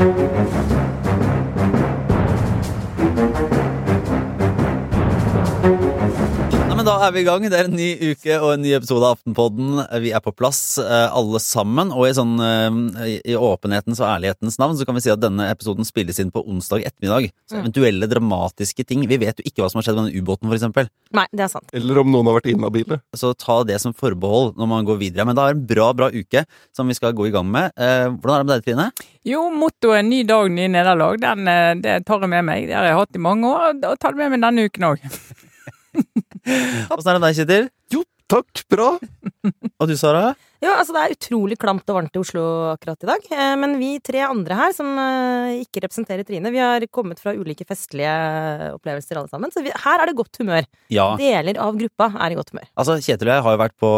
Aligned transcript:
Thank 0.00 0.70
you. 0.70 0.79
Er 7.06 7.12
vi 7.14 7.20
i 7.22 7.26
gang. 7.26 7.42
Det 7.48 7.56
er 7.58 7.68
en 7.68 7.76
ny 7.76 7.88
uke 8.12 8.34
og 8.42 8.52
en 8.54 8.62
ny 8.64 8.72
episode 8.76 9.04
av 9.06 9.16
Aftenpodden. 9.16 9.80
Vi 10.02 10.10
er 10.16 10.20
på 10.24 10.32
plass, 10.36 10.78
eh, 10.78 11.06
alle 11.16 11.38
sammen. 11.40 11.90
Og 11.92 12.06
i, 12.08 12.12
sånn, 12.16 12.34
eh, 12.40 13.20
i- 13.24 13.36
åpenhetens 13.36 14.00
og 14.00 14.08
ærlighetens 14.08 14.58
navn 14.58 14.76
så 14.76 14.84
kan 14.86 14.94
vi 14.94 15.00
si 15.00 15.10
at 15.10 15.20
denne 15.20 15.48
episoden 15.50 15.84
spilles 15.84 16.18
inn 16.20 16.30
på 16.30 16.42
onsdag 16.46 16.84
ettermiddag. 16.84 17.30
Så 17.50 17.56
Mm. 17.56 17.64
eventuelle 17.64 18.06
dramatiske 18.08 18.86
ting 18.86 19.06
Vi 19.10 19.16
vet 19.16 19.36
jo 19.38 19.42
ikke 19.44 19.62
hva 19.64 19.70
som 19.70 19.78
har 19.80 19.82
skjedd 19.82 19.96
med 20.02 20.12
den 20.12 20.22
ubåten, 20.22 20.46
for 20.48 20.54
eksempel. 20.56 20.88
Nei, 21.12 21.26
det 21.32 21.40
er 21.40 21.48
sant. 21.48 21.68
Eller 21.72 21.98
om 22.00 22.10
noen 22.12 22.26
har 22.26 22.40
vært 22.40 22.52
inhabile. 22.54 23.00
Så 23.16 23.34
ta 23.36 23.64
det 23.64 23.80
som 23.80 23.92
forbehold 23.92 24.56
når 24.56 24.68
man 24.68 24.84
går 24.86 24.98
videre. 24.98 25.24
Men 25.26 25.34
det 25.34 25.42
er 25.42 25.50
en 25.50 25.66
bra, 25.66 25.92
bra 25.92 26.10
uke 26.10 26.44
som 26.72 26.86
vi 26.86 26.94
skal 26.94 27.12
gå 27.12 27.26
i 27.28 27.30
gang 27.32 27.50
med. 27.50 27.72
Eh, 27.76 28.08
hvordan 28.10 28.40
er 28.40 28.44
det 28.44 28.46
med 28.46 28.62
deg, 28.62 28.76
Trine? 28.76 28.92
Jo, 29.24 29.50
mottoet 29.50 30.04
'ny 30.04 30.22
dag, 30.26 30.50
ny 30.50 30.66
nederlag', 30.68 31.20
den, 31.20 31.80
det 31.82 32.04
tar 32.06 32.20
jeg 32.20 32.28
med 32.28 32.44
meg. 32.44 32.66
Det 32.68 32.74
har 32.74 32.84
jeg 32.84 32.94
hatt 32.96 33.16
i 33.16 33.18
mange 33.18 33.42
år, 33.44 33.90
og 33.90 33.98
tar 33.98 34.12
det 34.12 34.16
med 34.18 34.30
meg 34.38 34.40
denne 34.40 34.68
uken 34.68 34.84
òg. 34.84 34.98
Åssen 36.94 37.10
er 37.10 37.16
det 37.16 37.20
med 37.22 37.28
deg, 37.30 37.40
Kjetil? 37.40 37.66
Jo, 37.94 38.04
takk, 38.30 38.62
bra. 38.70 38.92
Og 39.80 39.88
du, 39.90 39.96
Sara? 39.98 40.30
Jo, 40.60 40.74
altså 40.76 40.92
Det 40.92 41.00
er 41.02 41.14
utrolig 41.14 41.56
klamt 41.60 41.88
og 41.88 41.96
varmt 41.96 42.16
i 42.18 42.20
Oslo 42.20 42.42
akkurat 42.74 43.00
i 43.06 43.08
dag. 43.08 43.22
Eh, 43.32 43.52
Men 43.56 43.78
vi 43.80 43.94
tre 44.04 44.20
andre 44.26 44.58
her, 44.58 44.74
som 44.76 44.90
eh, 45.00 45.62
ikke 45.62 45.80
representerer 45.86 46.26
Trine, 46.28 46.52
vi 46.52 46.60
har 46.60 46.84
kommet 46.92 47.22
fra 47.22 47.32
ulike 47.32 47.64
festlige 47.68 48.12
opplevelser 48.74 49.20
alle 49.22 49.32
sammen. 49.32 49.52
Så 49.54 49.62
vi, 49.64 49.72
her 49.72 50.02
er 50.04 50.10
det 50.10 50.16
godt 50.18 50.36
humør. 50.42 50.68
Ja. 50.92 51.06
Deler 51.20 51.60
av 51.64 51.78
gruppa 51.80 52.10
er 52.12 52.34
i 52.34 52.38
godt 52.38 52.52
humør. 52.52 52.68
Altså, 52.76 52.98
Kjetil 53.00 53.30
og 53.30 53.38
jeg 53.38 53.46
har 53.46 53.56
jo 53.56 53.62
vært 53.62 53.76
på, 53.80 53.92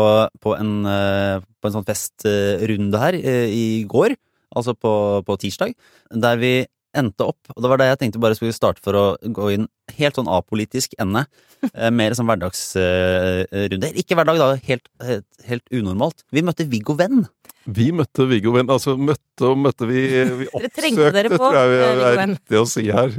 på, 0.46 0.54
en, 0.60 0.72
eh, 0.92 1.42
på 1.58 1.70
en 1.70 1.76
sånn 1.80 1.88
festrunde 1.90 3.02
her 3.02 3.18
eh, 3.18 3.48
i 3.50 3.66
går, 3.90 4.14
altså 4.54 4.76
på, 4.78 4.94
på 5.26 5.38
tirsdag, 5.42 5.74
der 6.14 6.38
vi 6.38 6.54
endte 6.98 7.26
opp, 7.32 7.40
og 7.54 7.62
det 7.64 7.70
var 7.72 7.80
det 7.80 7.90
jeg 7.92 8.00
tenkte 8.02 8.22
bare 8.22 8.36
skulle 8.38 8.56
starte 8.56 8.82
for 8.84 8.98
å 8.98 9.04
gå 9.22 9.52
inn 9.54 9.68
helt 9.98 10.18
sånn 10.18 10.30
apolitisk 10.30 10.96
ende, 11.02 11.24
eh, 11.72 11.90
mer 11.94 12.16
sånn 12.16 12.28
hverdagsrunde. 12.30 13.92
Ikke 14.00 14.18
hverdag, 14.18 14.40
da, 14.40 14.50
helt, 14.68 14.88
helt, 15.04 15.28
helt 15.48 15.66
unormalt. 15.74 16.24
Vi 16.32 16.44
møtte 16.44 16.68
Viggo 16.70 16.96
Venn. 16.98 17.24
Vi 17.70 17.92
møtte 17.94 18.24
Viggo 18.26 18.54
Venn. 18.56 18.70
Altså, 18.72 18.96
møtte 18.98 19.46
og 19.46 19.58
møtte 19.62 19.86
vi 19.86 20.00
Vi 20.40 20.48
oppsøkte, 20.56 21.10
dere 21.14 21.30
på, 21.30 21.38
tror 21.38 21.58
jeg 21.60 21.70
vi 21.70 21.78
er 21.86 22.02
er 22.08 22.22
riktig 22.32 22.58
å 22.58 22.64
si 22.68 22.86
her. 22.88 23.14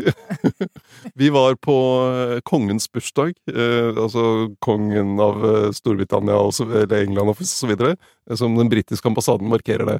vi 1.21 1.29
var 1.33 1.55
på 1.63 1.77
eh, 2.09 2.41
kongens 2.47 2.89
bursdag. 2.91 3.33
Eh, 3.53 3.93
altså 3.93 4.49
kongen 4.63 5.15
av 5.23 5.47
eh, 5.47 5.69
Storbritannia 5.75 6.41
og 6.41 6.59
eller 6.65 6.99
England 6.99 7.33
og 7.33 7.45
så 7.47 7.71
videre. 7.71 7.95
eh, 8.29 8.35
Som 8.39 8.59
den 8.59 8.71
britiske 8.73 9.07
ambassaden 9.07 9.47
markerer 9.51 9.95
det. 9.95 9.99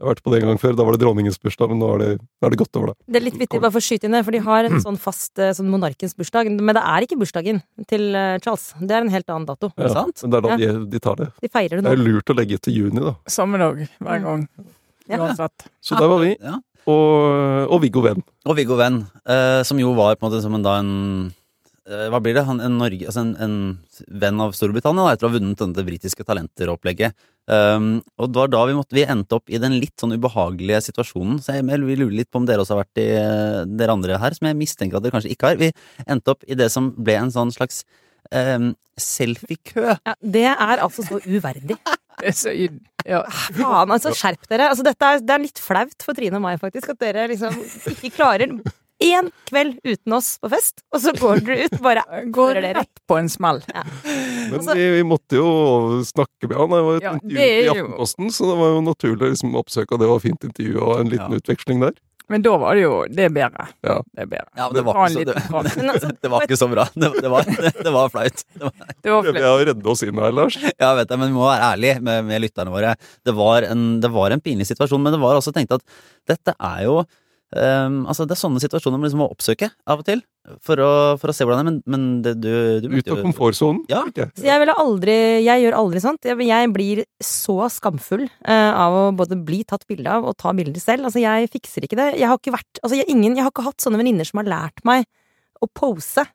Jeg 0.00 0.06
har 0.06 0.14
vært 0.14 0.22
på 0.24 0.32
det 0.32 0.38
en 0.40 0.48
gang 0.50 0.58
før. 0.58 0.74
Da 0.78 0.84
var 0.88 0.96
det 0.96 1.02
dronningens 1.04 1.38
bursdag, 1.38 1.70
men 1.70 1.78
nå 1.78 1.88
er 1.94 2.00
det, 2.02 2.08
nå 2.18 2.48
er 2.48 2.54
det 2.54 2.58
godt 2.62 2.78
over, 2.80 2.90
da. 2.90 3.06
Det 3.12 3.20
er 3.20 3.24
litt 3.26 3.36
vittig, 3.38 3.60
bare 3.62 3.70
for 3.74 3.82
å 3.82 3.86
skyte 3.86 4.08
inn 4.08 4.16
det, 4.16 4.22
for 4.26 4.34
de 4.34 4.40
har 4.42 4.68
en 4.68 4.80
sånn 4.82 4.98
fast 4.98 5.38
eh, 5.38 5.52
sånn 5.54 5.68
monarkens 5.70 6.16
bursdag. 6.18 6.50
Men 6.56 6.74
det 6.78 6.82
er 6.82 7.06
ikke 7.06 7.18
bursdagen 7.20 7.60
til 7.92 8.08
eh, 8.18 8.34
Charles. 8.42 8.64
Det 8.80 8.96
er 8.96 9.04
en 9.04 9.12
helt 9.12 9.30
annen 9.30 9.46
dato. 9.52 9.70
det 9.78 9.92
sant? 9.94 10.24
Men 10.24 10.34
det 10.34 10.40
er 10.40 10.46
da 10.48 10.58
de, 10.58 10.70
de 10.96 11.02
tar 11.04 11.20
det. 11.20 11.28
De 11.44 11.52
feirer 11.52 11.78
det 11.78 11.86
Det 11.86 11.94
er 11.94 12.02
lurt 12.02 12.34
å 12.34 12.38
legge 12.40 12.58
til 12.64 12.80
juni, 12.80 13.04
da. 13.04 13.14
Samme 13.30 13.60
dag 13.62 13.84
hver 14.02 14.24
gang. 14.26 14.46
Ja. 15.10 15.20
Uansett. 15.20 15.68
Så 15.84 15.98
der 16.00 16.10
var 16.10 16.22
vi. 16.24 16.32
Og, 16.90 17.68
og 17.70 17.78
Viggo 17.84 18.02
Venn. 18.02 18.24
Og 18.48 18.56
Viggo 18.58 18.78
Venn, 18.80 19.04
eh, 19.28 19.60
som 19.66 19.78
jo 19.78 19.92
var 19.98 20.16
på 20.16 20.26
en 20.26 20.30
måte 20.32 20.42
som 20.42 20.56
en, 20.58 20.64
da 20.66 20.78
en 20.80 20.92
eh, 21.86 22.08
Hva 22.10 22.18
blir 22.22 22.34
det? 22.34 22.42
Han, 22.48 22.62
en, 22.64 22.78
Norge, 22.80 23.06
altså 23.06 23.22
en, 23.22 23.36
en 23.38 24.16
venn 24.22 24.42
av 24.42 24.56
Storbritannia 24.58 25.06
da, 25.06 25.14
etter 25.14 25.28
å 25.28 25.30
ha 25.30 25.36
vunnet 25.36 25.62
dette 25.62 25.86
britiske 25.86 26.26
talenteropplegget. 26.26 27.14
Um, 27.50 27.96
og 28.22 28.30
det 28.30 28.38
var 28.38 28.50
da 28.52 28.60
vi, 28.68 28.74
måtte, 28.78 28.94
vi 28.94 29.02
endte 29.02 29.34
opp 29.38 29.50
i 29.50 29.58
den 29.62 29.74
litt 29.82 29.96
sånn 29.98 30.14
ubehagelige 30.14 30.82
situasjonen. 30.86 31.40
Så 31.42 31.56
jeg, 31.56 31.66
jeg 31.72 31.82
lurer 31.82 32.14
litt 32.14 32.30
på 32.30 32.42
om 32.42 32.46
dere 32.48 32.62
også 32.62 32.76
har 32.76 32.84
vært 32.84 33.02
i 33.02 33.08
eh, 33.18 33.58
dere 33.66 33.96
andre 33.96 34.20
her, 34.22 34.36
som 34.38 34.48
jeg 34.48 34.58
mistenker 34.60 34.98
at 34.98 35.06
dere 35.06 35.16
kanskje 35.16 35.32
ikke 35.34 35.50
har. 35.50 35.58
Vi 35.60 35.72
endte 36.06 36.36
opp 36.36 36.46
i 36.46 36.58
det 36.58 36.70
som 36.72 36.92
ble 36.94 37.18
en 37.18 37.34
sånn 37.34 37.50
slags 37.54 37.82
um, 38.30 38.72
selfiekø. 39.00 39.96
Ja, 39.96 40.14
det 40.22 40.46
er 40.52 40.76
altså 40.78 41.06
så 41.08 41.22
uverdig. 41.26 41.80
Er. 42.22 42.74
Ja. 43.08 43.22
Faen, 43.56 43.90
altså, 43.90 44.12
skjerp 44.14 44.44
dere. 44.46 44.68
Altså, 44.70 44.84
dette 44.86 45.08
er, 45.08 45.22
det 45.24 45.32
er 45.34 45.40
litt 45.42 45.58
flaut 45.58 46.04
for 46.04 46.14
Trine 46.14 46.38
og 46.38 46.44
meg, 46.44 46.60
faktisk, 46.62 46.92
at 46.92 47.00
dere 47.02 47.24
liksom 47.32 47.56
ikke 47.90 48.12
klarer 48.14 48.52
én 49.02 49.30
kveld 49.50 49.78
uten 49.84 50.16
oss 50.16 50.36
på 50.42 50.50
fest, 50.52 50.82
og 50.94 51.02
så 51.04 51.12
går 51.18 51.42
dere 51.46 51.66
ut 51.68 51.76
bare 51.84 52.04
Går 52.38 52.60
rett 52.64 53.02
på 53.08 53.18
en 53.18 53.28
smell. 53.32 53.60
Men 53.72 54.54
Altså- 54.60 54.76
vi, 54.78 54.86
vi 54.98 55.02
måtte 55.06 55.38
jo 55.40 55.48
snakke 56.06 56.48
med 56.48 56.56
han. 56.58 56.70
Det 56.76 56.84
var 56.86 56.96
et 57.00 57.02
Ja, 57.08 57.12
intervju 57.18 57.42
er 57.42 57.58
i 57.58 57.68
Aftenposten, 57.74 58.32
så 58.32 58.48
det 58.52 58.56
var 58.62 58.72
jo 58.76 58.80
naturlig 58.86 59.26
å 59.28 59.34
liksom 59.34 59.58
oppsøke, 59.60 59.92
og 59.96 60.00
det 60.04 60.08
var 60.14 60.22
fint 60.24 60.48
intervju 60.48 60.80
og 60.80 61.00
en 61.02 61.12
liten 61.12 61.30
Ja. 61.36 61.42
utveksling 61.42 61.80
der. 61.84 61.94
Men 62.30 62.40
da 62.40 62.52
var 62.56 62.76
det 62.78 62.84
jo 62.84 62.92
Det 63.12 63.24
er 63.26 63.32
bedre. 63.34 63.64
Ja. 63.84 63.96
Det 64.14 64.22
er 64.22 64.28
bedre. 64.30 64.48
Ja, 64.56 64.68
men 64.70 64.74
det 64.78 64.84
var, 64.86 64.94
ikke 64.94 65.12
så, 65.12 65.24
det, 65.26 65.34
altså, 65.92 66.10
det 66.22 66.30
var 66.32 66.44
ikke 66.46 66.56
så 66.56 66.68
bra. 66.70 66.84
Det, 66.94 67.10
det, 67.20 67.28
var, 67.32 67.42
det, 67.44 67.72
det 67.88 67.92
var 67.92 68.08
flaut. 68.14 68.44
Det 68.54 68.62
var, 68.62 68.72
Det 68.78 69.10
var 69.10 69.22
Prøver 69.26 69.32
flere. 69.36 69.50
å 69.50 69.64
redde 69.68 69.90
oss 69.92 70.02
inn 70.06 70.20
her, 70.22 70.32
Lars? 70.32 70.56
Ja, 70.78 70.92
vet 70.96 71.10
jeg, 71.12 71.18
men 71.20 71.28
vi 71.28 71.36
må 71.36 71.48
være 71.50 71.66
ærlige 71.74 71.96
med, 72.00 72.24
med 72.30 72.40
lytterne 72.46 72.72
våre. 72.72 72.94
Det 73.26 73.34
var, 73.36 73.66
en, 73.68 73.82
det 74.00 74.10
var 74.14 74.30
en 74.32 74.40
pinlig 74.40 74.68
situasjon, 74.70 75.02
men 75.02 75.12
det 75.12 75.20
var 75.20 75.36
også 75.42 75.52
tenkt 75.52 75.74
at 75.76 75.84
dette 76.30 76.54
er 76.56 76.86
jo 76.86 77.02
ehm, 77.58 78.02
altså 78.08 78.26
Det 78.28 78.36
er 78.36 78.42
sånne 78.42 78.62
situasjoner 78.62 78.98
man 78.98 79.08
liksom 79.08 79.22
må 79.22 79.30
oppsøke 79.32 79.70
av 79.86 80.02
og 80.02 80.06
til 80.08 80.22
for 80.64 80.80
å, 80.82 80.90
for 81.22 81.30
å 81.30 81.34
se 81.36 81.46
hvordan 81.46 81.60
det 81.60 81.62
er. 81.62 81.68
Men, 81.68 81.78
men 81.92 82.06
det, 82.24 82.32
du, 82.42 82.52
du 82.82 82.96
Ut 82.98 83.10
av 83.14 83.22
komfortsonen? 83.22 83.84
Ja. 83.90 84.02
jeg. 84.16 84.58
Ville 84.62 84.74
aldri 84.82 85.16
Jeg 85.44 85.64
gjør 85.64 85.78
aldri 85.78 86.02
sånt. 86.02 86.26
Jeg, 86.26 86.38
jeg 86.48 86.72
blir 86.74 87.04
så 87.22 87.56
skamfull 87.72 88.26
uh, 88.26 88.72
av 88.72 88.98
å 88.98 89.04
både 89.16 89.38
bli 89.38 89.62
tatt 89.68 89.86
bilde 89.90 90.10
av 90.10 90.26
og 90.26 90.36
ta 90.40 90.54
bilder 90.56 90.82
selv. 90.82 91.06
Altså, 91.08 91.22
jeg 91.22 91.50
fikser 91.52 91.86
ikke 91.86 92.00
det. 92.00 92.10
Jeg 92.20 92.30
har 92.30 92.40
ikke 92.40 92.56
vært 92.56 92.82
Altså, 92.82 92.98
jeg, 92.98 93.08
ingen, 93.12 93.36
jeg 93.38 93.46
har 93.46 93.54
ikke 93.54 93.68
hatt 93.68 93.84
sånne 93.84 94.00
venninner 94.02 94.26
som 94.28 94.42
har 94.42 94.50
lært 94.50 94.82
meg 94.88 95.06
å 95.62 95.70
pose. 95.70 96.26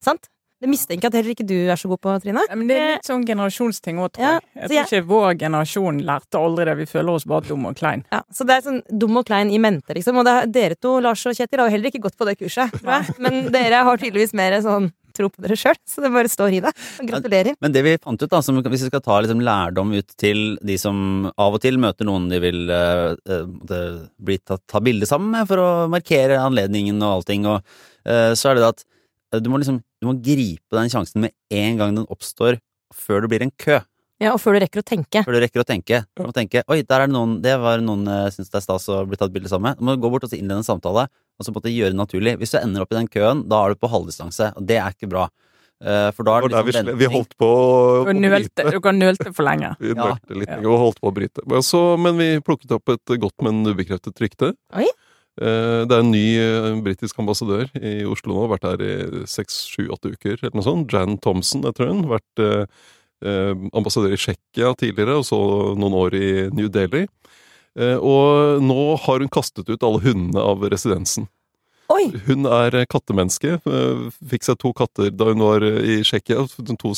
Sant? 0.00 0.30
Det 0.60 0.68
mistenker 0.68 1.06
jeg 1.06 1.10
at 1.14 1.16
heller 1.16 1.32
ikke 1.34 1.46
du 1.48 1.56
er 1.72 1.78
så 1.80 1.88
god 1.88 2.00
på, 2.04 2.14
Trine. 2.20 2.42
Ja, 2.48 2.56
Men 2.58 2.68
det 2.68 2.76
er 2.76 2.90
litt 2.98 3.08
sånn 3.08 3.24
generasjonsting 3.24 4.00
òg, 4.04 4.10
tror 4.12 4.26
Ja, 4.26 4.32
jeg. 4.36 4.70
Jeg 4.76 4.86
tror 4.90 5.00
ikke 5.00 5.08
vår 5.08 5.38
generasjon 5.40 6.00
lærte 6.04 6.40
aldri 6.42 6.68
det. 6.68 6.76
Vi 6.82 6.88
føler 6.90 7.14
oss 7.16 7.24
bare 7.24 7.48
dum 7.48 7.64
og 7.70 7.76
klein. 7.80 8.04
Ja, 8.12 8.20
så 8.34 8.44
det 8.44 8.58
er 8.58 8.66
sånn 8.68 8.82
dum 8.92 9.16
og 9.16 9.24
klein 9.30 9.50
i 9.50 9.58
mente, 9.62 9.96
liksom. 9.96 10.20
Og 10.20 10.28
det, 10.28 10.36
er- 10.42 10.52
dere 10.60 10.76
to, 10.76 10.98
Lars 11.00 11.24
og 11.26 11.34
Kjetil, 11.38 11.62
har 11.62 11.70
jo 11.70 11.76
heller 11.78 11.88
ikke 11.92 12.02
gått 12.04 12.18
på 12.20 12.28
det 12.28 12.36
kurset, 12.42 12.76
tror 12.76 12.98
jeg. 13.00 13.16
Men 13.24 13.46
dere 13.54 13.84
har 13.88 13.96
tydeligvis 14.04 14.36
mer 14.36 14.60
sånn 14.60 14.90
tro 15.16 15.26
på 15.32 15.42
dere 15.42 15.56
sjøl, 15.58 15.74
så 15.90 16.04
det 16.04 16.12
bare 16.14 16.30
står 16.30 16.54
i 16.54 16.60
det. 16.62 16.70
Gratulerer. 17.08 17.56
Men 17.60 17.72
det 17.74 17.82
vi 17.82 17.96
fant 17.98 18.20
ut, 18.22 18.30
da, 18.30 18.38
som, 18.46 18.60
hvis 18.62 18.84
vi 18.86 18.90
skal 18.92 19.02
ta 19.02 19.16
liksom 19.24 19.40
lærdom 19.42 19.90
ut 19.96 20.12
til 20.20 20.54
de 20.62 20.76
som 20.78 21.26
av 21.34 21.56
og 21.56 21.60
til 21.64 21.80
møter 21.82 22.06
noen 22.06 22.28
de 22.30 22.38
vil 22.44 22.70
uh, 22.70 23.16
uh, 23.26 23.96
bli 24.22 24.38
tatt, 24.38 24.62
ta 24.70 24.80
bilde 24.84 25.08
sammen 25.10 25.32
med 25.34 25.48
for 25.50 25.58
å 25.64 25.70
markere 25.90 26.38
anledningen 26.38 27.00
og 27.02 27.16
allting, 27.18 27.48
og, 27.50 27.66
uh, 28.06 28.30
så 28.38 28.52
er 28.52 28.60
det 28.60 28.62
det 28.62 28.70
at 28.76 28.84
eh, 28.84 28.88
du 29.38 29.46
må 29.52 29.60
liksom 29.62 29.78
du 30.02 30.08
må 30.08 30.16
gripe 30.24 30.74
den 30.74 30.90
sjansen 30.90 31.22
med 31.26 31.32
en 31.54 31.78
gang 31.78 31.94
den 31.94 32.06
oppstår, 32.10 32.58
før 32.94 33.22
det 33.22 33.30
blir 33.30 33.42
en 33.46 33.52
kø. 33.60 33.78
Ja, 34.20 34.34
og 34.34 34.40
før 34.42 34.56
du 34.58 34.60
rekker 34.64 34.82
å 34.82 34.84
tenke. 34.84 35.22
Før 35.24 35.32
du 35.38 35.40
rekker 35.40 35.62
å 35.62 35.64
tenke. 35.68 36.02
Du 36.18 36.24
må 36.26 36.32
tenke 36.36 36.60
oi, 36.68 36.82
der 36.84 37.04
er 37.04 37.08
det 37.08 37.14
noen 37.14 37.38
Det 37.40 37.54
var 37.62 37.80
noen 37.80 38.02
jeg 38.04 38.34
syns 38.34 38.50
det 38.52 38.58
er 38.58 38.64
stas 38.66 38.88
å 38.92 38.98
bli 39.08 39.16
tatt 39.16 39.32
bilde 39.32 39.48
sammen 39.48 39.70
med. 39.70 39.78
Du 39.80 39.86
må 39.88 39.94
gå 39.96 40.10
bort 40.12 40.26
og 40.26 40.34
innlede 40.36 40.60
en 40.60 40.66
samtale, 40.66 41.06
og 41.38 41.46
så 41.46 41.54
måtte 41.54 41.72
gjøre 41.72 41.94
det 41.94 42.00
naturlig. 42.02 42.34
Hvis 42.42 42.52
du 42.52 42.58
ender 42.60 42.84
opp 42.84 42.92
i 42.92 42.98
den 42.98 43.08
køen, 43.08 43.46
da 43.48 43.62
er 43.64 43.72
du 43.72 43.80
på 43.80 43.88
halvdistanse, 43.88 44.50
og 44.58 44.66
det 44.68 44.76
er 44.82 44.92
ikke 44.92 45.08
bra. 45.08 45.28
Eh, 45.80 46.10
For 46.12 46.28
da 46.28 46.34
er 46.36 46.44
det 46.44 46.52
der 46.52 46.66
vi, 46.66 46.72
liksom 46.74 46.98
vi 47.00 47.08
holdt 47.14 47.32
på 47.40 47.48
å 47.48 48.04
bryte. 48.04 48.12
Du 48.12 48.18
kan 48.20 48.28
bryte. 48.36 48.66
dere 48.76 48.92
nølte 48.98 49.32
for 49.32 49.46
lenge. 49.48 49.70
Vi 49.80 49.94
nølte 49.96 50.36
litt 50.36 50.52
Ja. 50.52 50.58
og 50.68 50.76
holdt 50.84 51.00
på 51.00 51.08
å 51.08 51.14
bryte. 51.16 51.46
Men, 51.48 51.64
så, 51.64 51.80
men 51.96 52.18
vi 52.20 52.26
plukket 52.44 52.74
opp 52.76 52.92
et 52.92 53.14
godt, 53.22 53.38
men 53.46 53.62
ubekreftet 53.64 54.20
rykte. 54.20 54.52
Oi. 54.76 54.84
Eh, 55.40 55.86
Det 55.86 55.94
er 55.94 56.02
en 56.02 56.10
ny 56.10 56.24
eh, 56.38 56.80
britisk 56.84 57.18
ambassadør 57.22 57.68
i 57.78 58.00
Oslo 58.04 58.34
nå, 58.34 58.48
vært 58.50 58.66
her 58.66 58.82
i 58.82 59.26
seks, 59.30 59.62
sju, 59.70 59.86
åtte 59.94 60.12
uker, 60.12 60.38
eller 60.42 60.56
noe 60.58 60.66
sånt. 60.66 60.90
Jan 60.92 61.18
Thompson, 61.22 61.62
jeg 61.64 61.76
tror 61.78 61.92
hun. 61.94 62.02
Vært 62.10 62.42
eh, 62.44 63.54
ambassadør 63.76 64.16
i 64.16 64.20
Tsjekkia 64.20 64.74
tidligere, 64.80 65.20
og 65.20 65.26
så 65.28 65.38
noen 65.78 65.96
år 65.96 66.16
i 66.18 66.30
New 66.56 66.68
Delhi. 66.72 67.06
Eh, 67.78 67.96
Og 67.96 68.60
nå 68.64 68.96
har 69.04 69.20
hun 69.22 69.28
kastet 69.30 69.68
ut 69.70 69.82
alle 69.86 70.00
hundene 70.02 70.40
av 70.42 70.64
residensen. 70.72 71.28
Oi! 71.90 72.04
Hun 72.28 72.46
er 72.46 72.84
kattemenneske. 72.86 73.56
Fikk 74.30 74.44
seg 74.46 74.58
to 74.62 74.70
katter 74.78 75.08
da 75.10 75.26
hun 75.32 75.40
var 75.42 75.64
i 75.64 75.96
Tsjekkia. 76.06 76.44
To 76.78 76.92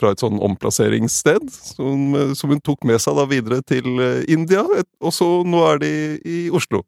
fra 0.00 0.12
et 0.14 0.22
sånn 0.22 0.38
omplasseringssted. 0.40 1.50
Som, 1.52 2.14
som 2.32 2.48
hun 2.54 2.62
tok 2.64 2.86
med 2.88 3.02
seg 3.04 3.18
da 3.20 3.26
videre 3.28 3.60
til 3.60 4.00
India. 4.32 4.62
Og 5.04 5.12
så 5.12 5.28
nå 5.44 5.60
er 5.68 5.82
de 5.82 5.90
i 6.24 6.38
Oslo. 6.56 6.80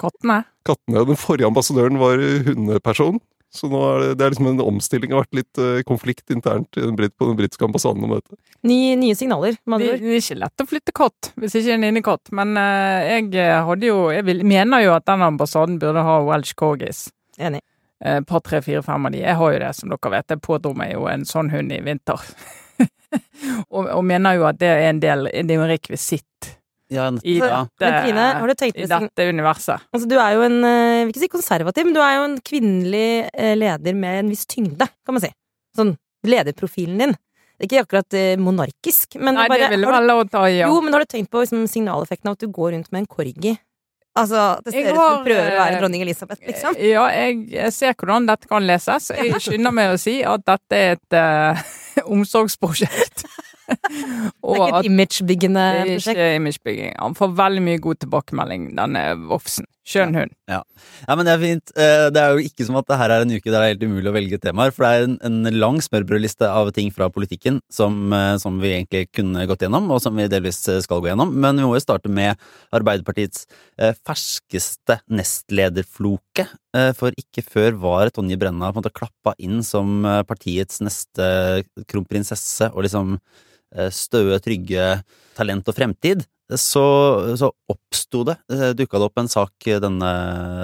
Kattene. 0.00 0.40
Kattene. 0.66 1.04
Den 1.08 1.18
forrige 1.20 1.46
ambassadøren 1.50 1.98
var 2.00 2.18
hundeperson. 2.48 3.20
Så 3.54 3.68
nå 3.70 3.78
er 3.86 4.00
det, 4.02 4.06
det 4.18 4.24
er 4.26 4.32
liksom 4.32 4.48
en 4.50 4.62
omstilling. 4.64 5.12
Det 5.12 5.14
har 5.14 5.22
vært 5.28 5.36
litt 5.38 5.58
eh, 5.62 5.82
konflikt 5.86 6.32
internt 6.34 6.74
i 6.74 6.82
den, 6.82 6.96
brit- 6.98 7.12
på 7.14 7.28
den 7.28 7.36
britiske 7.38 7.62
ambassaden 7.68 8.02
om 8.02 8.16
dette. 8.16 8.34
Ny, 8.66 8.78
nye 8.98 9.14
signaler, 9.14 9.54
med 9.62 9.78
Det, 9.84 9.92
andre 9.92 9.94
ord. 9.94 10.02
det 10.02 10.16
er 10.16 10.24
ikke 10.24 10.38
lett 10.40 10.64
å 10.64 10.66
flytte 10.72 10.94
katt 10.98 11.28
hvis 11.38 11.54
ikke 11.60 11.76
en 11.76 11.86
innekatt, 11.86 12.32
men 12.34 12.56
eh, 12.58 13.12
jeg 13.30 13.60
hadde 13.68 13.86
jo 13.86 14.00
Jeg 14.10 14.26
vil, 14.26 14.42
mener 14.42 14.82
jo 14.82 14.96
at 14.96 15.06
den 15.06 15.22
ambassaden 15.22 15.78
burde 15.78 16.02
ha 16.02 16.16
Welsh 16.26 16.56
Corgis. 16.58 17.04
Enig. 17.38 17.62
Et 18.04 18.26
par, 18.26 18.42
tre, 18.44 18.58
fire, 18.60 18.82
fem 18.82 19.06
av 19.06 19.14
de. 19.14 19.22
Jeg 19.22 19.38
har 19.38 19.54
jo 19.54 19.62
det, 19.62 19.70
som 19.78 19.88
dere 19.94 20.10
vet. 20.16 20.34
Jeg 20.34 20.42
pådro 20.44 20.74
meg 20.76 20.90
jo 20.96 21.06
en 21.08 21.22
sånn 21.24 21.52
hund 21.54 21.72
i 21.72 21.78
vinter. 21.86 22.26
og, 23.70 23.86
og 23.86 24.02
mener 24.04 24.34
jo 24.40 24.48
at 24.50 24.58
det 24.58 24.68
er 24.72 24.88
en 24.90 24.98
del 25.02 25.28
Det 25.30 25.46
er 25.46 25.60
jo 25.60 25.64
en 25.68 25.70
rekvisitt. 25.76 26.53
Ja, 26.94 27.08
i 27.22 27.36
ja. 27.40 27.64
dette, 27.66 27.90
Men 27.90 27.98
Trine, 28.00 28.26
har 28.40 28.50
du 28.50 28.54
tenkt 28.60 28.78
i 28.78 28.88
dette 28.90 29.28
universet. 29.28 29.84
Altså, 29.94 30.08
du 30.10 30.16
er 30.16 30.36
jo 30.36 30.46
en, 30.46 30.56
eh, 30.68 30.94
jeg 31.00 31.04
vil 31.08 31.12
ikke 31.14 31.24
si 31.24 31.32
konservativ, 31.34 31.88
men 31.88 31.96
du 31.96 32.00
er 32.04 32.16
jo 32.16 32.24
en 32.28 32.38
kvinnelig 32.46 33.08
eh, 33.32 33.52
leder 33.58 33.98
med 33.98 34.22
en 34.22 34.32
viss 34.32 34.46
tyngde, 34.50 34.88
kan 35.06 35.16
man 35.16 35.24
si. 35.24 35.32
Sånn 35.76 35.94
lederprofilen 36.24 37.02
din. 37.02 37.14
Det 37.54 37.66
er 37.66 37.70
ikke 37.70 37.84
akkurat 37.84 38.16
eh, 38.18 38.32
monarkisk, 38.40 39.18
men 39.20 39.36
Nei, 39.38 39.46
bare, 39.50 39.68
det 39.70 39.78
du, 39.78 39.86
være 39.86 40.08
lov 40.08 40.24
å 40.24 40.30
ta 40.30 40.46
i, 40.48 40.56
ja. 40.58 40.70
Jo, 40.70 40.80
men 40.82 40.96
har 40.96 41.04
du 41.04 41.10
tenkt 41.10 41.30
på 41.30 41.44
liksom, 41.44 41.68
signaleffekten 41.70 42.32
av 42.32 42.38
at 42.38 42.42
du 42.42 42.50
går 42.50 42.74
rundt 42.74 42.90
med 42.94 43.04
en 43.04 43.10
corgi? 43.10 43.54
Altså, 44.14 44.60
det 44.62 44.70
ser 44.74 44.92
ut 44.92 44.94
som 44.94 45.16
du 45.18 45.26
prøver 45.26 45.56
å 45.56 45.58
være 45.58 45.78
dronning 45.80 46.02
Elisabeth, 46.04 46.42
liksom. 46.46 46.76
Ja, 46.78 47.08
jeg 47.10 47.70
ser 47.74 47.96
hvordan 47.98 48.28
dette 48.28 48.50
kan 48.50 48.66
leses. 48.66 49.10
Jeg 49.18 49.40
skynder 49.42 49.74
meg 49.74 49.94
å 49.94 49.98
si 49.98 50.20
at 50.22 50.44
dette 50.46 50.78
er 50.78 50.94
et 50.94 51.16
uh, 51.18 51.64
omsorgsprosjekt. 52.14 53.24
Det 53.68 54.54
er 54.54 54.64
ikke 54.64 54.80
et 54.80 54.88
imagebyggende 54.90 55.62
det 55.64 55.84
er 55.84 55.92
prosjekt. 55.94 56.18
ikke 56.18 56.34
imagebygging. 56.40 56.96
Han 57.00 57.14
får 57.18 57.36
veldig 57.44 57.62
mye 57.68 57.84
god 57.86 58.02
tilbakemelding, 58.04 58.66
denne 58.76 59.04
voksen. 59.30 59.68
Skjønn 59.84 60.14
hund. 60.16 60.30
Ja, 60.48 60.62
men 61.12 61.26
det 61.26 61.32
er 61.34 61.40
fint. 61.42 61.72
Eh, 61.76 62.06
Det 62.14 62.20
er 62.20 62.32
jo 62.32 62.44
ikke 62.46 62.64
som 62.64 62.78
at 62.80 62.86
det 62.88 62.96
her 62.96 63.12
er 63.12 63.24
en 63.24 63.34
uke 63.34 63.50
der 63.50 63.58
det 63.58 63.66
er 63.66 63.72
helt 63.74 63.84
umulig 63.84 64.08
å 64.08 64.14
velge 64.16 64.38
temaer, 64.40 64.72
for 64.72 64.86
det 64.86 64.92
er 64.94 65.04
en, 65.04 65.16
en 65.44 65.58
lang 65.60 65.76
smørbrødliste 65.84 66.48
av 66.48 66.70
ting 66.72 66.88
fra 66.94 67.10
politikken 67.12 67.58
som, 67.72 67.98
eh, 68.16 68.38
som 68.40 68.56
vi 68.62 68.72
egentlig 68.78 69.10
kunne 69.12 69.44
gått 69.50 69.66
gjennom, 69.66 69.90
og 69.92 70.00
som 70.00 70.16
vi 70.16 70.24
delvis 70.32 70.62
eh, 70.72 70.80
skal 70.84 71.04
gå 71.04 71.10
gjennom. 71.12 71.34
Men 71.36 71.60
vi 71.60 71.68
må 71.68 71.76
jo 71.76 71.84
starte 71.84 72.08
med 72.08 72.40
Arbeiderpartiets 72.74 73.44
ferskeste 74.06 75.00
nestlederfloke. 75.10 76.46
For 76.98 77.14
ikke 77.18 77.42
før 77.42 77.76
var 77.82 78.10
Tonje 78.14 78.38
Brenna 78.38 78.70
på 78.70 78.78
en 78.78 78.82
måte 78.82 78.94
klappa 78.94 79.34
inn 79.42 79.60
som 79.66 80.02
partiets 80.26 80.80
neste 80.82 81.26
kronprinsesse, 81.90 82.70
og 82.72 82.86
liksom 82.86 83.16
støe, 83.90 84.38
trygge 84.44 85.02
talent 85.34 85.68
og 85.68 85.76
fremtid 85.76 86.24
så, 86.52 86.84
så 87.40 87.48
oppsto 87.72 88.22
det, 88.28 88.36
eh, 88.52 88.72
dukka 88.76 89.00
det 89.00 89.06
opp 89.08 89.20
en 89.20 89.30
sak 89.32 89.68
denne, 89.80 90.10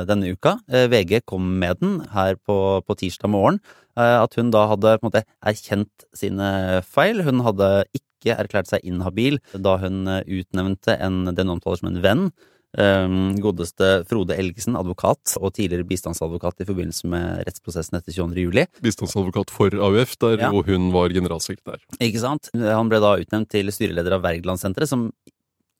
denne 0.08 0.32
uka. 0.34 0.58
Eh, 0.68 0.86
VG 0.92 1.22
kom 1.24 1.46
med 1.58 1.80
den 1.80 2.00
her 2.12 2.36
på, 2.36 2.82
på 2.84 2.96
tirsdag 3.00 3.32
morgen. 3.32 3.60
eh, 3.96 4.18
At 4.20 4.36
hun 4.36 4.52
da 4.52 4.66
hadde 4.68 4.98
på 4.98 5.06
en 5.06 5.08
måte 5.08 5.24
erkjent 5.40 6.06
sine 6.16 6.82
feil. 6.84 7.24
Hun 7.24 7.40
hadde 7.46 7.86
ikke 7.96 8.36
erklært 8.36 8.68
seg 8.68 8.84
inhabil 8.84 9.40
da 9.56 9.78
hun 9.80 10.06
eh, 10.06 10.22
utnevnte 10.28 10.98
en, 11.00 11.24
den 11.32 11.52
omtaler 11.52 11.80
som 11.80 11.92
en 11.92 12.02
venn. 12.04 12.30
Eh, 12.78 13.08
Godeste 13.40 14.04
Frode 14.08 14.36
Elgesen, 14.38 14.76
advokat 14.76 15.36
og 15.40 15.52
tidligere 15.56 15.86
bistandsadvokat 15.88 16.60
i 16.60 16.68
forbindelse 16.68 17.08
med 17.10 17.44
rettsprosessen 17.48 17.98
etter 17.98 18.12
22. 18.12 18.44
juli. 18.46 18.66
Bistandsadvokat 18.82 19.50
for 19.50 19.70
AUF, 19.70 20.16
der 20.20 20.38
Ja. 20.38 20.50
jo 20.52 20.62
hun 20.62 20.92
var 20.92 21.08
generalsekretær. 21.08 21.80
Ikke 22.00 22.20
sant? 22.20 22.50
Han 22.54 22.88
ble 22.88 23.00
da 23.00 23.16
utnevnt 23.18 23.48
til 23.48 23.66
styreleder 23.66 24.12
av 24.18 24.22
Wergelandsenteret, 24.22 24.88
som 24.88 25.12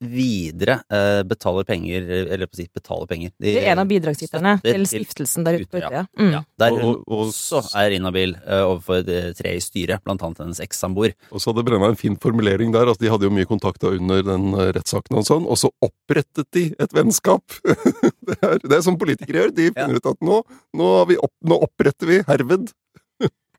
videre 0.01 0.79
eh, 0.91 1.21
betaler 1.29 1.67
penger, 1.69 2.07
eller 2.33 2.49
på 2.49 2.57
å 2.57 2.61
si 2.61 2.67
betaler 2.73 3.07
penger. 3.11 3.33
De, 3.39 3.53
Det 3.53 3.63
er 3.65 3.73
en 3.75 3.83
av 3.83 3.89
bidragsyterne 3.91 4.55
til 4.65 4.87
stiftelsen 4.89 5.45
der 5.45 5.59
ute 5.61 5.69
på 5.69 5.81
Utøya. 5.81 5.91
Ja. 5.93 6.05
Mm. 6.19 6.33
Ja, 6.33 6.43
der 6.63 6.71
hun 6.77 6.81
Og- 6.81 7.05
og- 7.07 7.27
også 7.29 7.61
er 7.77 7.91
inhabil 7.97 8.35
eh, 8.47 8.63
overfor 8.65 9.05
tre 9.37 9.55
i 9.57 9.61
styret, 9.61 10.03
blant 10.05 10.23
annet 10.23 10.39
hennes 10.39 10.61
ekssamboer. 10.61 11.13
Og 11.31 11.41
så 11.41 11.53
hadde 11.53 11.65
Brenna 11.69 11.89
en 11.93 11.97
fin 12.01 12.17
formulering 12.17 12.73
der, 12.73 12.89
at 12.91 12.99
de 12.99 13.09
hadde 13.13 13.29
jo 13.29 13.31
mye 13.31 13.47
kontakter 13.47 13.97
under 13.99 14.23
den 14.23 14.55
eh, 14.55 14.73
rettssaken 14.73 15.21
og 15.21 15.25
sånn, 15.29 15.47
og 15.47 15.57
så 15.61 15.71
opprettet 15.85 16.49
de 16.53 16.75
et 16.79 16.93
vennskap. 16.97 17.45
det, 18.27 18.39
er, 18.43 18.59
det 18.65 18.73
er 18.79 18.83
som 18.87 18.97
politikere 18.97 19.45
gjør, 19.45 19.55
de 19.55 19.71
finner 19.77 19.97
ut 20.01 20.07
at 20.07 20.21
nå, 20.25 20.43
nå, 20.75 20.91
har 20.99 21.07
vi 21.07 21.17
opp, 21.21 21.35
nå 21.45 21.61
oppretter 21.69 22.07
vi 22.07 22.23
herved. 22.27 22.73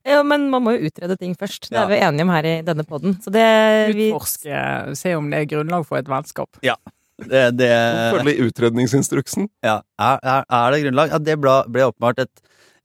Ja, 0.08 0.22
men 0.26 0.48
man 0.50 0.64
må 0.64 0.74
jo 0.76 0.88
utrede 0.90 1.16
ting 1.20 1.34
først. 1.38 1.68
Det 1.70 1.76
Ja. 1.78 1.84
er 1.84 1.92
vi 1.92 2.00
enige 2.02 2.22
om 2.26 2.32
her 2.34 2.44
i 2.44 2.54
denne 2.66 2.84
poden. 2.84 3.14
Så 3.22 3.30
vi, 3.30 4.10
Utforske, 4.10 4.96
se 4.98 5.14
om 5.14 5.30
det 5.30 5.38
er 5.42 5.50
grunnlag 5.56 5.86
for 5.86 5.98
et 5.98 6.08
vennskap. 6.10 6.48
Ja. 6.62 6.76
Det, 7.22 7.56
det 7.56 7.68
Følge 8.16 8.48
utredningsinstruksen. 8.48 9.48
ja, 9.62 9.80
er, 10.00 10.18
er, 10.24 10.44
er 10.50 10.70
det 10.74 10.80
grunnlag? 10.86 11.12
Ja, 11.12 11.18
det 11.18 11.36
ble, 11.38 11.52
ble 11.70 11.84
åpenbart 11.86 12.18
et, 12.24 12.40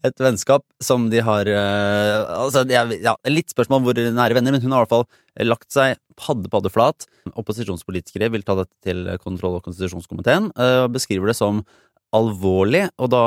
et 0.06 0.20
vennskap 0.22 0.62
som 0.84 1.08
de 1.10 1.24
har 1.26 1.48
uh, 1.50 2.44
Altså, 2.44 2.62
det 2.68 2.76
er 2.78 2.92
ja, 3.02 3.16
litt 3.26 3.50
spørsmål 3.50 3.82
om 3.82 3.88
hvor 3.88 3.98
nære 3.98 4.38
venner, 4.38 4.54
men 4.54 4.62
hun 4.62 4.76
har 4.76 4.84
i 4.84 4.86
hvert 4.86 4.94
fall 4.94 5.48
lagt 5.48 5.72
seg 5.74 5.98
padde-paddeflat. 6.22 7.08
Opposisjonspolitikere 7.38 8.30
vil 8.34 8.46
ta 8.46 8.56
dette 8.62 8.74
til 8.86 9.06
kontroll- 9.24 9.58
og 9.58 9.66
konstitusjonskomiteen 9.66 10.52
og 10.54 10.86
og 10.88 10.94
beskriver 10.94 11.32
det 11.32 11.38
som 11.40 11.64
alvorlig, 12.16 12.86
og 13.02 13.10
da 13.12 13.24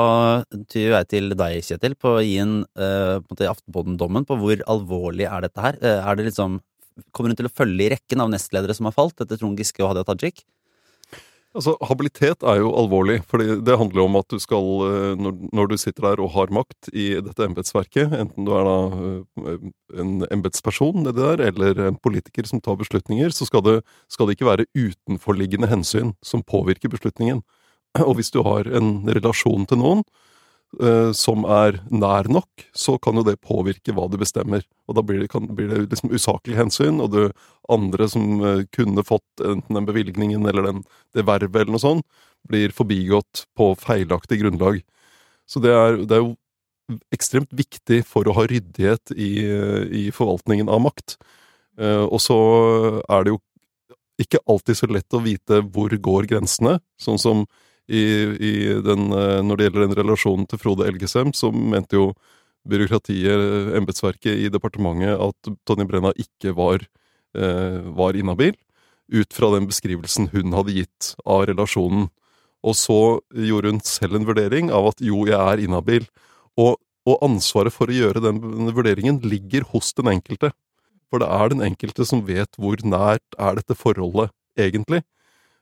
tyr 0.71 0.95
jeg 0.95 1.09
til 1.11 1.35
deg, 1.37 1.59
Kjetil, 1.65 1.95
på 1.99 2.15
å 2.17 2.23
gi 2.25 2.37
en 2.41 2.61
uh, 2.79 3.21
en 3.21 3.51
Aftenpodden-dommen 3.51 4.25
på 4.27 4.37
hvor 4.41 4.63
alvorlig 4.71 5.27
er 5.29 5.45
dette 5.45 5.61
her. 5.63 5.77
Uh, 5.83 5.99
er 6.01 6.17
det 6.17 6.31
liksom 6.31 6.61
Kommer 7.15 7.31
hun 7.31 7.37
til 7.39 7.47
å 7.47 7.53
følge 7.55 7.85
i 7.85 7.93
rekken 7.93 8.19
av 8.19 8.27
nestledere 8.29 8.75
som 8.75 8.85
har 8.85 8.93
falt, 8.93 9.15
etter 9.23 9.39
Trond 9.39 9.57
Giske 9.57 9.79
og 9.79 9.93
Hadia 9.93 10.03
Tajik? 10.05 10.43
Altså, 11.55 11.73
Habilitet 11.87 12.43
er 12.47 12.59
jo 12.59 12.73
alvorlig, 12.77 13.17
for 13.27 13.41
det 13.41 13.77
handler 13.79 14.01
jo 14.01 14.05
om 14.09 14.17
at 14.19 14.27
du 14.29 14.37
skal, 14.43 14.67
eh, 14.85 15.23
når, 15.23 15.71
du 15.71 15.77
sitter 15.79 16.05
der 16.05 16.21
og 16.23 16.33
har 16.35 16.51
makt 16.53 16.91
i 16.91 17.07
dette 17.23 17.47
embetsverket, 17.47 18.13
enten 18.15 18.45
du 18.47 18.51
er 18.55 18.67
da 18.67 18.75
en 20.03 20.13
embetsperson 20.27 21.07
eller 21.07 21.81
en 21.87 21.99
politiker 21.99 22.47
som 22.47 22.61
tar 22.63 22.77
beslutninger, 22.79 23.33
så 23.35 23.47
skal 23.47 23.65
det, 23.65 23.77
skal 24.11 24.27
det 24.27 24.37
ikke 24.37 24.51
være 24.51 24.67
utenforliggende 24.75 25.71
hensyn 25.71 26.13
som 26.23 26.43
påvirker 26.43 26.91
beslutningen. 26.91 27.41
Og 28.07 28.17
hvis 28.17 28.31
du 28.33 28.41
har 28.45 28.69
en 28.71 28.91
relasjon 29.07 29.67
til 29.69 29.81
noen 29.81 30.03
eh, 30.79 31.11
som 31.17 31.45
er 31.45 31.81
nær 31.91 32.29
nok, 32.31 32.67
så 32.71 32.97
kan 33.01 33.19
jo 33.19 33.25
det 33.27 33.39
påvirke 33.43 33.95
hva 33.95 34.07
du 34.11 34.17
bestemmer. 34.21 34.65
Og 34.87 34.97
da 34.97 35.05
blir 35.05 35.23
det, 35.23 35.31
kan, 35.33 35.49
blir 35.55 35.71
det 35.71 35.83
liksom 35.87 36.13
usaklig 36.15 36.59
hensyn, 36.59 37.01
og 37.03 37.15
du 37.15 37.23
andre 37.71 38.07
som 38.11 38.43
eh, 38.45 38.63
kunne 38.75 39.05
fått 39.07 39.43
enten 39.43 39.79
den 39.79 39.89
bevilgningen 39.89 40.47
eller 40.47 40.69
den, 40.69 40.85
det 41.15 41.27
vervet 41.27 41.65
eller 41.65 41.75
noe 41.75 41.83
sånt, 41.83 42.07
blir 42.49 42.73
forbigått 42.73 43.45
på 43.57 43.73
feilaktig 43.79 44.41
grunnlag. 44.41 44.81
Så 45.49 45.61
det 45.61 45.75
er, 45.75 45.99
det 46.07 46.17
er 46.17 46.23
jo 46.23 46.35
ekstremt 47.13 47.51
viktig 47.55 48.01
for 48.07 48.27
å 48.27 48.35
ha 48.35 48.47
ryddighet 48.49 49.13
i, 49.15 49.31
i 50.01 50.03
forvaltningen 50.15 50.71
av 50.71 50.81
makt. 50.87 51.19
Eh, 51.79 52.03
og 52.05 52.19
så 52.23 52.37
er 53.07 53.25
det 53.25 53.35
jo 53.35 53.41
ikke 54.21 54.41
alltid 54.51 54.77
så 54.77 54.89
lett 54.91 55.17
å 55.17 55.23
vite 55.23 55.61
hvor 55.73 55.93
går 56.07 56.27
grensene, 56.29 56.77
sånn 57.01 57.19
som 57.21 57.45
i, 57.89 58.03
i 58.37 58.53
den, 58.85 59.09
eh, 59.15 59.39
når 59.45 59.57
det 59.57 59.67
gjelder 59.67 59.87
den 59.87 59.97
relasjonen 60.01 60.47
til 60.49 60.61
Frode 60.61 60.87
Elgesem, 60.89 61.33
så 61.33 61.51
mente 61.51 61.97
jo 61.97 62.11
byråkratiet, 62.69 63.73
embetsverket 63.77 64.45
i 64.45 64.49
departementet, 64.53 65.17
at 65.17 65.53
Tonje 65.65 65.87
Brenna 65.89 66.11
ikke 66.13 66.53
var, 66.57 66.85
eh, 67.35 67.79
var 67.97 68.17
inhabil, 68.17 68.53
ut 69.11 69.33
fra 69.33 69.51
den 69.55 69.67
beskrivelsen 69.67 70.29
hun 70.31 70.53
hadde 70.53 70.75
gitt 70.77 71.13
av 71.25 71.47
relasjonen. 71.49 72.09
Og 72.61 72.77
så 72.77 73.19
gjorde 73.33 73.73
hun 73.73 73.81
selv 73.81 74.15
en 74.15 74.27
vurdering 74.27 74.69
av 74.71 74.91
at 74.91 75.01
jo, 75.01 75.25
jeg 75.25 75.39
er 75.39 75.63
inhabil. 75.65 76.05
Og, 76.61 76.77
og 77.09 77.23
ansvaret 77.25 77.73
for 77.73 77.89
å 77.89 77.95
gjøre 77.95 78.21
den 78.21 78.39
vurderingen 78.75 79.17
ligger 79.25 79.65
hos 79.73 79.91
den 79.97 80.11
enkelte. 80.13 80.51
For 81.09 81.19
det 81.19 81.27
er 81.27 81.51
den 81.51 81.65
enkelte 81.65 82.05
som 82.07 82.21
vet 82.27 82.53
hvor 82.61 82.77
nært 82.85 83.39
er 83.41 83.57
dette 83.57 83.75
forholdet 83.75 84.29
egentlig. 84.55 85.01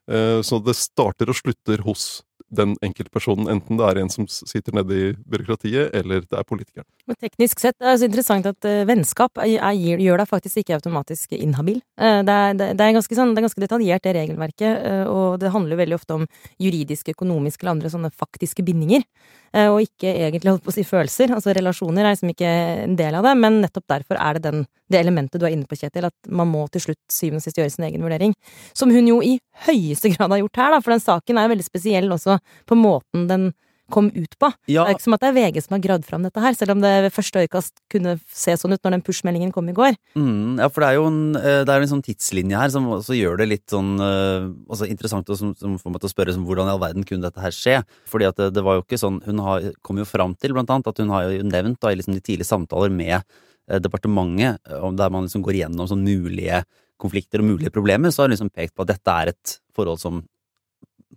Eh, 0.10 0.42
Så 0.42 0.60
det 0.66 0.76
starter 0.76 1.30
og 1.30 1.38
slutter 1.38 1.84
hos 1.86 2.24
den 2.50 2.76
enkeltpersonen, 2.86 3.50
enten 3.52 3.78
det 3.80 3.86
er 3.86 4.00
en 4.02 4.12
som 4.12 4.26
sitter 4.30 4.76
nede 4.76 4.96
i 4.96 5.10
byråkratiet, 5.30 5.94
eller 5.96 6.24
det 6.26 6.38
er 6.38 6.48
politikeren. 6.48 6.88
Men 7.10 7.18
teknisk 7.22 7.62
sett 7.62 7.78
det 7.80 7.90
er 7.90 8.00
så 8.02 8.08
interessant 8.10 8.48
at 8.50 8.68
eh, 8.68 8.86
vennskap 8.90 9.40
er, 9.42 9.56
er, 9.58 10.02
gjør 10.02 10.22
deg 10.22 10.30
faktisk 10.30 10.62
ikke 10.62 10.78
automatisk 10.80 11.36
inhabil. 11.38 11.80
Eh, 12.00 12.22
det, 12.26 12.36
er, 12.36 12.58
det, 12.60 12.86
er 12.86 12.96
ganske 12.98 13.18
sånn, 13.18 13.36
det 13.36 13.42
er 13.42 13.48
ganske 13.48 13.64
detaljert, 13.64 14.04
det 14.06 14.16
regelverket, 14.18 14.88
eh, 14.90 15.04
og 15.10 15.38
det 15.42 15.54
handler 15.54 15.76
jo 15.76 15.82
veldig 15.84 16.00
ofte 16.00 16.18
om 16.20 16.26
juridiske, 16.62 17.16
økonomiske 17.18 17.64
eller 17.64 17.78
andre 17.78 17.94
sånne 17.94 18.14
faktiske 18.14 18.66
bindinger. 18.66 19.06
og 19.50 19.80
ikke 19.82 20.12
egentlig 20.14 20.52
holdt 20.52 20.62
på 20.62 20.70
å 20.70 20.74
si 20.76 20.84
følelser. 20.86 21.32
Altså 21.34 21.56
relasjoner 21.58 22.06
er 22.06 22.14
liksom 22.14 22.30
ikke 22.30 22.50
en 22.84 22.94
del 23.00 23.16
av 23.18 23.26
det, 23.26 23.32
men 23.42 23.56
nettopp 23.64 23.88
derfor 23.90 24.20
er 24.22 24.38
det 24.38 24.44
den, 24.44 24.66
det 24.94 25.00
elementet 25.00 25.42
du 25.42 25.48
er 25.48 25.56
inne 25.56 25.66
på, 25.66 25.78
Kjetil, 25.80 26.06
at 26.06 26.30
man 26.30 26.52
må 26.52 26.68
til 26.70 26.84
slutt 26.84 27.02
syvende 27.10 27.42
og 27.42 27.48
sist 27.48 27.58
gjøre 27.58 27.74
sin 27.74 27.88
egen 27.88 28.06
vurdering. 28.06 28.36
Som 28.78 28.94
hun 28.94 29.10
jo 29.10 29.18
i 29.26 29.40
høyeste 29.66 30.14
grad 30.14 30.36
har 30.36 30.44
gjort 30.44 30.62
her, 30.62 30.76
da, 30.76 30.82
for 30.86 30.94
den 30.94 31.02
saken 31.02 31.42
er 31.42 31.50
veldig 31.50 31.66
spesiell 31.66 32.14
også 32.14 32.38
på 32.70 32.78
måten 32.80 33.28
den 33.30 33.50
kom 33.90 34.10
ut 34.14 34.36
på. 34.40 34.50
Ja, 34.70 34.86
Det 34.86 34.94
er 34.94 34.98
ikke 34.98 35.06
som 35.06 35.16
at 35.18 35.24
det 35.24 35.30
er 35.30 35.38
VG 35.38 35.62
som 35.66 35.76
har 35.76 35.82
gravd 35.84 36.06
fram 36.08 36.26
dette 36.26 36.44
her, 36.44 36.56
selv 36.58 36.76
om 36.76 36.84
det 36.84 36.92
ved 37.06 37.14
første 37.14 37.42
øyekast 37.44 37.82
kunne 37.92 38.16
se 38.30 38.56
sånn 38.60 38.76
ut 38.76 38.84
når 38.86 38.96
den 38.96 39.04
push-meldingen 39.06 39.54
kom 39.56 39.70
i 39.72 39.76
går. 39.76 39.98
Mm, 40.18 40.60
ja, 40.62 40.70
for 40.70 40.86
det 40.86 40.90
er 40.92 41.00
jo 41.00 41.08
en, 41.10 41.22
eh, 41.40 41.62
det 41.66 41.74
er 41.74 41.86
en 41.86 41.94
sånn 41.94 42.06
tidslinje 42.06 42.62
her 42.62 42.74
som 42.74 42.88
også 42.94 43.18
gjør 43.18 43.42
det 43.42 43.50
litt 43.50 43.68
sånn 43.74 43.92
eh, 44.06 44.50
altså 44.70 44.90
interessant 44.90 45.30
og 45.30 45.40
som, 45.42 45.54
som 45.58 45.78
får 45.82 45.96
meg 45.96 46.04
til 46.04 46.12
å 46.12 46.14
spørre 46.14 46.36
som, 46.36 46.46
hvordan 46.48 46.70
i 46.70 46.74
all 46.76 46.82
verden 46.82 47.08
kunne 47.08 47.26
dette 47.26 47.44
her 47.44 47.56
skje? 47.56 47.78
Fordi 48.10 48.30
at 48.30 48.40
det, 48.40 48.52
det 48.58 48.66
var 48.66 48.78
jo 48.78 48.86
ikke 48.86 49.02
sånn 49.02 49.22
Hun 49.26 49.42
har, 49.44 49.72
kom 49.86 50.00
jo 50.00 50.08
fram 50.08 50.36
til 50.38 50.54
blant 50.56 50.70
annet 50.70 50.90
at 50.90 51.02
hun 51.02 51.14
har 51.14 51.30
jo 51.30 51.46
nevnt 51.46 51.80
da, 51.82 51.92
i 51.92 52.00
liksom 52.00 52.16
de 52.16 52.24
tidlige 52.24 52.50
samtaler 52.50 52.94
med 52.94 53.18
eh, 53.18 53.80
departementet, 53.82 54.62
der 54.70 55.14
man 55.14 55.26
liksom 55.26 55.44
går 55.46 55.64
gjennom 55.64 55.90
sånn 55.90 56.06
mulige 56.06 56.64
konflikter 57.00 57.42
og 57.42 57.48
mulige 57.48 57.72
problemer, 57.72 58.12
så 58.12 58.24
har 58.24 58.30
hun 58.30 58.36
liksom 58.36 58.52
pekt 58.52 58.76
på 58.76 58.84
at 58.84 58.92
dette 58.92 59.16
er 59.16 59.32
et 59.32 59.54
forhold 59.76 60.02
som 60.02 60.20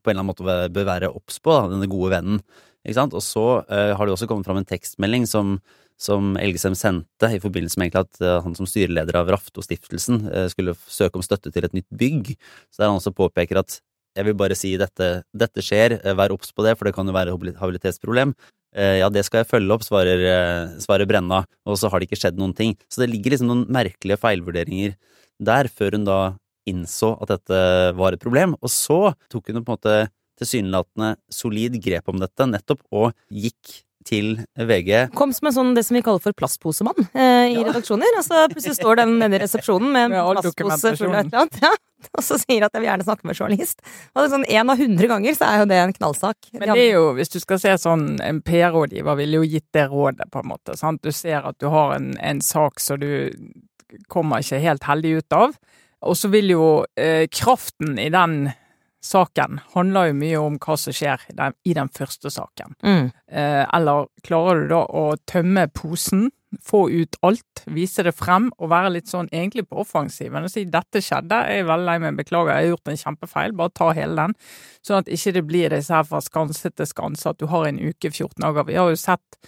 på 0.01 0.11
en 0.11 0.15
eller 0.17 0.23
annen 0.23 0.33
måte 0.33 0.47
bør- 0.73 0.89
være 0.89 1.13
obs 1.13 1.39
på, 1.43 1.53
da, 1.53 1.69
denne 1.73 1.89
gode 1.91 2.15
vennen. 2.15 2.43
Ikke 2.83 2.99
sant? 2.99 3.15
Og 3.15 3.23
så 3.23 3.47
uh, 3.63 3.93
har 3.95 4.07
det 4.07 4.15
også 4.15 4.27
kommet 4.31 4.49
fram 4.49 4.59
en 4.63 4.69
tekstmelding 4.69 5.29
som 5.29 5.59
som 6.03 6.33
Elgesem 6.41 6.75
sendte 6.75 7.29
i 7.31 7.39
forbindelse 7.39 7.79
med 7.79 7.95
at 7.95 8.19
eh, 8.25 8.41
han 8.43 8.57
som 8.59 8.67
styreleder 8.67 9.15
av 9.21 9.29
Raftostiftelsen 9.31 10.17
uh, 10.33 10.49
skulle 10.51 10.73
søke 10.91 11.21
om 11.21 11.23
støtte 11.23 11.53
til 11.55 11.63
et 11.69 11.77
nytt 11.77 11.87
bygg. 11.95 12.33
Så 12.73 12.81
der 12.81 12.89
han 12.91 12.99
også 12.99 13.13
påpeker 13.15 13.61
at 13.61 13.77
jeg 14.17 14.27
vil 14.27 14.35
bare 14.35 14.57
si 14.59 14.73
dette, 14.81 15.11
dette 15.31 15.63
skjer, 15.63 16.01
vær 16.19 16.35
obs 16.35 16.51
på 16.51 16.65
det, 16.67 16.75
for 16.75 16.89
det 16.89 16.95
kan 16.97 17.07
jo 17.07 17.15
være 17.15 17.37
habil- 17.37 17.55
habilitetsproblem. 17.61 18.35
Ja, 18.75 19.13
det 19.13 19.23
skal 19.29 19.45
jeg 19.45 19.51
følge 19.53 19.77
opp, 19.77 19.87
svarer, 19.87 20.25
svarer 20.83 21.07
Brenna, 21.07 21.45
og 21.69 21.79
så 21.79 21.93
har 21.93 22.01
det 22.03 22.11
ikke 22.11 22.19
skjedd 22.25 22.41
noen 22.41 22.57
ting. 22.57 22.75
Så 22.91 23.05
det 23.05 23.09
ligger 23.13 23.37
liksom 23.37 23.53
noen 23.53 23.65
merkelige 23.73 24.19
feilvurderinger 24.21 24.97
der, 25.39 25.71
før 25.71 25.97
hun 25.97 26.09
da 26.09 26.19
innså 26.69 27.15
at 27.23 27.33
dette 27.35 27.63
var 27.99 28.15
et 28.15 28.23
problem. 28.23 28.57
Og 28.61 28.73
så 28.73 29.15
tok 29.33 29.51
hun 29.51 29.63
på 29.63 29.65
en 29.65 29.71
måte 29.77 29.97
tilsynelatende 30.43 31.17
solid 31.33 31.79
grep 31.83 32.11
om 32.11 32.21
dette, 32.23 32.49
nettopp, 32.49 32.83
og 32.91 33.13
gikk 33.31 33.83
til 34.07 34.35
VG. 34.59 35.13
Kom 35.15 35.31
som 35.35 35.49
en 35.49 35.55
sånn 35.55 35.73
det 35.77 35.85
som 35.87 35.97
vi 35.97 36.03
kaller 36.03 36.23
for 36.23 36.35
plastposemann 36.35 37.07
eh, 37.15 37.53
i 37.55 37.61
redaksjoner. 37.63 38.19
Altså, 38.19 38.45
plutselig 38.51 38.75
står 38.81 38.99
den 39.03 39.17
nede 39.21 39.39
i 39.39 39.43
resepsjonen 39.45 39.93
med 39.95 40.09
en 40.09 40.15
Med 40.17 40.43
plastpose 40.43 40.95
full 40.99 41.13
av 41.13 41.21
et 41.21 41.31
eller 41.31 41.45
annet. 41.45 41.61
Ja. 41.63 41.73
Og 42.19 42.25
så 42.27 42.35
sier 42.43 42.65
at 42.67 42.75
jeg 42.75 42.83
vil 42.83 42.89
gjerne 42.89 43.07
snakke 43.07 43.29
med 43.31 43.39
journalist. 43.39 43.83
Og 44.11 44.19
det 44.19 44.25
er 44.25 44.33
sånn 44.33 44.47
En 44.51 44.73
av 44.73 44.81
hundre 44.81 45.09
ganger 45.13 45.37
så 45.39 45.47
er 45.47 45.61
jo 45.63 45.69
det 45.71 45.77
en 45.79 45.95
knallsak. 45.95 46.49
Men 46.57 46.73
det 46.73 46.87
er 46.89 46.97
jo, 46.97 47.05
hvis 47.15 47.31
du 47.31 47.39
skal 47.39 47.61
se 47.63 47.77
sånn, 47.79 48.07
en 48.27 48.41
PR-rådgiver 48.43 49.21
ville 49.21 49.39
jo 49.39 49.51
gitt 49.53 49.69
det 49.77 49.87
rådet, 49.93 50.27
på 50.33 50.43
en 50.43 50.51
måte. 50.51 50.75
Sant? 50.79 51.03
Du 51.07 51.15
ser 51.15 51.47
at 51.47 51.61
du 51.63 51.69
har 51.71 51.95
en, 51.95 52.11
en 52.19 52.43
sak 52.43 52.83
som 52.83 52.99
du 52.99 53.31
kommer 54.11 54.43
ikke 54.43 54.59
helt 54.65 54.89
heldig 54.89 55.15
ut 55.21 55.37
av. 55.37 55.55
Og 56.03 56.19
så 56.19 56.31
vil 56.33 56.53
jo 56.55 56.67
eh, 56.99 57.29
kraften 57.31 57.99
i 57.99 58.11
den 58.13 58.51
saken 59.03 59.61
handler 59.75 60.11
jo 60.11 60.19
mye 60.19 60.43
om 60.43 60.59
hva 60.63 60.77
som 60.79 60.95
skjer 60.95 61.25
i 61.33 61.35
den, 61.39 61.57
i 61.67 61.75
den 61.75 61.91
første 61.93 62.31
saken. 62.31 62.77
Mm. 62.87 63.11
Eh, 63.31 63.65
eller 63.75 64.07
klarer 64.27 64.63
du 64.63 64.73
da 64.75 64.85
å 64.87 65.05
tømme 65.29 65.67
posen, 65.75 66.31
få 66.63 66.85
ut 66.93 67.17
alt, 67.25 67.63
vise 67.73 68.05
det 68.05 68.13
frem 68.15 68.51
og 68.59 68.71
være 68.71 68.93
litt 68.99 69.09
sånn 69.09 69.31
egentlig 69.33 69.65
på 69.71 69.81
offensiven 69.83 70.45
og 70.45 70.53
si 70.53 70.67
'dette 70.69 71.01
skjedde, 71.01 71.39
jeg 71.49 71.63
er 71.63 71.69
veldig 71.71 71.89
lei 71.89 71.99
meg, 72.05 72.19
beklager, 72.19 72.53
jeg 72.53 72.69
har 72.69 72.75
gjort 72.75 72.91
en 72.93 73.01
kjempefeil', 73.03 73.57
bare 73.57 73.75
ta 73.75 73.89
hele 73.97 74.17
den. 74.21 74.35
Sånn 74.85 75.01
at 75.01 75.09
ikke 75.09 75.33
det 75.39 75.45
blir 75.49 75.73
disse 75.73 75.95
her 75.95 76.05
fra 76.05 76.21
skanse 76.21 76.71
til 76.71 76.87
skanse, 76.87 77.31
at 77.31 77.41
du 77.41 77.47
har 77.49 77.67
en 77.67 77.81
uke, 77.81 78.11
14 78.11 78.37
dager. 78.45 78.69
Vi 78.69 78.77
har 78.77 78.93
jo 78.93 79.01
sett 79.01 79.41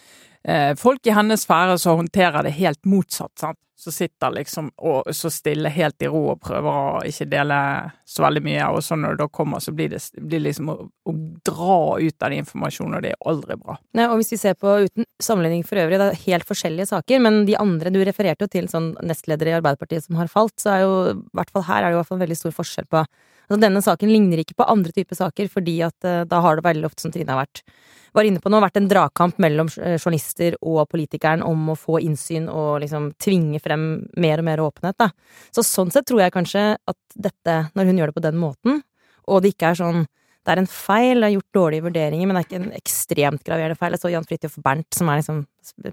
eh, 0.48 0.72
folk 0.74 1.06
i 1.06 1.14
hennes 1.14 1.44
sfære 1.44 1.76
som 1.78 2.00
håndterer 2.00 2.48
det 2.48 2.56
helt 2.56 2.82
motsatt, 2.88 3.36
sant. 3.38 3.60
Som 3.76 3.92
sitter 3.92 4.30
liksom 4.30 4.68
og 4.86 5.08
så 5.16 5.30
stille 5.34 5.72
helt 5.74 6.02
i 6.04 6.08
ro 6.10 6.20
og 6.30 6.40
prøver 6.44 6.68
å 6.70 7.00
ikke 7.08 7.26
dele 7.26 7.56
så 8.06 8.22
veldig 8.22 8.42
mye, 8.46 8.68
og 8.70 8.84
så 8.86 8.94
når 8.98 9.16
det 9.16 9.24
da 9.24 9.28
kommer, 9.34 9.62
så 9.64 9.74
blir 9.74 9.90
det 9.90 10.00
blir 10.14 10.44
liksom 10.44 10.70
å, 10.70 10.76
å 10.86 11.14
dra 11.46 11.80
ut 11.98 12.22
av 12.22 12.30
den 12.30 12.44
informasjonen, 12.44 12.94
og 12.98 13.02
det 13.02 13.12
er 13.14 13.28
aldri 13.32 13.58
bra. 13.58 13.76
Nei, 13.98 14.06
og 14.06 14.20
hvis 14.20 14.32
vi 14.36 14.40
ser 14.44 14.54
på 14.60 14.76
uten 14.86 15.08
sammenligning 15.22 15.66
for 15.66 15.82
øvrig, 15.82 15.98
det 16.00 16.08
er 16.12 16.22
helt 16.28 16.48
forskjellige 16.48 16.92
saker, 16.92 17.22
men 17.26 17.42
de 17.48 17.58
andre 17.58 17.92
Du 17.94 18.00
refererte 18.06 18.46
jo 18.46 18.50
til 18.50 18.70
sånn 18.70 18.92
nestledere 19.06 19.52
i 19.52 19.58
Arbeiderpartiet 19.58 20.06
som 20.06 20.18
har 20.18 20.30
falt, 20.30 20.54
så 20.62 20.76
er 20.76 20.82
jo 20.84 20.96
i 21.12 21.20
hvert 21.34 21.52
fall 21.54 21.66
her 21.68 21.82
er 21.82 21.90
det 21.90 21.94
jo 21.94 21.98
i 21.98 22.02
hvert 22.02 22.12
fall 22.12 22.24
veldig 22.24 22.42
stor 22.44 22.58
forskjell 22.62 22.90
på 22.90 23.04
Altså 23.44 23.60
denne 23.60 23.82
saken 23.84 24.08
ligner 24.08 24.40
ikke 24.40 24.56
på 24.56 24.66
andre 24.72 24.92
typer 24.96 25.18
saker, 25.18 25.50
fordi 25.52 25.74
at 25.84 26.06
uh, 26.08 26.22
da 26.28 26.40
har 26.40 26.56
det 26.56 26.64
veldig 26.64 26.88
ofte, 26.88 27.04
som 27.04 27.12
Trine 27.12 27.34
har 27.34 27.42
vært 27.42 27.60
var 28.14 28.28
inne 28.28 28.38
på 28.38 28.50
nå, 28.52 28.60
vært 28.62 28.78
en 28.78 28.86
dragkamp 28.86 29.40
mellom 29.42 29.66
eh, 29.82 29.96
journalister 29.98 30.54
og 30.62 30.84
politikeren 30.86 31.42
om 31.42 31.72
å 31.72 31.74
få 31.74 31.98
innsyn 32.04 32.46
og 32.46 32.76
liksom 32.84 33.08
tvinge 33.18 33.58
frem 33.64 33.86
mer 34.20 34.42
og 34.42 34.48
mer 34.48 34.62
åpenhet, 34.64 34.98
da. 35.00 35.10
Så 35.54 35.64
sånn 35.66 35.92
sett 35.94 36.06
tror 36.08 36.24
jeg 36.24 36.34
kanskje 36.34 36.66
at 36.76 37.00
dette, 37.14 37.56
når 37.74 37.90
hun 37.90 38.02
gjør 38.02 38.12
det 38.12 38.18
på 38.18 38.26
den 38.28 38.40
måten, 38.40 38.84
og 39.24 39.42
det 39.42 39.54
ikke 39.54 39.72
er 39.72 39.80
sånn 39.80 40.04
det 40.44 40.52
er 40.52 40.60
en 40.60 40.68
feil, 40.68 41.22
det 41.22 41.28
er 41.30 41.34
gjort 41.38 41.56
dårlige 41.56 41.84
vurderinger, 41.86 42.28
men 42.28 42.36
det 42.36 42.40
er 42.42 42.46
ikke 42.50 42.58
en 42.58 42.76
ekstremt 42.76 43.44
graverende 43.46 43.78
feil. 43.80 43.94
Jeg 43.96 44.02
så 44.02 44.10
Jan 44.12 44.26
Fridtjof 44.28 44.58
Bernt, 44.64 44.90
som 44.92 45.08
er 45.08 45.22
liksom 45.22 45.38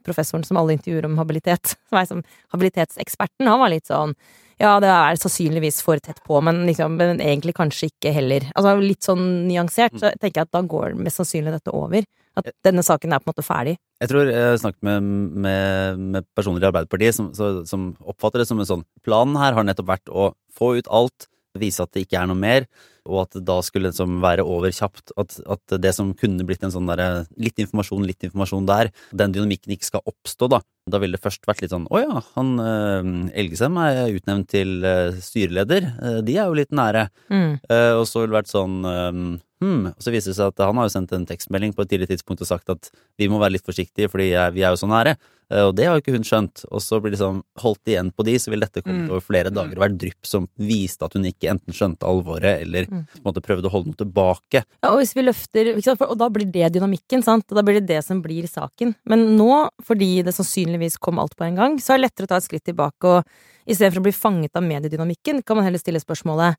professoren 0.03 0.43
som 0.43 0.59
alle 0.59 0.75
intervjuer 0.75 1.07
om 1.07 1.15
habilitet, 1.21 1.71
som 1.87 1.95
er 1.99 2.03
liksom 2.03 2.23
habilitetseksperten, 2.57 3.47
han 3.47 3.61
var 3.61 3.71
litt 3.71 3.87
sånn 3.87 4.15
ja, 4.61 4.75
det 4.77 4.91
er 4.93 5.17
sannsynligvis 5.17 5.79
for 5.81 5.97
tett 6.03 6.19
på, 6.27 6.37
men 6.45 6.59
liksom, 6.67 6.93
men 6.99 7.21
egentlig 7.23 7.55
kanskje 7.57 7.87
ikke 7.89 8.11
heller. 8.13 8.43
Altså 8.53 8.75
litt 8.77 9.07
sånn 9.07 9.23
nyansert, 9.47 9.95
så 9.97 10.11
tenker 10.21 10.43
jeg 10.43 10.49
at 10.49 10.53
da 10.53 10.61
går 10.69 10.99
mest 10.99 11.17
sannsynlig 11.17 11.55
dette 11.55 11.73
over. 11.73 12.05
At 12.39 12.51
denne 12.63 12.83
saken 12.85 13.11
er 13.11 13.19
på 13.19 13.27
en 13.27 13.33
måte 13.33 13.45
ferdig. 13.45 13.75
Jeg 14.01 14.11
tror 14.11 14.29
jeg 14.29 14.45
har 14.47 14.61
snakket 14.61 14.85
med, 14.87 15.09
med, 15.45 16.05
med 16.15 16.29
personer 16.37 16.63
i 16.63 16.69
Arbeiderpartiet 16.69 17.17
som, 17.17 17.29
som 17.67 17.91
oppfatter 18.01 18.41
det 18.41 18.47
som 18.49 18.61
en 18.61 18.69
sånn 18.69 18.87
Planen 19.05 19.37
her 19.41 19.57
har 19.57 19.67
nettopp 19.67 19.91
vært 19.91 20.09
å 20.09 20.31
få 20.55 20.75
ut 20.79 20.89
alt, 20.89 21.27
vise 21.59 21.83
at 21.83 21.91
det 21.93 22.05
ikke 22.05 22.21
er 22.21 22.29
noe 22.29 22.39
mer, 22.39 22.65
og 23.09 23.23
at 23.25 23.35
det 23.35 23.43
da 23.47 23.57
skulle 23.65 23.89
liksom 23.89 24.19
være 24.23 24.45
over 24.47 24.71
kjapt. 24.75 25.13
At, 25.19 25.37
at 25.51 25.75
det 25.83 25.93
som 25.97 26.13
kunne 26.17 26.45
blitt 26.47 26.63
en 26.65 26.73
sånn 26.73 26.89
derre 26.89 27.25
litt 27.41 27.59
informasjon, 27.61 28.05
litt 28.07 28.23
informasjon 28.27 28.69
der, 28.69 28.91
den 29.11 29.35
dynamikken 29.35 29.75
ikke 29.75 29.89
skal 29.89 30.05
oppstå, 30.07 30.51
da. 30.53 30.61
Da 30.91 31.01
ville 31.01 31.17
det 31.17 31.23
først 31.23 31.45
vært 31.45 31.61
litt 31.61 31.73
sånn 31.73 31.85
å 31.93 31.99
ja, 32.01 32.23
han 32.33 32.55
eh, 32.57 33.09
Elgesem 33.43 33.75
er 33.83 34.15
utnevnt 34.15 34.49
til 34.53 34.79
eh, 34.87 35.19
styreleder, 35.21 35.91
Eh, 36.01 36.19
de 36.25 36.35
er 36.37 36.47
jo 36.47 36.57
litt 36.57 36.71
nære. 36.73 37.07
Mm. 37.29 37.59
Eh, 37.69 37.93
og 37.97 38.05
så 38.09 38.21
ville 38.21 38.31
det 38.31 38.39
vært 38.39 38.51
sånn 38.51 38.77
um, 38.85 39.25
hmm. 39.61 39.91
Og 39.93 40.01
så 40.01 40.11
viser 40.13 40.33
det 40.33 40.39
seg 40.39 40.51
at 40.51 40.63
han 40.65 40.77
har 40.81 40.89
jo 40.89 40.95
sendt 40.97 41.13
en 41.13 41.27
tekstmelding 41.29 41.75
på 41.77 41.85
et 41.85 41.93
tidlig 41.93 42.09
tidspunkt 42.11 42.41
og 42.41 42.49
sagt 42.49 42.69
at 42.73 42.91
vi 43.17 43.29
må 43.31 43.39
være 43.41 43.55
litt 43.57 43.67
forsiktige 43.67 44.09
fordi 44.11 44.31
jeg, 44.33 44.53
vi 44.57 44.65
er 44.65 44.73
jo 44.75 44.81
så 44.81 44.89
nære. 44.91 45.15
Eh, 45.51 45.65
og 45.67 45.75
det 45.75 45.85
har 45.85 45.97
jo 45.97 46.01
ikke 46.03 46.15
hun 46.15 46.23
skjønt. 46.23 46.63
Og 46.71 46.79
så 46.83 46.99
blir 47.03 47.11
det 47.11 47.19
sånn 47.19 47.41
holdt 47.59 47.91
igjen 47.91 48.11
på 48.15 48.23
de, 48.27 48.37
så 48.39 48.51
vil 48.53 48.63
dette 48.63 48.81
komme 48.81 49.01
Mm. 49.01 49.09
over 49.11 49.23
flere 49.25 49.51
dager 49.51 49.75
og 49.75 49.83
være 49.83 49.97
drypp 49.97 50.25
som 50.27 50.47
viste 50.57 51.03
at 51.03 51.13
hun 51.17 51.25
ikke 51.27 51.49
enten 51.51 51.75
skjønte 51.75 52.07
alvoret 52.07 52.61
eller 52.61 52.85
Mm. 52.87 53.05
på 53.11 53.17
en 53.19 53.27
måte 53.27 53.43
prøvde 53.43 53.67
å 53.67 53.73
holde 53.73 53.91
noe 53.91 53.99
tilbake. 53.99 54.63
Ja, 54.83 54.91
og 54.91 54.99
hvis 54.99 55.13
vi 55.15 55.25
løfter, 55.27 55.75
og 56.07 56.17
da 56.17 56.29
blir 56.29 56.51
det 56.51 56.73
dynamikken, 56.73 57.23
sant? 57.23 57.45
Og 57.51 57.55
da 57.55 57.63
blir 57.63 57.79
det 57.81 57.87
det 57.87 58.03
som 58.05 58.21
blir 58.21 58.47
saken. 58.47 58.95
Men 59.05 59.37
nå, 59.37 59.69
fordi 59.83 60.23
det 60.23 60.33
sannsynligvis 60.33 60.99
kom 60.99 61.19
alt 61.19 61.35
på 61.35 61.45
en 61.45 61.55
gang, 61.55 61.77
så 61.77 61.93
er 61.93 61.97
det 61.97 62.11
lettere 62.11 62.25
å 62.25 62.27
ta 62.29 62.35
et 62.37 62.47
skritt 62.47 62.63
tilbake, 62.63 63.03
og 63.03 63.25
istedenfor 63.67 63.99
å 63.99 64.07
bli 64.07 64.15
fanget 64.15 64.55
av 64.55 64.63
mediedynamikken, 64.63 65.43
kan 65.45 65.57
man 65.57 65.65
heller 65.65 65.79
stille 65.79 65.99
spørsmålet 65.99 66.55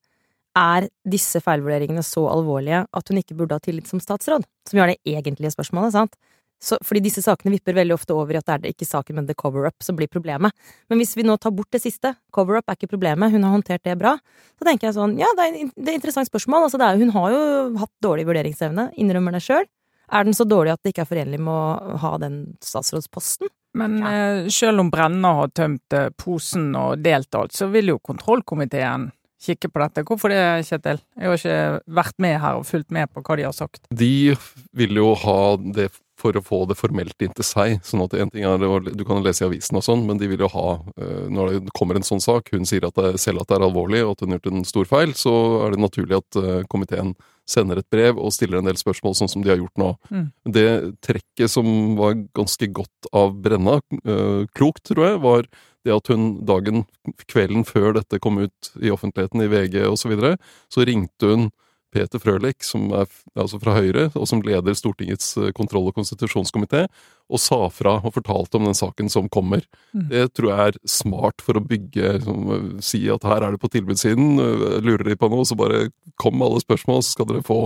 er 0.59 0.89
disse 1.09 1.41
feilvurderingene 1.41 2.03
så 2.05 2.27
alvorlige 2.31 2.85
at 2.93 3.09
hun 3.09 3.21
ikke 3.23 3.37
burde 3.39 3.57
ha 3.57 3.63
tillit 3.63 3.89
som 3.89 4.01
statsråd? 4.03 4.45
Som 4.69 4.81
er 4.83 4.93
det 4.93 5.01
egentlige 5.17 5.55
spørsmålet, 5.55 5.95
sant? 5.97 6.15
Så, 6.63 6.77
fordi 6.87 7.01
disse 7.03 7.25
sakene 7.25 7.51
vipper 7.57 7.75
veldig 7.75 7.97
ofte 7.97 8.15
over 8.15 8.37
i 8.37 8.39
at 8.39 8.47
det 8.47 8.69
er 8.71 8.75
ikke 8.77 8.87
saken, 8.87 9.17
men 9.19 9.27
the 9.27 9.35
cover-up 9.35 9.83
som 9.83 9.97
blir 9.99 10.07
problemet. 10.07 10.55
Men 10.89 11.01
hvis 11.01 11.17
vi 11.19 11.25
nå 11.27 11.35
tar 11.43 11.51
bort 11.51 11.73
det 11.75 11.81
siste, 11.83 12.13
cover-up 12.31 12.71
er 12.71 12.77
ikke 12.79 12.93
problemet, 12.93 13.33
hun 13.35 13.43
har 13.43 13.51
håndtert 13.57 13.83
det 13.83 13.97
bra, 13.99 14.13
så 14.61 14.69
tenker 14.69 14.87
jeg 14.87 14.95
sånn, 14.95 15.17
ja, 15.19 15.27
det 15.35 15.49
er, 15.49 15.57
det 15.75 15.89
er 15.89 15.97
et 15.97 15.99
interessant 15.99 16.31
spørsmål. 16.31 16.69
Altså, 16.69 16.79
det 16.79 16.87
er, 16.87 17.01
hun 17.03 17.11
har 17.17 17.35
jo 17.35 17.41
hatt 17.83 17.93
dårlig 18.07 18.29
vurderingsevne, 18.31 18.93
innrømmer 18.95 19.35
det 19.35 19.43
sjøl. 19.43 19.67
Er 20.13 20.29
den 20.29 20.37
så 20.39 20.47
dårlig 20.47 20.75
at 20.77 20.83
det 20.85 20.93
ikke 20.93 21.03
er 21.03 21.11
forenlig 21.11 21.41
med 21.43 21.51
å 21.51 21.99
ha 22.05 22.13
den 22.23 22.39
statsrådsposten? 22.63 23.51
Men 23.75 23.99
Ja. 23.99 24.13
eh, 24.13 24.49
selv 24.53 24.85
om 24.85 24.91
Brenna 24.93 25.35
har 25.41 25.49
tømt 25.49 25.97
eh, 25.97 26.11
posen 26.15 26.77
og 26.77 27.03
delt 27.03 27.35
alt, 27.35 27.57
så 27.57 27.67
vil 27.73 27.89
jo 27.89 27.99
kontrollkomiteen 27.99 29.11
kikke 29.43 29.71
på 29.73 29.83
dette. 29.83 30.05
Hvorfor 30.07 30.33
det, 30.33 30.41
Kjetil? 30.69 31.03
Jeg 31.19 31.29
har 31.29 31.41
ikke 31.41 31.97
vært 32.01 32.23
med 32.23 32.39
her 32.43 32.61
og 32.61 32.69
fulgt 32.69 32.95
med 32.95 33.11
på 33.13 33.25
hva 33.27 33.39
de 33.39 33.49
har 33.49 33.57
sagt. 33.57 33.85
De 33.91 34.37
vil 34.79 35.03
jo 35.03 35.13
ha 35.25 35.41
det 35.75 35.91
for 36.23 36.39
å 36.39 36.45
få 36.45 36.63
det 36.71 36.79
formelt 36.79 37.25
inn 37.25 37.35
til 37.35 37.47
seg. 37.47 37.81
sånn 37.87 38.05
at 38.05 38.15
en 38.15 38.31
ting 38.31 38.47
er, 38.47 38.63
Du 38.95 39.05
kan 39.05 39.23
lese 39.25 39.45
i 39.45 39.49
avisen 39.49 39.79
og 39.79 39.85
sånn, 39.87 40.07
men 40.07 40.21
de 40.21 40.29
vil 40.31 40.45
jo 40.45 40.51
ha 40.53 40.69
eh, 40.97 41.27
Når 41.33 41.67
det 41.67 41.75
kommer 41.75 41.99
en 41.99 42.07
sånn 42.07 42.23
sak, 42.23 42.53
hun 42.53 42.69
sier 42.69 42.87
at 42.87 42.95
det, 42.95 43.19
selv 43.21 43.43
at 43.43 43.51
det 43.51 43.59
er 43.59 43.67
alvorlig 43.67 44.05
og 44.05 44.15
at 44.15 44.23
hun 44.23 44.35
har 44.35 44.41
gjort 44.41 44.53
en 44.53 44.69
stor 44.69 44.89
feil, 44.89 45.15
så 45.19 45.35
er 45.67 45.75
det 45.75 45.83
naturlig 45.83 46.21
at 46.21 46.41
eh, 46.41 46.63
komiteen 46.71 47.15
sender 47.49 47.81
et 47.81 47.91
brev 47.91 48.21
og 48.23 48.31
stiller 48.31 48.61
en 48.61 48.69
del 48.71 48.79
spørsmål, 48.79 49.17
sånn 49.19 49.31
som 49.33 49.43
de 49.43 49.51
har 49.51 49.59
gjort 49.59 49.81
nå. 49.81 49.91
Mm. 50.15 50.27
Det 50.55 50.69
trekket 51.03 51.51
som 51.51 51.67
var 51.99 52.15
ganske 52.39 52.69
godt 52.71 53.11
av 53.11 53.35
Brenna, 53.43 53.81
eh, 54.05 54.47
klokt 54.55 54.87
tror 54.93 55.09
jeg, 55.09 55.23
var 55.25 55.51
det 55.87 55.95
at 55.95 56.13
hun 56.13 56.45
dagen, 56.47 56.85
kvelden 57.27 57.67
før 57.69 57.97
dette 57.99 58.21
kom 58.23 58.39
ut 58.43 58.73
i 58.83 58.93
offentligheten, 58.95 59.43
i 59.43 59.51
VG 59.51 59.83
osv., 59.89 60.05
så, 60.05 60.13
videre, 60.13 60.37
så 60.73 60.87
ringte 60.87 61.33
hun 61.33 61.51
Peter 61.93 62.19
Frølich, 62.19 62.65
som 62.65 62.89
er 62.97 63.09
altså 63.37 63.59
fra 63.61 63.75
Høyre, 63.77 64.07
og 64.17 64.25
som 64.29 64.41
leder 64.45 64.77
Stortingets 64.77 65.35
eh, 65.37 65.51
kontroll- 65.57 65.91
og 65.91 65.99
konstitusjonskomité, 65.99 66.87
og 67.33 67.41
sa 67.41 67.59
fra 67.73 67.99
og 68.01 68.15
fortalte 68.17 68.59
om 68.59 68.67
den 68.69 68.77
saken 68.77 69.13
som 69.13 69.29
kommer. 69.33 69.65
Mm. 69.93 70.07
Det 70.09 70.25
tror 70.33 70.51
jeg 70.51 70.73
er 70.73 70.81
smart 70.89 71.45
for 71.45 71.61
å 71.61 71.65
bygge 71.65 72.17
liksom, 72.17 72.49
eh, 72.57 72.67
Si 72.83 73.03
at 73.13 73.29
her 73.29 73.45
er 73.45 73.55
det 73.55 73.63
på 73.63 73.71
tilbudssiden, 73.77 74.41
eh, 74.41 74.81
lurer 74.81 75.13
de 75.13 75.19
på 75.21 75.29
noe, 75.33 75.45
så 75.45 75.59
bare 75.59 75.91
kom 76.17 76.39
med 76.39 76.49
alle 76.49 76.65
spørsmål, 76.65 77.05
så 77.05 77.19
skal 77.19 77.29
dere 77.29 77.45
få 77.47 77.61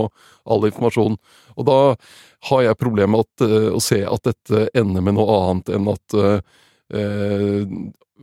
all 0.45 0.67
informasjon. 0.67 1.17
Og 1.55 1.69
da 1.71 1.79
har 2.51 2.63
jeg 2.67 2.81
problemer 2.83 3.15
med 3.15 3.25
at, 3.25 3.47
å 3.73 3.81
se 3.81 4.03
at 4.03 4.27
dette 4.27 4.67
ender 4.75 5.01
med 5.01 5.15
noe 5.15 5.39
annet 5.39 5.71
enn 5.73 5.87
at 5.89 6.15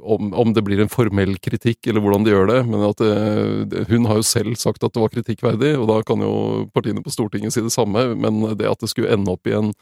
om, 0.02 0.32
om 0.34 0.52
det 0.52 0.62
blir 0.66 0.80
en 0.82 0.88
formell 0.92 1.36
kritikk, 1.42 1.86
eller 1.86 2.02
hvordan 2.04 2.24
de 2.26 2.32
gjør 2.34 2.48
det. 2.50 2.60
Men 2.66 2.82
at 2.88 3.00
eh, 3.00 3.64
det- 3.70 3.86
hun 3.88 4.04
har 4.10 4.16
jo 4.20 4.22
selv 4.26 4.56
sagt 4.60 4.82
at 4.84 4.92
det 4.92 5.00
var 5.02 5.12
kritikkverdig, 5.12 5.74
og 5.78 5.86
da 5.88 6.02
kan 6.02 6.20
jo 6.20 6.66
partiene 6.74 7.02
på 7.04 7.12
Stortinget 7.14 7.52
si 7.52 7.60
det 7.64 7.72
samme. 7.72 8.14
Men 8.16 8.56
det 8.56 8.66
at 8.70 8.80
det 8.80 8.90
skulle 8.90 9.12
ende 9.12 9.30
opp 9.32 9.46
i 9.46 9.52
en 9.56 9.72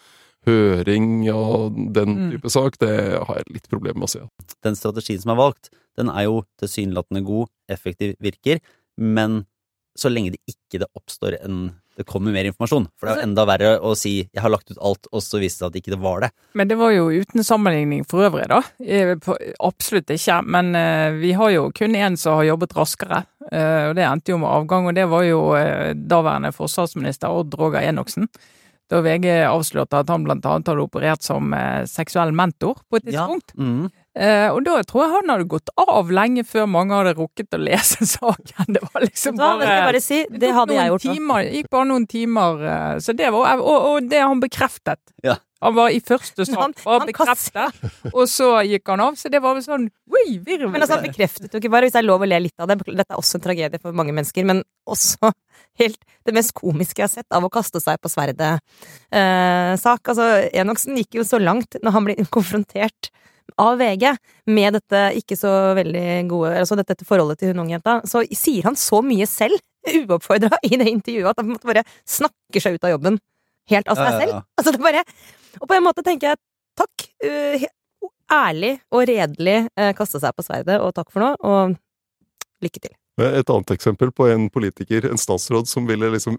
høring 0.46 1.30
og 1.32 1.76
den 1.94 2.16
Mm. 2.16 2.30
type 2.32 2.50
sak, 2.50 2.76
det 2.78 2.90
har 3.22 3.34
jeg 3.36 3.52
litt 3.54 3.68
problemer 3.70 3.98
med 4.02 4.08
å 4.08 4.10
se. 4.10 4.20
Den 4.62 4.74
strategien 4.74 5.20
som 5.22 5.30
er 5.30 5.40
valgt, 5.40 5.70
den 5.96 6.08
er 6.08 6.24
jo 6.24 6.42
tilsynelatende 6.60 7.24
god, 7.24 7.48
effektiv, 7.70 8.16
virker, 8.20 8.60
men 8.98 9.46
så 9.98 10.08
lenge 10.12 10.32
det 10.32 10.40
ikke 10.48 10.80
det 10.80 10.88
oppstår 10.96 11.38
en 11.44 11.74
det 11.94 12.06
kommer 12.08 12.32
mer 12.32 12.46
informasjon. 12.48 12.86
For 12.96 13.04
det 13.04 13.10
er 13.10 13.16
jo 13.16 13.20
Altså- 13.20 13.28
enda 13.28 13.44
verre 13.44 13.80
å 13.84 13.90
si 13.94 14.26
'jeg 14.32 14.40
har 14.40 14.48
lagt 14.48 14.70
ut 14.70 14.78
alt', 14.80 15.06
og 15.12 15.20
så 15.20 15.38
viste 15.38 15.58
det 15.60 15.60
seg 15.60 15.66
at 15.66 15.74
ikke 15.76 15.90
det 15.92 16.00
var 16.00 16.20
det. 16.20 16.30
Men 16.54 16.68
det 16.68 16.78
var 16.78 16.90
jo 16.90 17.10
uten 17.10 17.44
sammenligning 17.44 18.06
for 18.08 18.30
øvrig, 18.30 18.48
da. 18.48 18.62
Eh, 18.80 19.14
Absolutt 19.60 20.06
ikke. 20.06 20.42
Men 20.46 20.74
eh, 20.74 21.10
vi 21.20 21.32
har 21.32 21.50
jo 21.50 21.70
kun 21.70 21.92
én 21.94 22.16
som 22.16 22.36
har 22.38 22.44
jobbet 22.44 22.72
raskere, 22.72 23.26
eh, 23.52 23.90
og 23.90 23.94
det 23.96 24.04
endte 24.08 24.28
jo 24.32 24.38
med 24.38 24.48
avgang. 24.48 24.88
Og 24.88 24.94
det 24.94 25.06
var 25.06 25.22
jo 25.22 25.52
daværende 25.94 26.50
forsvarsminister 26.54 27.28
Odd 27.28 27.52
Roger 27.58 27.82
Enoksen. 27.82 28.26
Da 28.88 29.02
VG 29.02 29.44
avslørte 29.44 29.98
at 30.00 30.08
han 30.08 30.24
blant 30.24 30.42
annet 30.46 30.64
hadde 30.66 30.88
operert 30.88 31.22
som 31.22 31.52
seksuell 31.84 32.32
mentor 32.32 32.76
på 32.90 32.96
et 32.96 33.12
Ja. 33.12 33.26
tidspunkt. 33.26 33.54
Mm. 33.58 33.90
Eh, 34.12 34.48
og 34.52 34.60
da 34.66 34.74
tror 34.84 35.06
jeg 35.06 35.12
han 35.14 35.30
hadde 35.32 35.46
gått 35.48 35.70
av 35.80 36.10
lenge 36.12 36.42
før 36.44 36.66
mange 36.68 36.96
hadde 36.98 37.14
rukket 37.16 37.56
å 37.56 37.60
lese 37.62 38.04
saken. 38.16 38.74
Det 38.76 38.82
var 38.84 39.06
liksom 39.06 39.38
bare 39.40 39.70
jeg 39.70 39.86
bare 39.88 40.02
si, 40.04 40.18
det 40.28 40.42
det 40.42 40.50
hadde 40.56 40.76
jeg 40.76 40.92
gjort 40.92 41.06
timer, 41.06 41.46
gikk 41.48 41.70
bare 41.72 41.88
noen 41.88 42.04
timer, 42.10 42.66
eh, 42.74 42.98
så 43.04 43.16
det 43.16 43.30
var, 43.32 43.62
og, 43.62 43.88
og 43.88 44.10
det 44.12 44.20
han 44.20 44.42
bekreftet. 44.42 45.00
Ja. 45.24 45.38
Han 45.62 45.76
var 45.76 45.92
i 45.94 46.00
første 46.02 46.42
sak, 46.42 46.80
bare 46.82 47.06
bekreftet, 47.06 47.82
og 48.10 48.24
så 48.26 48.48
gikk 48.66 48.90
han 48.90 49.04
av. 49.04 49.14
Så 49.14 49.30
det 49.30 49.38
var 49.44 49.54
vel 49.54 49.62
sånn 49.62 49.84
ui, 49.86 50.40
virvel. 50.42 50.72
Men 50.72 50.82
altså, 50.82 50.98
han 50.98 51.06
bekreftet 51.06 51.54
jo 51.54 51.60
ikke 51.60 51.70
bare, 51.70 51.86
hvis 51.86 51.94
det 51.94 52.00
er 52.02 52.08
lov 52.08 52.24
å 52.24 52.26
le 52.26 52.40
litt 52.48 52.58
av 52.58 52.66
det, 52.66 52.80
dette 52.82 53.06
er 53.06 53.20
også 53.20 53.38
en 53.38 53.44
tragedie 53.44 53.78
for 53.78 53.94
mange 53.94 54.10
mennesker, 54.16 54.48
men 54.48 54.64
også 54.90 55.30
helt 55.80 56.02
det 56.26 56.34
mest 56.34 56.50
komiske 56.58 57.04
jeg 57.04 57.06
har 57.06 57.14
sett 57.14 57.38
av 57.38 57.46
å 57.46 57.52
kaste 57.54 57.78
seg 57.80 58.02
på 58.02 58.10
sverdet-sak. 58.10 60.02
altså, 60.02 60.26
Enoksen 60.50 60.98
gikk 60.98 61.20
jo 61.20 61.28
så 61.30 61.38
langt 61.38 61.78
når 61.78 61.94
han 61.94 62.10
ble 62.10 62.18
konfrontert 62.36 63.12
av 63.60 63.78
VG 63.80 64.06
med 64.52 64.76
dette 64.78 65.02
ikke 65.18 65.36
så 65.38 65.50
veldig 65.78 66.04
gode 66.30 66.52
Altså 66.62 66.76
dette, 66.78 66.94
dette 66.94 67.08
forholdet 67.08 67.40
til 67.42 67.52
hun 67.52 67.64
unge 67.64 67.76
jenta, 67.76 67.98
så 68.08 68.22
sier 68.36 68.68
han 68.68 68.78
så 68.78 69.02
mye 69.04 69.26
selv, 69.28 69.58
uoppfordra, 70.06 70.58
i 70.66 70.78
det 70.78 70.88
intervjuet, 70.90 71.30
at 71.30 71.42
han 71.42 71.46
på 71.46 71.50
en 71.50 71.56
måte 71.58 71.70
bare 71.72 71.84
snakker 72.08 72.62
seg 72.64 72.78
ut 72.78 72.88
av 72.88 72.94
jobben. 72.96 73.20
Helt 73.70 73.88
av 73.90 73.98
seg 73.98 74.08
Ja, 74.08 74.12
ja, 74.12 74.18
selv. 74.24 74.32
ja. 74.38 74.42
Altså, 74.58 74.72
det 74.74 74.82
bare 74.82 75.04
Og 75.60 75.68
på 75.68 75.76
en 75.76 75.84
måte 75.86 76.02
tenker 76.06 76.32
jeg 76.32 76.42
takk. 76.80 77.06
uh, 77.26 77.68
ærlig 78.32 78.72
og 78.90 79.04
redelig 79.10 79.58
uh, 79.76 79.92
kaste 79.98 80.18
seg 80.22 80.32
på 80.34 80.44
sverdet, 80.46 80.80
og 80.80 80.94
takk 80.96 81.10
for 81.12 81.20
nå, 81.20 81.34
og 81.44 81.76
lykke 82.64 82.80
til. 82.80 82.94
Et 83.20 83.50
annet 83.52 83.70
eksempel 83.74 84.08
på 84.16 84.24
en 84.32 84.46
politiker, 84.50 85.04
en 85.10 85.20
statsråd, 85.20 85.68
som 85.68 85.84
ville 85.86 86.08
liksom 86.14 86.38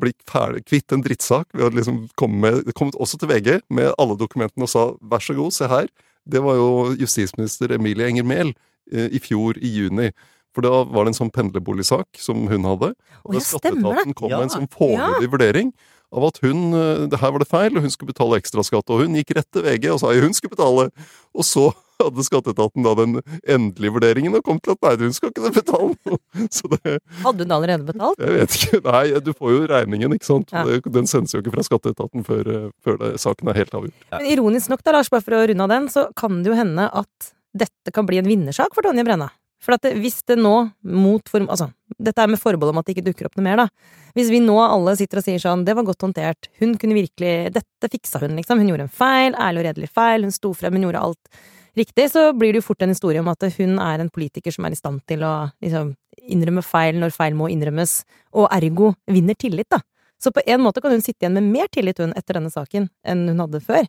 bli 0.00 0.10
ferdig, 0.26 0.64
kvitt 0.66 0.90
en 0.96 1.02
drittsak 1.04 1.46
ved 1.52 1.66
å 1.68 1.74
liksom 1.76 1.98
komme 2.18 2.40
med, 2.40 2.72
kom 2.74 2.90
også 2.96 3.20
til 3.20 3.28
VG 3.30 3.50
med 3.76 3.92
alle 4.00 4.16
dokumentene 4.18 4.64
og 4.66 4.72
sa 4.72 4.86
vær 5.04 5.22
så 5.22 5.36
god, 5.36 5.52
se 5.54 5.68
her. 5.70 5.90
Det 6.28 6.40
var 6.44 6.56
jo 6.56 6.68
justisminister 7.00 7.74
Emilie 7.76 8.06
Enger 8.08 8.24
Mehl 8.24 8.54
eh, 8.92 9.08
i 9.12 9.20
fjor 9.20 9.58
i 9.60 9.70
juni. 9.78 10.10
For 10.54 10.62
da 10.62 10.84
var 10.86 11.04
det 11.04 11.14
en 11.14 11.18
sånn 11.18 11.32
pendlerboligsak 11.34 12.06
som 12.22 12.46
hun 12.48 12.64
hadde. 12.68 12.92
Og 13.26 13.34
ja, 13.34 13.40
stemmer. 13.42 13.80
Skatteetaten 13.82 14.14
kom 14.14 14.30
Ja. 14.30 14.38
med 14.38 14.46
en 14.48 14.54
sånn 14.54 14.70
foreløpig 14.70 15.30
vurdering 15.32 15.72
av 16.14 16.28
at 16.28 16.38
hun 16.44 16.72
eh, 16.78 17.06
det 17.10 17.18
her 17.18 17.32
var 17.34 17.42
det 17.42 17.48
feil, 17.50 17.74
og 17.76 17.82
hun 17.82 17.90
skulle 17.90 18.12
betale 18.14 18.38
ekstraskatt. 18.38 18.88
Og 18.94 19.02
hun 19.02 19.16
gikk 19.18 19.34
rett 19.34 19.50
til 19.50 19.62
VG 19.66 19.90
og 19.90 19.98
sa 20.00 20.12
jo 20.14 20.22
hun 20.22 20.32
skulle 20.36 20.54
betale. 20.54 20.90
Og 21.34 21.42
så 21.44 21.72
hadde 22.02 22.24
skatteetaten 22.26 22.86
da 22.86 22.94
den 22.98 23.18
endelige 23.42 23.94
vurderingen 23.96 24.38
og 24.38 24.44
kom 24.46 24.60
til 24.62 24.74
at 24.74 24.86
nei, 24.86 24.94
hun 25.04 25.14
skal 25.16 25.32
ikke 25.32 25.52
betale 25.60 25.92
noe. 26.08 26.20
Så 26.56 26.70
det 26.74 26.96
Hadde 27.22 27.46
hun 27.46 27.54
allerede 27.58 27.86
betalt? 27.88 28.20
Jeg 28.22 28.40
vet 28.40 28.58
ikke. 28.58 28.82
Nei, 28.88 29.04
du 29.24 29.30
får 29.36 29.54
jo 29.54 29.62
regningen, 29.70 30.16
ikke 30.16 30.30
sant. 30.30 30.54
Ja. 30.54 30.64
Den 30.98 31.08
sendes 31.10 31.36
jo 31.36 31.42
ikke 31.42 31.54
fra 31.54 31.66
skatteetaten 31.66 32.26
før, 32.26 32.50
eh, 32.50 32.66
før 32.84 33.00
det, 33.00 33.14
saken 33.22 33.52
er 33.52 33.62
helt 33.62 33.78
avgjort. 33.78 33.96
Ja. 34.10 34.18
Men 34.18 34.28
ironisk 34.34 34.72
nok, 34.72 34.84
da, 34.84 34.98
Lars, 34.98 35.12
bare 35.12 35.24
for 35.24 35.38
å 35.38 35.46
runde 35.50 35.68
av 35.68 35.72
den, 35.72 35.88
så 35.92 36.08
kan 36.18 36.42
det 36.42 36.52
jo 36.52 36.58
hende 36.58 36.90
at 36.90 37.32
dette 37.54 37.94
kan 37.94 38.06
bli 38.08 38.18
en 38.20 38.28
vinnersak 38.28 38.74
for 38.74 38.86
Tonje 38.86 39.06
Brenna. 39.06 39.30
For 39.64 39.76
at 39.76 39.84
det, 39.86 39.94
hvis 40.02 40.20
det 40.28 40.36
nå, 40.36 40.54
mot 40.92 41.30
form... 41.30 41.46
Altså, 41.52 41.70
dette 41.96 42.20
er 42.20 42.28
med 42.28 42.40
forbehold 42.40 42.74
om 42.74 42.80
at 42.82 42.88
det 42.88 42.96
ikke 42.96 43.06
dukker 43.06 43.30
opp 43.30 43.38
noe 43.38 43.46
mer, 43.46 43.62
da. 43.64 43.94
Hvis 44.14 44.28
vi 44.30 44.42
nå 44.42 44.58
alle 44.60 44.92
sitter 44.98 45.22
og 45.22 45.26
sier 45.26 45.40
sånn, 45.40 45.64
det 45.66 45.76
var 45.78 45.86
godt 45.88 46.04
håndtert, 46.04 46.50
hun 46.60 46.76
kunne 46.78 46.96
virkelig 46.98 47.54
Dette 47.54 47.90
fiksa 47.90 48.20
hun, 48.22 48.36
liksom. 48.38 48.60
Hun 48.60 48.72
gjorde 48.72 48.88
en 48.88 48.96
feil, 49.00 49.36
ærlig 49.40 49.62
og 49.62 49.68
redelig 49.70 49.90
feil, 49.94 50.26
hun 50.26 50.34
sto 50.34 50.52
frem, 50.56 50.76
hun 50.76 50.88
gjorde 50.88 51.04
alt 51.08 51.40
riktig, 51.78 52.08
så 52.12 52.28
blir 52.36 52.54
det 52.54 52.62
jo 52.62 52.68
fort 52.68 52.84
en 52.84 52.92
historie 52.94 53.20
om 53.22 53.30
at 53.32 53.46
hun 53.58 53.78
er 53.82 54.02
en 54.02 54.12
politiker 54.12 54.54
som 54.54 54.66
er 54.66 54.74
i 54.74 54.78
stand 54.78 55.02
til 55.10 55.24
å 55.26 55.34
liksom 55.64 55.94
innrømme 56.30 56.62
feil 56.64 57.00
når 57.00 57.14
feil 57.14 57.36
må 57.36 57.50
innrømmes, 57.52 58.02
og 58.38 58.48
ergo 58.54 58.94
vinner 59.10 59.36
tillit, 59.38 59.68
da. 59.72 59.80
Så 60.22 60.32
på 60.32 60.44
en 60.46 60.62
måte 60.64 60.80
kan 60.80 60.94
hun 60.94 61.02
sitte 61.04 61.24
igjen 61.24 61.36
med 61.36 61.50
mer 61.50 61.68
tillit, 61.72 62.00
hun, 62.00 62.14
etter 62.16 62.38
denne 62.38 62.52
saken, 62.52 62.88
enn 63.04 63.26
hun 63.28 63.42
hadde 63.44 63.60
før. 63.64 63.88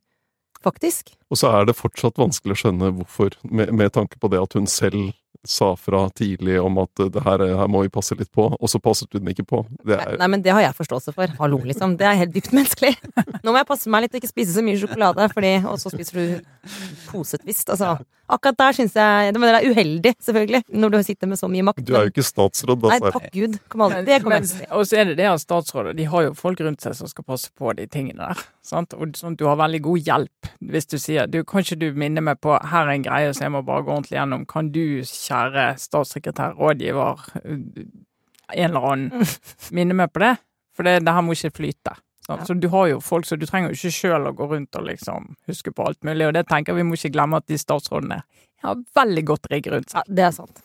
Faktisk. 0.65 1.14
Og 1.33 1.40
så 1.42 1.51
er 1.57 1.66
det 1.68 1.77
fortsatt 1.77 2.20
vanskelig 2.22 2.55
å 2.55 2.61
skjønne 2.64 2.92
hvorfor, 3.00 3.38
med, 3.50 3.72
med 3.74 3.94
tanke 3.96 4.20
på 4.22 4.29
det 4.31 4.42
at 4.44 4.57
hun 4.57 4.68
selv 4.70 5.14
sa 5.48 5.75
fra 5.75 6.09
tidlig 6.09 6.61
om 6.61 6.77
at 6.81 7.03
det 7.14 7.22
her, 7.25 7.44
her 7.59 7.70
må 7.72 7.83
vi 7.85 7.92
passe 7.94 8.16
litt 8.18 8.31
på, 8.33 8.48
og 8.55 8.72
så 8.72 8.79
passet 8.81 9.14
hun 9.14 9.29
ikke 9.31 9.46
på. 9.48 9.61
Det 9.85 9.98
er, 9.98 10.18
Nei, 10.22 10.29
men 10.31 10.44
det 10.46 10.53
har 10.55 10.64
jeg 10.64 10.77
forståelse 10.77 11.14
for. 11.16 11.31
Hallo, 11.40 11.59
liksom. 11.66 11.96
Det 12.00 12.07
er 12.09 12.18
helt 12.20 12.33
dypt 12.35 12.53
menneskelig. 12.55 12.96
Nå 13.44 13.53
må 13.53 13.59
jeg 13.61 13.70
passe 13.70 13.92
meg 13.92 14.05
litt 14.05 14.16
og 14.16 14.22
ikke 14.22 14.31
spise 14.31 14.55
så 14.55 14.66
mye 14.66 14.79
sjokolade, 14.81 15.29
fordi 15.33 15.53
Og 15.66 15.79
så 15.81 15.92
spiser 15.94 16.18
du 16.18 16.70
posetvist. 17.11 17.70
Altså, 17.74 17.96
akkurat 18.31 18.57
der 18.57 18.77
syns 18.77 18.96
jeg 18.98 19.33
Det 19.35 19.42
er 19.51 19.68
uheldig, 19.70 20.14
selvfølgelig, 20.27 20.61
når 20.81 20.96
du 20.96 21.00
sitter 21.05 21.29
med 21.29 21.40
så 21.40 21.50
mye 21.51 21.68
makt. 21.70 21.85
du 21.85 21.94
er 21.94 22.07
jo 22.07 22.14
ikke 22.16 22.25
statsråd, 22.25 22.81
da. 22.81 22.94
Nei, 22.96 23.14
takk 23.14 23.29
Gud. 23.35 23.59
Kom 23.70 23.85
aldri. 23.85 24.03
Det 24.07 24.22
kommer 24.24 24.42
jeg. 24.42 24.70
Og 24.72 24.85
så 24.90 25.01
er 25.01 25.11
det 25.11 25.18
det 25.22 25.29
at 25.29 25.44
statsråder 25.44 25.98
de 25.98 26.09
har 26.09 26.29
jo 26.29 26.33
folk 26.38 26.61
rundt 26.66 26.81
seg 26.81 26.98
som 26.98 27.11
skal 27.11 27.27
passe 27.27 27.53
på 27.53 27.74
de 27.77 27.88
tingene 27.92 28.31
der. 28.31 28.46
Sant? 28.66 28.98
Og 28.98 29.14
sånn 29.18 29.38
at 29.38 29.42
du 29.42 29.46
har 29.50 29.59
veldig 29.61 29.83
god 29.85 30.09
hjelp 30.09 30.53
hvis 30.66 30.90
du 30.90 30.98
sier 30.98 31.15
du, 31.32 31.40
kan 31.48 31.64
ikke 31.64 31.78
du 31.80 31.88
minne 31.98 32.22
meg 32.25 32.42
på 32.44 32.58
her 32.72 32.90
er 32.90 32.98
en 32.98 33.06
greie 33.06 33.34
som 33.34 33.46
jeg 33.46 33.54
må 33.56 33.62
bare 33.66 33.86
gå 33.88 33.94
ordentlig 33.94 34.18
gjennom. 34.18 34.44
Kan 34.50 34.72
du, 34.75 34.82
kjære 35.08 35.70
statssekretær, 35.80 36.58
rådgiver, 36.60 37.24
en 37.46 38.68
eller 38.68 38.90
annen, 38.92 39.25
minne 39.78 39.96
meg 39.98 40.12
på 40.14 40.24
det? 40.25 40.36
For 40.75 40.88
det, 40.88 41.00
det 41.08 41.16
her 41.16 41.24
må 41.24 41.38
ikke 41.38 41.56
flyte. 41.62 41.96
Så, 42.25 42.34
Ja. 42.34 42.46
Så 42.48 42.56
du 42.58 42.68
har 42.74 42.88
jo 42.90 43.01
folk 43.06 43.28
så 43.30 43.38
du 43.38 43.46
trenger 43.46 43.70
jo 43.70 43.78
ikke 43.78 43.94
sjøl 43.94 44.24
å 44.25 44.32
gå 44.34 44.48
rundt 44.50 44.75
og 44.80 44.88
liksom 44.88 45.36
huske 45.46 45.70
på 45.72 45.84
alt 45.86 46.00
mulig, 46.04 46.25
og 46.25 46.34
det 46.34 46.48
tenker 46.50 46.74
vi 46.74 46.84
må 46.84 46.98
ikke 46.98 47.12
glemme 47.14 47.38
at 47.38 47.46
de 47.48 47.60
statsrådene 47.62 48.24
har 48.66 48.80
veldig 48.98 49.24
godt 49.30 49.46
rigg 49.51 49.70
rundt 49.70 49.94
seg. 49.94 50.01
Ja, 50.01 50.16
det 50.18 50.24
er 50.25 50.34
sant. 50.34 50.64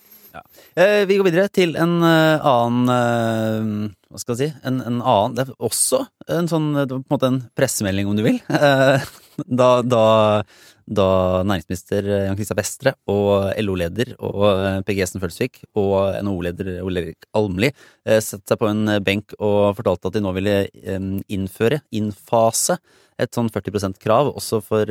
Eh, 0.79 1.05
vi 1.09 1.17
går 1.19 1.27
videre 1.27 1.51
til 1.53 1.75
en 1.81 1.99
uh, 2.05 2.47
annen 2.47 2.91
uh, 2.91 3.95
Hva 4.11 4.21
skal 4.23 4.37
jeg 4.37 4.41
si? 4.41 4.59
En, 4.67 4.79
en 4.87 5.01
annen 5.01 5.37
Det 5.37 5.47
er 5.47 5.55
også 5.59 6.05
en 6.31 6.51
sånn 6.51 6.69
på 6.79 7.01
en 7.01 7.07
måte 7.11 7.31
en 7.31 7.41
pressemelding, 7.59 8.07
om 8.07 8.19
du 8.19 8.23
vil. 8.23 8.39
Uh, 8.47 9.03
da, 9.61 9.69
da, 9.83 10.05
da 10.87 11.09
næringsminister 11.49 12.07
Jan 12.29 12.39
Kristian 12.39 12.61
Vestre 12.61 12.95
og 13.11 13.51
LO-leder 13.59 14.15
og 14.19 14.85
PGS-en 14.87 15.23
Følsvik 15.23 15.63
og 15.81 16.21
NHO-leder 16.23 16.73
Ole 16.87 17.05
Erik 17.05 17.27
Almli 17.35 17.73
satte 18.05 18.53
seg 18.53 18.61
på 18.61 18.69
en 18.71 18.99
benk 19.07 19.35
og 19.39 19.77
fortalte 19.79 20.11
at 20.11 20.19
de 20.19 20.23
nå 20.23 20.35
ville 20.37 20.57
um, 20.95 21.15
innføre, 21.33 21.81
innfase, 21.97 22.79
et 23.21 23.35
sånn 23.37 23.51
40 23.53 23.75
%-krav 23.81 24.31
også 24.31 24.63
for, 24.65 24.91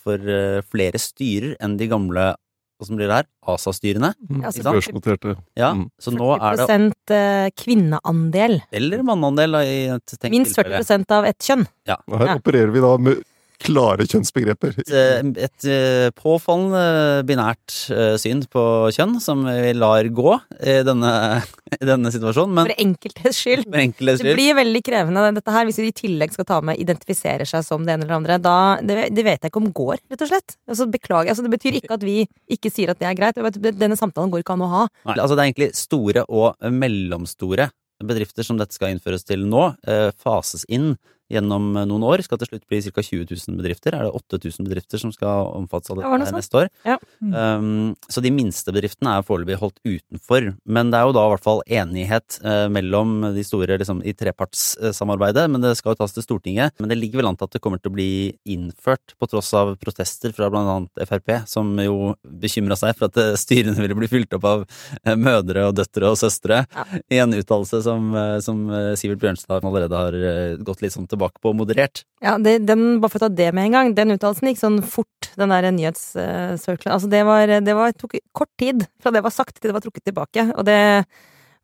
for 0.00 0.30
flere 0.70 1.00
styrer 1.02 1.56
enn 1.64 1.74
de 1.80 1.90
gamle 1.90 2.30
Hvordan 2.78 2.96
blir 3.00 3.08
det 3.10 3.16
her? 3.16 3.26
ASA-styrene. 3.50 4.12
Mm, 4.30 4.42
Altså, 4.46 4.62
sant? 4.62 4.76
Børsnoterte. 4.78 5.32
Ja, 5.58 5.72
Mm. 5.74 5.90
så 5.98 6.12
nå 6.14 6.28
er 6.38 6.56
det 6.56 6.66
40 6.68 7.10
eh, 7.10 7.50
kvinneandel. 7.58 8.60
Eller 8.72 9.02
manneandel, 9.02 9.50
da, 9.52 9.62
i 9.66 9.88
et 9.96 10.06
tenkt 10.06 10.30
Minst 10.30 10.56
40% 10.56 11.10
av 11.10 11.24
ett 11.26 11.38
kjønn. 11.40 11.66
Og 12.06 12.18
her 12.18 12.26
Ja. 12.26 12.36
opererer 12.38 12.70
vi 12.72 12.80
da 12.80 12.96
med 12.98 13.24
klare 13.58 14.06
kjønnsbegreper. 14.08 14.76
Et, 14.84 14.90
eh, 14.94 15.30
et 15.44 15.66
eh, 15.68 16.08
påfallende 16.16 17.24
binært 17.26 17.74
eh, 17.92 18.14
syn 18.20 18.44
på 18.50 18.62
kjønn, 18.94 19.16
som 19.22 19.42
vi 19.46 19.72
lar 19.76 20.06
gå 20.14 20.34
i 20.62 20.78
denne, 20.86 21.12
i 21.80 21.88
denne 21.88 22.12
situasjonen, 22.14 22.54
men 22.54 22.70
For 22.70 22.84
enkeltes 22.84 23.40
skyld. 23.42 23.66
for 23.66 23.82
enkeltes 23.82 24.22
Det 24.24 24.36
blir 24.38 24.58
veldig 24.58 24.82
krevende 24.86 25.26
dette 25.40 25.54
her, 25.54 25.66
hvis 25.68 25.80
vi 25.82 25.90
i 25.90 25.96
tillegg 25.96 26.36
skal 26.36 26.48
ta 26.48 26.60
med 26.64 26.78
identifiserer 26.80 27.48
seg 27.48 27.66
som 27.66 27.86
det 27.86 27.96
ene 27.96 28.06
eller 28.06 28.20
andre. 28.20 28.38
Da, 28.42 28.56
det, 28.82 29.10
det 29.16 29.26
vet 29.26 29.42
jeg 29.42 29.52
ikke 29.52 29.64
om 29.64 29.72
går, 29.74 29.98
rett 30.12 30.24
og 30.24 30.32
slett. 30.32 30.56
Altså, 30.68 30.88
beklager. 30.92 31.32
Altså, 31.34 31.46
det 31.46 31.54
betyr 31.56 31.80
ikke 31.80 31.98
at 31.98 32.06
vi 32.06 32.20
ikke 32.54 32.72
sier 32.72 32.94
at 32.94 33.02
det 33.02 33.10
er 33.10 33.18
greit. 33.18 33.42
Denne 33.58 33.98
samtalen 33.98 34.32
går 34.32 34.46
ikke 34.46 34.56
an 34.56 34.66
å 34.68 34.72
ha. 34.72 34.86
Nei, 35.10 35.18
altså 35.18 35.34
Det 35.34 35.42
er 35.42 35.50
egentlig 35.50 35.72
store 35.78 36.24
og 36.28 36.72
mellomstore 36.72 37.70
bedrifter 37.98 38.46
som 38.46 38.58
dette 38.60 38.76
skal 38.76 38.92
innføres 38.94 39.26
til 39.26 39.42
nå, 39.50 39.72
fases 40.22 40.62
inn 40.70 40.92
gjennom 41.32 41.70
noen 41.76 42.06
år. 42.08 42.22
Skal 42.26 42.40
til 42.40 42.52
slutt 42.52 42.66
bli 42.68 42.80
ca. 42.84 43.04
20 43.04 43.26
000 43.30 43.58
bedrifter. 43.60 43.96
Er 43.96 44.08
det 44.08 44.14
8000 44.16 44.68
bedrifter 44.68 45.02
som 45.02 45.12
skal 45.14 45.52
omfattes 45.58 45.92
av 45.92 46.00
dette 46.00 46.20
det 46.24 46.36
neste 46.36 46.62
år? 46.62 46.70
Ja. 46.88 46.98
Um, 47.20 47.94
så 48.08 48.22
de 48.24 48.32
minste 48.34 48.74
bedriftene 48.74 49.18
er 49.18 49.26
foreløpig 49.26 49.58
holdt 49.60 49.80
utenfor. 49.86 50.52
Men 50.64 50.92
det 50.92 51.00
er 51.00 51.08
jo 51.08 51.16
da 51.16 51.26
i 51.28 51.32
hvert 51.34 51.44
fall 51.46 51.62
enighet 51.66 52.40
uh, 52.44 52.66
mellom 52.72 53.30
de 53.36 53.44
store 53.46 53.78
liksom, 53.80 54.02
i 54.06 54.14
trepartssamarbeidet. 54.16 55.46
Men 55.52 55.64
det 55.64 55.74
skal 55.78 55.94
jo 55.94 56.02
tas 56.02 56.16
til 56.16 56.26
Stortinget. 56.26 56.76
Men 56.80 56.92
det 56.92 56.98
ligger 57.00 57.22
vel 57.22 57.30
an 57.30 57.38
til 57.38 57.48
at 57.48 57.56
det 57.56 57.62
kommer 57.64 57.82
til 57.82 57.92
å 57.92 57.96
bli 57.96 58.10
innført, 58.48 59.14
på 59.18 59.28
tross 59.30 59.52
av 59.56 59.74
protester 59.80 60.32
fra 60.36 60.50
annet 60.58 61.04
Frp, 61.08 61.34
som 61.48 61.70
jo 61.82 62.14
bekymra 62.24 62.76
seg 62.78 62.96
for 62.98 63.08
at 63.08 63.18
eh, 63.20 63.36
styrene 63.38 63.78
ville 63.78 63.96
bli 63.98 64.08
fylt 64.10 64.34
opp 64.36 64.46
av 64.48 64.64
eh, 64.64 65.16
mødre 65.18 65.68
og 65.68 65.76
døtre 65.78 66.12
og 66.12 66.18
søstre. 66.20 66.62
Ja. 66.74 66.86
I 67.14 67.20
en 67.24 67.36
uttalelse 67.36 67.82
som, 67.84 68.10
eh, 68.16 68.38
som 68.44 68.64
eh, 68.72 68.92
Sivert 69.00 69.22
Bjørnstad 69.22 69.66
allerede 69.68 70.02
har 70.02 70.18
eh, 70.18 70.56
gått 70.64 70.82
litt 70.84 70.94
sånn 70.94 71.08
tilbake 71.10 71.17
på 71.18 71.52
moderert. 71.56 72.04
Ja, 72.24 72.36
det, 72.42 72.58
den, 72.68 73.00
Bare 73.02 73.12
for 73.12 73.20
å 73.20 73.26
ta 73.26 73.32
det 73.34 73.48
med 73.56 73.68
en 73.68 73.76
gang. 73.76 73.94
Den 73.96 74.14
uttalelsen 74.14 74.50
gikk 74.50 74.60
sånn 74.60 74.78
fort, 74.86 75.30
den 75.38 75.52
der 75.54 75.68
nyhetssirkelen. 75.74 76.94
Altså, 76.94 77.10
det 77.10 77.24
var, 77.28 77.54
det 77.64 77.74
var 77.78 77.96
tok 77.98 78.18
kort 78.36 78.52
tid 78.60 78.86
fra 79.02 79.12
det 79.14 79.24
var 79.26 79.34
sagt 79.34 79.58
til 79.58 79.70
det 79.70 79.76
var 79.76 79.84
trukket 79.84 80.08
tilbake. 80.10 80.46
Og 80.56 80.66
det 80.68 80.80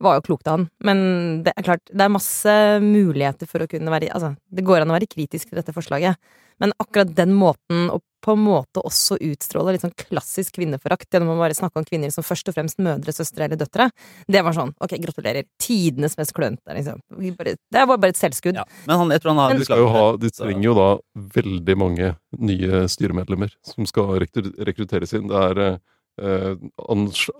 var 0.02 0.18
jo 0.18 0.24
klokt 0.28 0.48
av 0.48 0.58
han. 0.58 0.66
Men 0.84 0.98
det 1.46 1.54
er 1.54 1.66
klart, 1.66 1.84
det 1.90 2.04
er 2.04 2.12
masse 2.12 2.54
muligheter 2.84 3.50
for 3.50 3.64
å 3.64 3.68
kunne 3.70 3.92
være 3.94 4.10
Altså, 4.14 4.34
det 4.50 4.66
går 4.66 4.82
an 4.82 4.92
å 4.92 4.98
være 4.98 5.10
kritisk 5.10 5.50
til 5.50 5.60
dette 5.60 5.74
forslaget, 5.74 6.18
men 6.62 6.74
akkurat 6.82 7.10
den 7.16 7.34
måten 7.34 7.88
å 7.90 8.00
på 8.24 8.32
en 8.32 8.40
måte 8.40 8.80
også 8.80 9.18
utstråler 9.20 9.76
litt 9.76 9.84
sånn 9.84 9.94
klassisk 9.98 10.56
kvinneforakt 10.56 11.12
gjennom 11.12 11.34
å 11.34 11.40
bare 11.42 11.56
snakke 11.56 11.80
om 11.80 11.86
kvinner 11.86 12.12
som 12.14 12.24
først 12.24 12.48
og 12.50 12.56
fremst 12.56 12.80
mødre, 12.82 13.12
søstre 13.14 13.46
eller 13.46 13.60
døtre, 13.60 13.90
det 14.30 14.40
var 14.44 14.56
sånn 14.56 14.72
ok, 14.80 14.96
gratulerer. 15.02 15.44
Tidenes 15.60 16.16
mest 16.20 16.32
klønete, 16.36 16.76
liksom. 16.78 17.02
Det 17.12 17.84
var 17.90 17.98
bare 18.00 18.14
et 18.14 18.20
selvskudd. 18.20 18.56
Ja. 18.60 18.64
Men 18.88 19.02
han, 19.02 19.12
jeg 19.14 19.24
tror 19.24 19.34
han 19.34 19.42
har 19.42 19.54
Men- 19.54 19.82
jo 19.84 19.90
ha, 19.92 20.04
de 20.16 20.30
trenger 20.32 20.64
jo 20.64 20.74
da 20.78 20.88
veldig 21.36 21.76
mange 21.76 22.14
nye 22.38 22.84
styremedlemmer 22.88 23.52
som 23.66 23.86
skal 23.86 24.16
rekrutteres 24.24 25.12
inn. 25.16 25.28
Det 25.28 25.42
er 25.50 25.62
eh, 25.66 26.56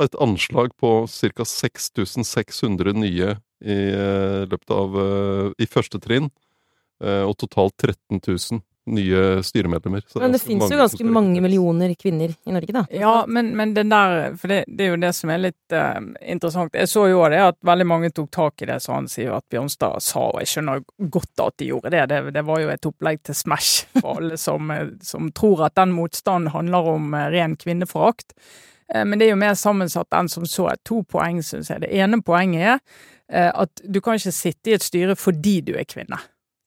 et 0.05 0.20
anslag 0.20 0.77
på 0.81 0.92
ca. 1.09 1.49
6600 1.49 2.92
nye 2.99 3.37
i 3.64 3.81
eh, 3.94 4.44
løpet 4.51 4.70
av 4.77 5.01
eh, 5.01 5.51
i 5.64 5.66
første 5.70 6.01
trinn, 6.03 6.29
eh, 7.03 7.23
og 7.25 7.37
totalt 7.40 7.77
13 7.81 8.20
000 8.20 8.61
nye 8.87 9.42
styremedlemmer. 9.42 10.03
Så 10.07 10.18
Men 10.20 10.33
det 10.33 10.38
det 10.38 10.47
fins 10.47 10.70
jo 10.70 10.79
ganske 10.79 11.05
mange 11.09 11.40
millioner 11.40 11.94
kvinner 11.97 12.35
i 12.44 12.53
Norge, 12.53 12.73
da. 12.73 12.85
Ja, 12.92 13.25
men, 13.29 13.55
men 13.57 13.75
den 13.75 13.88
der 13.88 14.37
For 14.37 14.53
det, 14.53 14.64
det 14.68 14.87
er 14.87 14.90
jo 14.92 14.99
det 15.01 15.12
som 15.16 15.33
er 15.33 15.40
litt 15.40 15.73
uh, 15.73 16.01
interessant. 16.20 16.77
Jeg 16.77 16.90
så 16.92 17.07
jo 17.09 17.23
det 17.33 17.40
at 17.40 17.59
veldig 17.64 17.87
mange 17.88 18.11
tok 18.12 18.31
tak 18.35 18.62
i 18.62 18.68
det 18.68 18.81
som 18.85 18.99
han 18.99 19.09
sier 19.09 19.33
at 19.37 19.47
Bjørnstad 19.53 20.05
sa, 20.05 20.27
og 20.35 20.42
jeg 20.42 20.53
skjønner 20.53 20.85
godt 21.16 21.44
at 21.47 21.57
de 21.61 21.70
gjorde 21.70 21.94
det. 21.94 22.05
Det, 22.12 22.20
det 22.37 22.44
var 22.44 22.61
jo 22.61 22.75
et 22.75 22.90
opplegg 22.90 23.23
til 23.25 23.38
Smash 23.38 23.87
for 24.01 24.18
alle 24.18 24.38
som, 24.40 24.70
eh, 24.70 24.92
som 25.03 25.33
tror 25.33 25.66
at 25.68 25.79
den 25.81 25.94
motstanden 25.97 26.53
handler 26.53 26.92
om 26.94 27.14
eh, 27.14 27.31
ren 27.35 27.57
kvinneforakt. 27.57 28.37
Eh, 28.92 29.05
Men 29.05 29.18
det 29.18 29.29
er 29.29 29.35
jo 29.35 29.40
mer 29.40 29.57
sammensatt 29.59 30.12
enn 30.12 30.29
som 30.29 30.44
så. 30.47 30.68
To 30.85 31.03
poeng, 31.09 31.40
syns 31.42 31.73
jeg. 31.73 31.87
Det 31.87 31.92
ene 31.92 32.20
poenget 32.23 32.81
er 33.33 33.51
at 33.57 33.81
du 33.88 34.03
kan 34.05 34.18
ikke 34.18 34.35
sitte 34.37 34.70
i 34.70 34.75
et 34.77 34.85
styre 34.85 35.14
fordi 35.16 35.62
du 35.64 35.73
er 35.81 35.87
kvinne. 35.88 36.18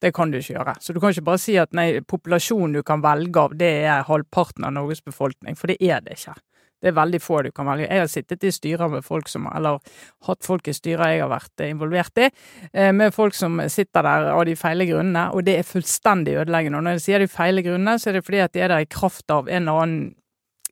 Det 0.02 0.12
kan 0.14 0.32
du 0.32 0.38
ikke 0.38 0.54
gjøre. 0.54 0.76
Så 0.82 0.94
du 0.94 1.00
kan 1.02 1.14
ikke 1.14 1.26
bare 1.26 1.42
si 1.42 1.56
at 1.58 1.74
nei, 1.74 1.88
populasjonen 2.06 2.78
du 2.78 2.84
kan 2.86 3.02
velge 3.02 3.42
av, 3.42 3.56
det 3.58 3.72
er 3.88 4.06
halvparten 4.06 4.68
av 4.68 4.76
Norges 4.76 5.02
befolkning, 5.02 5.58
for 5.58 5.72
det 5.72 5.80
er 5.82 6.04
det 6.06 6.20
ikke. 6.20 6.36
Det 6.78 6.92
er 6.92 6.94
veldig 6.94 7.20
få 7.22 7.40
du 7.42 7.50
kan 7.56 7.66
velge. 7.66 7.88
Jeg 7.90 8.04
har 8.04 8.10
sittet 8.12 8.44
i 8.46 8.52
styrer 8.54 8.92
med 8.92 9.06
folk 9.06 9.30
som 9.32 9.48
Eller 9.50 9.80
hatt 10.28 10.46
folk 10.46 10.68
i 10.70 10.76
styrer 10.78 11.16
jeg 11.16 11.24
har 11.24 11.32
vært 11.32 11.64
involvert 11.66 12.22
i, 12.22 12.30
eh, 12.74 12.92
med 12.92 13.14
folk 13.14 13.34
som 13.34 13.58
sitter 13.68 14.04
der 14.04 14.30
av 14.30 14.46
de 14.46 14.56
feile 14.56 14.86
grunnene, 14.86 15.34
og 15.34 15.44
det 15.46 15.58
er 15.58 15.64
fullstendig 15.64 16.38
ødeleggende. 16.38 16.78
Og 16.78 16.84
når 16.84 16.92
jeg 16.92 17.02
sier 17.02 17.20
de 17.20 17.28
feile 17.28 17.64
grunnene, 17.64 17.98
så 17.98 18.10
er 18.10 18.14
det 18.14 18.26
fordi 18.26 18.44
at 18.44 18.54
de 18.54 18.60
er 18.60 18.68
der 18.68 18.86
i 18.86 18.86
kraft 18.86 19.32
av 19.32 19.48
en 19.50 19.68
eller 19.68 19.82
annen 19.82 20.16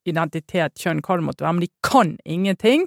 identitet, 0.09 0.75
kjønn, 0.79 1.01
hva 1.05 1.17
det 1.19 1.25
måtte 1.27 1.45
være, 1.45 1.57
men 1.57 1.65
de 1.65 1.71
kan 1.85 2.15
ingenting. 2.25 2.85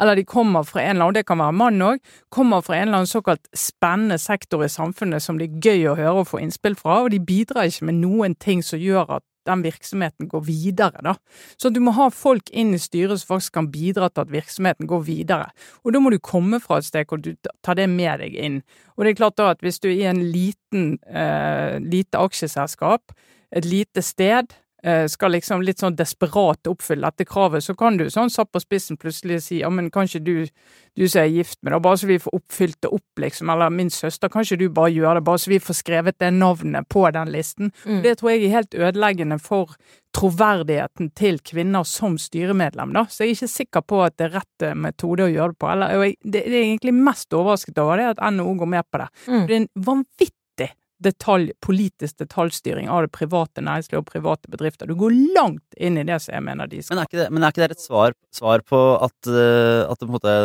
Eller 0.00 0.18
de 0.18 0.26
kommer 0.28 0.66
fra 0.66 0.82
en 0.84 0.96
eller 0.96 1.06
annen, 1.06 1.08
og 1.10 1.18
det 1.18 1.26
kan 1.28 1.40
være 1.42 1.56
mann 1.60 1.86
òg, 1.86 2.04
kommer 2.32 2.64
fra 2.66 2.78
en 2.78 2.88
eller 2.88 3.02
annen 3.02 3.10
såkalt 3.10 3.50
spennende 3.56 4.18
sektor 4.20 4.64
i 4.64 4.70
samfunnet 4.72 5.24
som 5.24 5.40
det 5.40 5.50
er 5.50 5.66
gøy 5.70 5.90
å 5.90 5.98
høre 5.98 6.22
og 6.22 6.30
få 6.30 6.42
innspill 6.42 6.78
fra, 6.78 7.02
og 7.04 7.12
de 7.14 7.20
bidrar 7.22 7.70
ikke 7.70 7.90
med 7.90 8.00
noen 8.02 8.38
ting 8.38 8.64
som 8.66 8.80
gjør 8.80 9.18
at 9.18 9.26
den 9.48 9.62
virksomheten 9.64 10.28
går 10.28 10.42
videre, 10.46 11.00
da. 11.04 11.14
Så 11.58 11.70
du 11.72 11.80
må 11.82 11.94
ha 11.96 12.10
folk 12.12 12.50
inn 12.52 12.74
i 12.76 12.80
styret 12.80 13.20
som 13.20 13.34
faktisk 13.34 13.56
kan 13.56 13.70
bidra 13.72 14.10
til 14.10 14.26
at 14.26 14.32
virksomheten 14.34 14.88
går 14.90 15.04
videre. 15.06 15.50
Og 15.84 15.94
da 15.94 16.02
må 16.02 16.12
du 16.12 16.18
komme 16.22 16.60
fra 16.62 16.80
et 16.80 16.88
sted 16.88 17.08
hvor 17.08 17.22
du 17.22 17.32
tar 17.64 17.78
det 17.78 17.88
med 17.90 18.20
deg 18.22 18.36
inn. 18.36 18.60
Og 18.96 19.04
det 19.04 19.14
er 19.14 19.20
klart 19.22 19.38
da 19.40 19.50
at 19.54 19.64
hvis 19.64 19.80
du 19.80 19.88
er 19.90 19.96
i 19.96 20.08
en 20.10 20.22
liten, 20.34 20.98
eh, 21.08 21.78
lite 21.80 22.20
aksjeselskap, 22.20 23.14
et 23.50 23.64
lite 23.64 24.02
sted, 24.04 24.52
skal 25.12 25.34
liksom 25.34 25.60
litt 25.60 25.82
sånn 25.82 25.96
desperat 25.96 26.68
oppfylle 26.70 27.08
dette 27.10 27.26
kravet, 27.28 27.64
så 27.64 27.74
kan 27.76 27.98
du 28.00 28.06
sånn 28.10 28.30
satt 28.32 28.48
på 28.52 28.62
spissen 28.62 28.96
plutselig 29.00 29.42
si 29.44 29.60
ja, 29.60 29.68
men 29.68 29.90
kanskje 29.92 30.22
du, 30.24 30.34
du 30.96 31.04
som 31.04 31.20
er 31.20 31.32
gift 31.34 31.58
med 31.60 31.74
det, 31.74 31.80
bare 31.84 32.00
så 32.00 32.08
vi 32.08 32.18
får 32.22 32.36
oppfylt 32.38 32.78
det 32.86 32.92
opp, 32.96 33.20
liksom, 33.20 33.52
eller 33.52 33.74
min 33.74 33.92
søster, 33.92 34.32
kanskje 34.32 34.60
du 34.62 34.68
bare 34.72 34.92
gjør 34.94 35.20
det, 35.20 35.24
bare 35.28 35.42
så 35.42 35.52
vi 35.52 35.60
får 35.60 35.80
skrevet 35.82 36.20
det 36.22 36.32
navnet 36.36 36.88
på 36.88 37.04
den 37.12 37.32
listen. 37.34 37.74
Mm. 37.84 38.00
Det 38.06 38.16
tror 38.20 38.32
jeg 38.32 38.46
er 38.46 38.56
helt 38.56 38.78
ødeleggende 38.78 39.40
for 39.42 39.76
troverdigheten 40.16 41.12
til 41.14 41.38
kvinner 41.46 41.86
som 41.86 42.16
styremedlem, 42.18 42.94
da. 42.96 43.04
Så 43.06 43.24
jeg 43.24 43.34
er 43.34 43.38
ikke 43.38 43.52
sikker 43.52 43.86
på 43.86 44.02
at 44.06 44.16
det 44.18 44.26
er 44.26 44.36
rett 44.40 44.66
eh, 44.66 44.74
metode 44.74 45.26
å 45.26 45.30
gjøre 45.30 45.54
det 45.54 45.60
på. 45.62 45.70
Eller, 45.70 45.94
jeg, 45.94 46.16
det, 46.24 46.42
det 46.48 46.56
er 46.56 46.66
egentlig 46.66 46.96
mest 46.96 47.36
overrasket 47.36 47.78
over, 47.78 48.00
det 48.00 48.10
at 48.16 48.24
NHO 48.34 48.56
går 48.64 48.72
med 48.74 48.88
på 48.90 49.02
det. 49.02 49.08
Mm. 49.28 49.40
Det 49.44 49.54
er 49.54 49.60
en 49.60 49.70
vanvittig 49.90 50.34
detalj, 51.04 51.52
politisk 51.64 52.18
detaljstyring 52.20 52.90
av 52.92 53.06
det 53.06 53.12
private 53.14 53.64
næringslivet 53.64 54.02
og 54.02 54.10
private 54.10 54.50
bedrifter. 54.52 54.90
Du 54.90 54.98
går 54.98 55.14
langt 55.36 55.78
inn 55.80 55.98
i 56.00 56.04
det 56.06 56.20
som 56.24 56.36
jeg 56.36 56.46
mener 56.46 56.70
de 56.70 56.82
skal. 56.82 56.96
Men 56.96 57.02
er 57.02 57.10
ikke 57.10 57.22
det, 57.22 57.30
men 57.30 57.46
er 57.46 57.54
ikke 57.54 57.64
det 57.64 57.78
et 57.78 57.86
svar, 57.86 58.16
svar 58.34 58.64
på 58.66 58.82
at, 59.00 59.18
eh, 59.30 59.86
at 59.86 59.96
det 59.96 60.06
på 60.06 60.12
en 60.12 60.18
måte 60.18 60.36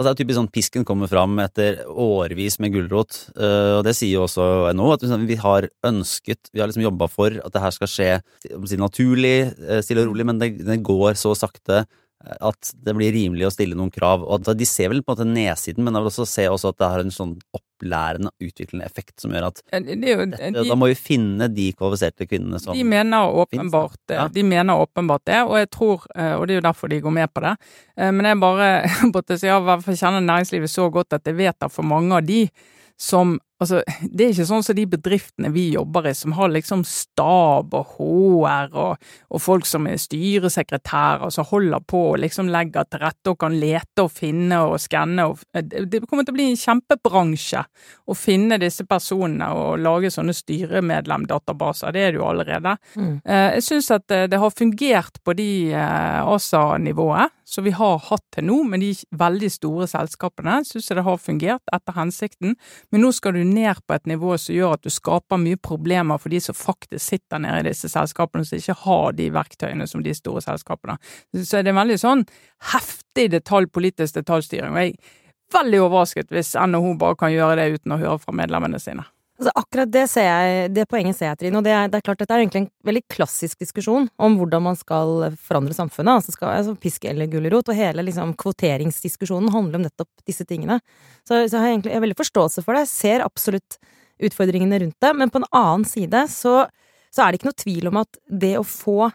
Altså 0.00 0.14
det 0.14 0.16
er 0.16 0.20
typisk 0.22 0.38
sånn 0.38 0.46
Pisken 0.48 0.84
kommer 0.88 1.10
fram 1.12 1.34
etter 1.42 1.82
årevis 1.84 2.54
med 2.62 2.72
gulrot, 2.72 3.18
eh, 3.34 3.72
og 3.76 3.82
det 3.84 3.92
sier 3.98 4.14
jo 4.14 4.22
også 4.24 4.46
NHO. 4.72 4.94
At 4.94 5.02
liksom 5.04 5.26
vi 5.28 5.36
har 5.36 5.66
ønsket, 5.84 6.48
vi 6.54 6.62
har 6.62 6.70
liksom 6.70 6.86
jobba 6.86 7.08
for 7.12 7.36
at 7.36 7.52
det 7.52 7.60
her 7.60 7.74
skal 7.76 7.90
skje 7.92 8.08
naturlig, 8.80 9.50
eh, 9.60 9.82
stille 9.84 10.06
og 10.06 10.14
rolig, 10.14 10.24
men 10.30 10.40
det, 10.40 10.54
det 10.64 10.78
går 10.86 11.20
så 11.20 11.34
sakte 11.36 11.82
at 12.20 12.70
det 12.84 12.92
blir 12.96 13.14
rimelig 13.14 13.46
å 13.48 13.52
stille 13.54 13.76
noen 13.78 13.92
krav. 13.92 14.24
Og 14.28 14.44
De 14.44 14.66
ser 14.68 14.90
vel 14.92 15.00
på 15.02 15.14
en 15.14 15.16
måte 15.16 15.28
nedsiden, 15.28 15.84
men 15.84 15.96
jeg 15.96 16.04
vil 16.04 16.10
også 16.10 16.26
se 16.28 16.46
også 16.52 16.72
at 16.74 16.78
det 16.82 16.90
har 16.92 17.04
en 17.04 17.14
sånn 17.14 17.32
opplærende, 17.56 18.32
utviklende 18.44 18.84
effekt 18.84 19.22
som 19.22 19.32
gjør 19.32 19.48
at 19.48 19.62
Det 19.72 19.96
jo, 19.96 20.26
dette, 20.26 20.50
de, 20.52 20.64
da 20.68 20.76
må 20.76 20.90
vi 20.90 20.98
finne 21.00 21.48
de 21.48 21.70
kvalifiserte 21.72 22.28
kvinnene 22.28 22.60
som 22.60 22.76
De 22.76 22.84
mener 22.84 23.32
åpenbart 23.40 23.96
Finnes? 24.04 24.18
Ja. 24.18 24.28
De 24.28 24.44
mener 24.44 24.84
åpenbart 24.84 25.24
det, 25.30 25.40
og 25.46 25.56
jeg 25.62 25.70
tror, 25.72 26.04
eh, 26.14 26.34
og 26.36 26.44
det 26.46 26.56
er 26.56 26.60
jo 26.60 26.66
derfor 26.68 26.92
de 26.92 27.00
går 27.00 27.16
med 27.22 27.32
på 27.32 27.44
det. 27.46 27.54
Eh, 27.96 28.10
Men 28.12 28.28
jeg 28.28 28.42
bare 28.44 28.70
måtte 29.14 29.38
si, 29.40 29.48
jeg 29.48 29.64
hvert 29.64 29.86
fall 29.86 30.00
kjenner 30.02 30.26
næringslivet 30.26 30.72
så 30.76 30.90
godt 30.92 31.16
at 31.16 31.24
jeg 31.24 31.40
vet 31.40 31.56
at 31.56 31.72
for 31.72 31.88
mange 31.88 32.20
av 32.20 32.26
de 32.28 32.44
som 33.00 33.38
Altså, 33.60 33.82
det 34.00 34.24
er 34.24 34.30
ikke 34.32 34.46
sånn 34.48 34.64
som 34.64 34.76
de 34.76 34.86
bedriftene 34.88 35.50
vi 35.52 35.66
jobber 35.74 36.06
i, 36.08 36.14
som 36.16 36.32
har 36.38 36.48
liksom 36.48 36.80
stab 36.88 37.74
og 37.76 37.94
HR 37.98 38.76
og, 38.80 39.10
og 39.28 39.42
folk 39.44 39.68
som 39.68 39.84
er 39.90 40.00
styresekretærer 40.00 41.26
og 41.26 41.34
som 41.34 41.48
holder 41.50 41.84
på 41.84 42.00
og 42.14 42.22
liksom 42.22 42.48
legger 42.52 42.88
til 42.88 43.02
rette 43.04 43.34
og 43.34 43.36
kan 43.42 43.58
lete 43.60 44.06
og 44.06 44.14
finne 44.16 44.62
og 44.64 44.78
skanne 44.80 45.26
og 45.28 45.42
eh, 45.52 45.66
Det 45.90 46.00
kommer 46.06 46.24
til 46.24 46.32
å 46.32 46.38
bli 46.38 46.48
en 46.50 46.60
kjempebransje 46.60 47.64
å 48.10 48.16
finne 48.16 48.56
disse 48.62 48.86
personene 48.88 49.50
og 49.52 49.82
lage 49.84 50.08
sånne 50.14 50.32
styremedlemdatabaser. 50.34 51.92
Det 51.92 52.06
er 52.06 52.14
det 52.14 52.20
jo 52.22 52.28
allerede. 52.30 52.76
Mm. 52.96 53.12
Eh, 53.24 53.48
Jeg 53.58 53.66
syns 53.68 53.90
at 53.92 54.16
eh, 54.16 54.24
det 54.30 54.40
har 54.40 54.56
fungert 54.56 55.20
på 55.20 55.36
de 55.36 55.50
ASA-nivået 55.76 57.36
som 57.50 57.64
vi 57.64 57.72
har 57.74 57.98
hatt 58.06 58.24
til 58.34 58.46
nå, 58.46 58.60
med 58.70 58.82
de 58.84 58.92
veldig 59.18 59.50
store 59.50 59.88
selskapene. 59.90 60.60
Syns 60.66 60.90
jeg 60.90 60.98
det 61.00 61.06
har 61.06 61.18
fungert 61.20 61.72
etter 61.74 61.96
hensikten. 61.96 62.54
Men 62.92 63.02
nå 63.04 63.10
skal 63.16 63.34
du 63.34 63.42
ned 63.50 63.82
på 63.86 63.96
et 63.96 64.08
nivå 64.10 64.36
som 64.38 64.54
gjør 64.54 64.76
at 64.76 64.86
du 64.86 64.90
skaper 64.92 65.40
mye 65.42 65.58
problemer 65.60 66.20
for 66.20 66.32
de 66.32 66.40
som 66.42 66.56
faktisk 66.56 67.04
sitter 67.04 67.42
nede 67.42 67.62
i 67.62 67.68
disse 67.70 67.90
selskapene, 67.92 68.46
som 68.46 68.58
ikke 68.58 68.78
har 68.84 69.16
de 69.18 69.28
verktøyene 69.34 69.86
som 69.90 70.04
de 70.04 70.14
store 70.16 70.42
selskapene. 70.44 70.98
Så 71.36 71.60
er 71.60 71.66
det 71.66 71.76
veldig 71.76 71.98
sånn 72.00 72.26
heftig 72.72 73.30
detalj, 73.34 73.70
politisk 73.74 74.20
detaljstyring. 74.20 74.74
og 74.74 74.84
jeg 74.84 74.94
er 74.96 75.56
veldig 75.58 75.80
overrasket 75.86 76.30
hvis 76.34 76.54
NHO 76.54 76.96
bare 77.00 77.18
kan 77.18 77.34
gjøre 77.34 77.58
det 77.60 77.80
uten 77.80 77.96
å 77.96 78.02
høre 78.02 78.18
fra 78.22 78.36
medlemmene 78.36 78.80
sine. 78.82 79.06
Altså, 79.40 79.52
akkurat 79.56 79.88
det, 79.88 80.02
ser 80.12 80.26
jeg, 80.26 80.64
det 80.76 80.82
poenget 80.90 81.16
ser 81.16 81.30
jeg, 81.30 81.38
Trine. 81.40 81.56
Og 81.56 81.64
det 81.64 81.72
er, 81.72 81.86
det 81.88 81.96
er 81.96 82.02
klart 82.04 82.20
dette 82.20 82.34
er 82.36 82.42
egentlig 82.42 82.60
en 82.60 82.72
veldig 82.84 83.02
klassisk 83.08 83.62
diskusjon 83.62 84.10
om 84.20 84.34
hvordan 84.36 84.66
man 84.66 84.76
skal 84.76 85.30
forandre 85.40 85.72
samfunnet. 85.72 86.20
Altså, 86.20 86.34
skal, 86.36 86.50
altså 86.58 86.74
pisk 86.76 87.06
eller 87.08 87.30
gulrot. 87.32 87.70
Og 87.72 87.78
hele 87.78 88.04
liksom, 88.04 88.34
kvoteringsdiskusjonen 88.40 89.48
handler 89.54 89.80
om 89.80 89.86
nettopp 89.86 90.10
disse 90.28 90.44
tingene. 90.44 90.76
Så, 91.24 91.38
så 91.48 91.56
har 91.56 91.70
jeg 91.70 91.78
egentlig 91.78 91.94
jeg 91.94 91.96
har 91.96 92.04
veldig 92.04 92.18
forståelse 92.20 92.66
for 92.66 92.76
det. 92.76 92.84
Ser 92.92 93.24
absolutt 93.24 93.80
utfordringene 94.20 94.82
rundt 94.84 95.00
det. 95.00 95.14
Men 95.16 95.32
på 95.32 95.40
en 95.40 95.48
annen 95.56 95.88
side 95.88 96.26
så, 96.28 96.54
så 97.08 97.24
er 97.24 97.32
det 97.32 97.40
ikke 97.40 97.48
noe 97.48 97.62
tvil 97.64 97.90
om 97.94 98.02
at 98.02 98.20
det 98.44 98.54
å 98.60 98.66
få 98.66 99.08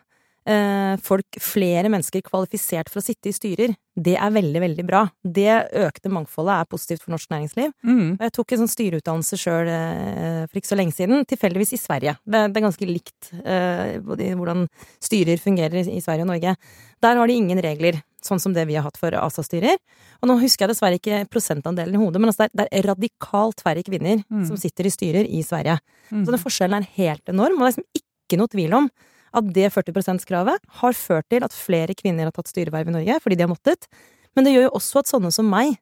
folk, 1.01 1.39
flere 1.41 1.89
mennesker 1.89 2.21
kvalifisert 2.21 2.91
for 2.91 3.01
å 3.01 3.05
sitte 3.05 3.31
i 3.31 3.33
styrer, 3.33 3.73
det 3.95 4.17
er 4.19 4.31
veldig, 4.35 4.59
veldig 4.59 4.83
bra. 4.85 5.05
Det 5.23 5.47
økte 5.85 6.11
mangfoldet 6.11 6.53
er 6.57 6.67
positivt 6.67 7.05
for 7.05 7.13
norsk 7.15 7.29
næringsliv. 7.31 7.71
Mm. 7.87 8.17
Jeg 8.19 8.33
tok 8.35 8.51
en 8.51 8.61
sånn 8.61 8.71
styreutdannelse 8.73 9.39
sjøl 9.39 9.71
eh, 9.71 10.41
for 10.49 10.59
ikke 10.59 10.71
så 10.71 10.77
lenge 10.77 10.95
siden, 10.97 11.23
tilfeldigvis 11.29 11.71
i 11.77 11.79
Sverige. 11.79 12.17
Det, 12.27 12.41
er 12.43 12.65
ganske 12.65 12.89
likt 12.89 13.31
eh, 13.39 13.95
både 14.03 14.33
hvordan 14.35 14.67
styrer 15.03 15.39
fungerer 15.39 15.87
i, 15.87 16.03
Sverige 16.03 16.27
og 16.27 16.33
Norge. 16.33 16.57
Der 17.05 17.21
har 17.21 17.31
de 17.31 17.39
ingen 17.39 17.63
regler, 17.63 18.01
sånn 18.25 18.41
som 18.43 18.53
det 18.55 18.67
vi 18.67 18.75
har 18.75 18.83
hatt 18.83 18.99
for 18.99 19.15
ASA-styrer. 19.15 19.79
Og 20.19 20.29
nå 20.29 20.37
husker 20.43 20.65
jeg 20.65 20.75
dessverre 20.75 20.99
ikke 20.99 21.23
prosentandelen 21.31 21.95
i 21.95 22.03
hodet, 22.03 22.19
men 22.19 22.33
altså 22.33 22.49
er, 22.49 22.53
det 22.57 22.67
er 22.69 22.89
radikalt 22.91 23.63
færre 23.63 23.85
kvinner 23.85 24.25
Mm. 24.25 24.43
som 24.47 24.57
sitter 24.59 24.87
i 24.87 24.91
styrer 24.91 25.27
i 25.27 25.41
Sverige. 25.45 25.77
Mm. 26.09 26.23
Så 26.25 26.33
den 26.33 26.41
forskjellen 26.41 26.81
er 26.81 26.93
helt 26.97 27.29
enorm, 27.31 27.55
og 27.57 27.63
det 27.63 27.67
er 27.67 27.73
liksom 27.75 28.01
ikke 28.01 28.39
noe 28.41 28.51
tvil 28.51 28.73
om 28.75 28.87
at 29.35 29.47
det 29.55 29.71
40 29.73 29.95
%-kravet 29.95 30.69
har 30.81 30.97
ført 30.97 31.27
til 31.31 31.45
at 31.45 31.55
flere 31.55 31.95
kvinner 31.97 32.29
har 32.29 32.35
tatt 32.35 32.51
styreverv 32.51 32.91
i 32.91 32.95
Norge, 32.95 33.19
fordi 33.23 33.37
de 33.39 33.45
har 33.45 33.51
måttet. 33.51 33.89
Men 34.35 34.47
det 34.47 34.55
gjør 34.55 34.69
jo 34.69 34.75
også 34.79 35.01
at 35.01 35.11
sånne 35.11 35.31
som 35.35 35.47
meg 35.49 35.75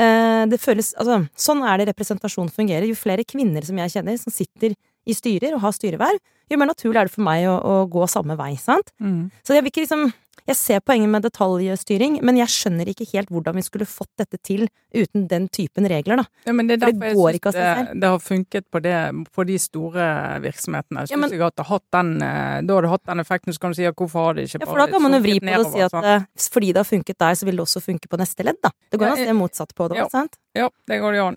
eh, 0.00 0.44
det 0.50 0.60
føles, 0.62 0.92
altså, 1.00 1.22
Sånn 1.36 1.64
er 1.66 1.80
det 1.80 1.90
representasjon 1.90 2.52
fungerer. 2.52 2.88
Jo 2.88 2.98
flere 2.98 3.26
kvinner 3.26 3.64
som 3.66 3.78
jeg 3.80 3.96
kjenner 3.96 4.20
som 4.20 4.34
sitter 4.34 4.76
i 5.08 5.16
styrer 5.16 5.56
og 5.56 5.64
har 5.64 5.76
styreverv, 5.76 6.20
jo 6.50 6.58
mer 6.58 6.68
naturlig 6.68 7.00
er 7.00 7.08
det 7.08 7.14
for 7.14 7.24
meg 7.24 7.46
å, 7.48 7.54
å 7.56 7.76
gå 7.90 8.06
samme 8.10 8.36
vei, 8.38 8.52
sant? 8.60 8.90
Mm. 9.00 9.30
Så 9.46 9.54
jeg 9.54 9.64
vil 9.64 9.72
ikke 9.72 9.84
liksom 9.86 10.10
Jeg 10.50 10.58
ser 10.58 10.80
poenget 10.82 11.10
med 11.12 11.22
detaljstyring, 11.22 12.16
men 12.26 12.38
jeg 12.40 12.50
skjønner 12.50 12.88
ikke 12.90 13.06
helt 13.12 13.30
hvordan 13.30 13.54
vi 13.60 13.62
skulle 13.62 13.86
fått 13.86 14.10
dette 14.18 14.40
til 14.42 14.64
uten 14.90 15.28
den 15.30 15.46
typen 15.52 15.86
regler, 15.90 16.22
da. 16.22 16.24
Ja, 16.48 16.54
men 16.56 16.66
det 16.66 16.78
er 16.78 16.88
derfor 16.88 17.30
det 17.30 17.38
jeg 17.38 17.54
syns 17.54 17.54
det, 17.54 18.00
det 18.02 18.10
har 18.10 18.24
funket 18.24 18.66
på, 18.66 18.82
det, 18.82 18.96
på 19.36 19.46
de 19.46 19.58
store 19.62 20.06
virksomhetene. 20.42 21.04
Jeg 21.06 21.14
Ja, 21.14 21.20
men- 21.20 21.30
synes 21.30 21.38
jeg 21.38 21.46
at 21.46 21.56
det 21.60 21.66
hatt 21.66 21.86
den, 21.94 22.10
eh, 22.22 22.60
da 22.66 22.74
har 22.74 22.82
det 22.82 22.90
hatt 22.90 23.06
den 23.06 23.20
effekten. 23.22 23.54
Så 23.54 23.60
kan 23.60 23.70
du 23.70 23.78
si 23.78 23.84
at 23.86 23.94
hvorfor 23.94 24.26
har 24.26 24.34
det 24.34 24.48
ikke 24.48 24.58
bare 24.58 24.66
Ja, 24.66 24.72
for 24.72 24.78
da 24.82 24.86
kan 24.90 25.02
man 25.02 25.12
jo 25.12 25.20
vri 25.20 25.38
på 25.38 25.46
det 25.46 25.58
og 25.60 25.72
si 25.72 25.80
at 25.86 25.94
eh, 25.94 26.26
fordi 26.50 26.72
det 26.72 26.76
har 26.82 26.88
funket 26.90 27.18
der, 27.18 27.34
så 27.38 27.44
vil 27.46 27.56
det 27.56 27.62
også 27.62 27.80
funke 27.82 28.08
på 28.10 28.18
neste 28.18 28.42
ledd, 28.44 28.58
da. 28.62 28.70
Det 28.90 28.98
går 28.98 29.06
an 29.06 29.12
å 29.12 29.26
se 29.26 29.38
motsatt 29.38 29.74
på 29.74 29.88
det 29.88 29.98
ja. 30.02 30.08
sant? 30.08 30.34
Ja, 30.54 30.68
det 30.88 31.00
går 31.00 31.12
det 31.12 31.20
an. 31.22 31.36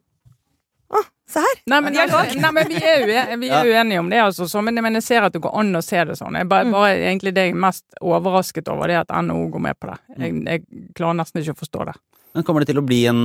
Se 1.29 1.39
her! 1.39 1.59
Nei, 1.71 1.79
men, 1.86 1.95
jeg, 1.95 2.09
nei, 2.43 2.49
men 2.51 2.67
vi 2.67 2.79
er 2.83 2.99
jo 2.99 3.38
vi 3.39 3.47
er 3.47 3.69
uenige 3.71 4.01
om 4.03 4.09
det, 4.12 4.19
altså. 4.21 4.47
Så, 4.51 4.62
men, 4.65 4.75
men 4.83 4.97
jeg 4.99 5.05
ser 5.05 5.23
at 5.27 5.33
det 5.33 5.41
går 5.43 5.53
an 5.62 5.79
å 5.79 5.81
se 5.86 6.01
det 6.09 6.17
sånn. 6.19 6.36
Jeg 6.36 6.49
bare, 6.51 6.67
Mm. 6.67 6.73
bare 6.75 6.95
egentlig 6.99 7.33
det 7.33 7.45
jeg 7.47 7.53
er 7.55 7.62
mest 7.63 7.86
overrasket 8.01 8.67
over, 8.73 8.91
det 8.91 8.97
er 8.97 9.05
at 9.05 9.13
NHO 9.23 9.45
går 9.53 9.63
med 9.69 9.79
på 9.79 9.88
det. 9.88 9.95
Jeg, 10.19 10.41
jeg 10.43 10.89
klarer 10.99 11.19
nesten 11.21 11.41
ikke 11.41 11.55
å 11.55 11.62
forstå 11.63 11.86
det. 11.91 11.95
Men 12.33 12.43
kommer 12.43 12.63
det 12.65 12.71
til 12.73 12.81
å 12.81 12.86
bli 12.86 13.05
en 13.05 13.23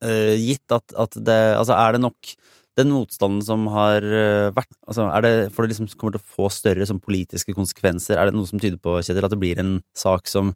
eh, 0.00 0.34
Gitt 0.40 0.72
at, 0.72 0.94
at 0.96 1.12
det 1.28 1.36
Altså, 1.58 1.74
er 1.76 1.92
det 1.92 2.00
nok 2.00 2.30
den 2.74 2.88
motstanden 2.90 3.42
som 3.44 3.66
har 3.70 4.02
eh, 4.02 4.48
vært 4.56 4.72
altså 4.88 5.04
er 5.12 5.22
det, 5.22 5.32
For 5.54 5.62
det 5.62 5.74
liksom 5.74 5.90
kommer 6.00 6.16
til 6.16 6.22
å 6.24 6.30
få 6.38 6.48
større 6.50 6.86
sånn, 6.88 7.02
politiske 7.04 7.54
konsekvenser, 7.54 8.16
er 8.18 8.30
det 8.30 8.34
noe 8.34 8.48
som 8.48 8.58
tyder 8.58 8.80
på, 8.82 8.96
Kjetil, 9.04 9.28
at 9.28 9.34
det 9.36 9.38
blir 9.44 9.60
en 9.62 9.76
sak 9.94 10.26
som 10.26 10.54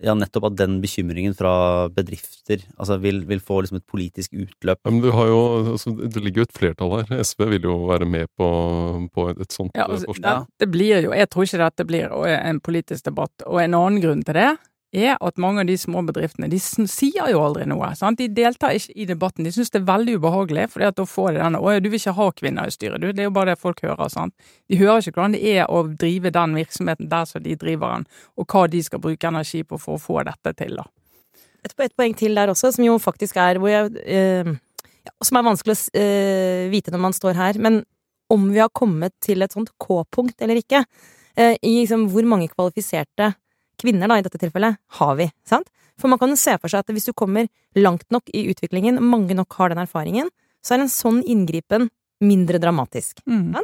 ja, 0.00 0.14
nettopp 0.16 0.48
at 0.48 0.56
den 0.56 0.78
bekymringen 0.82 1.34
fra 1.36 1.88
bedrifter 1.92 2.62
altså 2.78 2.96
vil, 3.02 3.22
vil 3.28 3.42
få 3.44 3.60
liksom 3.62 3.80
et 3.82 3.86
politisk 3.90 4.32
utløp? 4.32 4.80
Ja, 4.80 4.90
men 4.90 5.02
du 5.04 5.10
har 5.12 5.28
jo, 5.28 5.40
altså, 5.74 5.92
det 6.00 6.22
ligger 6.24 6.42
jo 6.42 6.48
et 6.48 6.56
flertall 6.56 6.94
her. 6.96 7.22
SV 7.22 7.46
vil 7.52 7.68
jo 7.68 7.76
være 7.90 8.08
med 8.08 8.30
på, 8.38 8.48
på 9.12 9.28
et 9.34 9.52
sånt 9.52 9.76
Ja, 9.76 9.84
eh, 9.86 9.94
altså, 9.96 10.08
forslag. 10.10 10.46
det, 10.48 10.64
det 10.64 10.70
blir 10.72 11.08
jo 11.08 11.14
Jeg 11.16 11.30
tror 11.32 11.48
ikke 11.48 11.62
dette 11.64 11.88
blir 11.88 12.16
en 12.32 12.60
politisk 12.64 13.08
debatt. 13.10 13.46
Og 13.46 13.60
en 13.60 13.76
annen 13.78 14.00
grunn 14.04 14.24
til 14.26 14.38
det 14.40 14.50
er 14.92 15.16
at 15.16 15.38
mange 15.40 15.62
av 15.62 15.68
de 15.68 15.76
små 15.80 16.02
bedriftene 16.04 16.50
de 16.52 16.58
sier 16.60 17.30
jo 17.32 17.40
aldri 17.40 17.64
noe. 17.68 17.88
Sant? 17.96 18.20
De 18.20 18.28
deltar 18.28 18.76
ikke 18.76 18.92
i 18.94 19.06
debatten. 19.08 19.46
De 19.46 19.52
syns 19.54 19.72
det 19.72 19.80
er 19.80 19.88
veldig 19.88 20.18
ubehagelig, 20.20 20.66
for 20.72 20.84
da 20.84 21.06
får 21.08 21.32
de 21.32 21.42
denne 21.42 21.60
'Å 21.60 21.72
ja, 21.72 21.80
du 21.80 21.88
vil 21.88 21.98
ikke 21.98 22.16
ha 22.18 22.30
kvinner 22.30 22.66
i 22.68 22.74
styret', 22.74 23.00
du. 23.00 23.12
Det 23.12 23.24
er 23.24 23.30
jo 23.30 23.36
bare 23.36 23.52
det 23.52 23.58
folk 23.58 23.80
hører. 23.80 24.08
sant? 24.08 24.34
De 24.68 24.76
hører 24.76 25.00
ikke 25.00 25.16
hvordan 25.16 25.32
det 25.32 25.44
er 25.56 25.66
å 25.66 25.82
drive 25.96 26.30
den 26.30 26.54
virksomheten 26.54 27.08
der 27.08 27.24
som 27.24 27.42
de 27.42 27.56
driver 27.56 27.94
den, 27.96 28.06
og 28.36 28.46
hva 28.46 28.66
de 28.68 28.82
skal 28.82 29.00
bruke 29.00 29.26
energi 29.26 29.62
på 29.64 29.80
for 29.80 29.96
å 29.96 30.00
få 30.00 30.24
dette 30.24 30.52
til, 30.56 30.76
da. 30.76 30.84
Et, 31.64 31.72
et 31.78 31.96
poeng 31.96 32.14
til 32.14 32.34
der 32.34 32.48
også, 32.48 32.72
som 32.74 32.84
jo 32.84 32.98
faktisk 32.98 33.36
er 33.36 33.58
hvor 33.58 33.68
jeg 33.68 33.96
eh, 34.04 34.44
ja, 35.04 35.10
Som 35.22 35.36
er 35.38 35.42
vanskelig 35.42 35.74
å 35.74 35.98
eh, 35.98 36.70
vite 36.70 36.90
når 36.90 36.98
man 36.98 37.12
står 37.12 37.34
her, 37.34 37.58
men 37.58 37.84
om 38.30 38.50
vi 38.50 38.58
har 38.58 38.68
kommet 38.68 39.12
til 39.20 39.42
et 39.42 39.52
sånt 39.52 39.70
K-punkt 39.78 40.40
eller 40.42 40.56
ikke. 40.56 40.84
eh, 41.36 41.56
I 41.62 41.80
liksom 41.80 42.08
hvor 42.10 42.24
mange 42.24 42.48
kvalifiserte 42.48 43.34
kvinner, 43.80 44.10
da, 44.10 44.18
i 44.18 44.24
dette 44.24 44.40
tilfellet, 44.40 44.78
har 44.98 45.16
vi, 45.18 45.28
sant? 45.48 45.68
For 46.00 46.10
man 46.10 46.20
kan 46.20 46.32
jo 46.32 46.38
se 46.40 46.54
for 46.60 46.72
seg 46.72 46.82
at 46.82 46.94
hvis 46.94 47.08
du 47.08 47.12
kommer 47.16 47.48
langt 47.78 48.08
nok 48.14 48.30
i 48.34 48.46
utviklingen, 48.50 49.00
mange 49.04 49.36
nok 49.38 49.54
har 49.58 49.72
den 49.72 49.82
erfaringen, 49.82 50.30
så 50.62 50.76
er 50.76 50.84
en 50.84 50.92
sånn 50.92 51.20
inngripen 51.28 51.88
mindre 52.22 52.60
dramatisk. 52.62 53.20
Mm. 53.26 53.54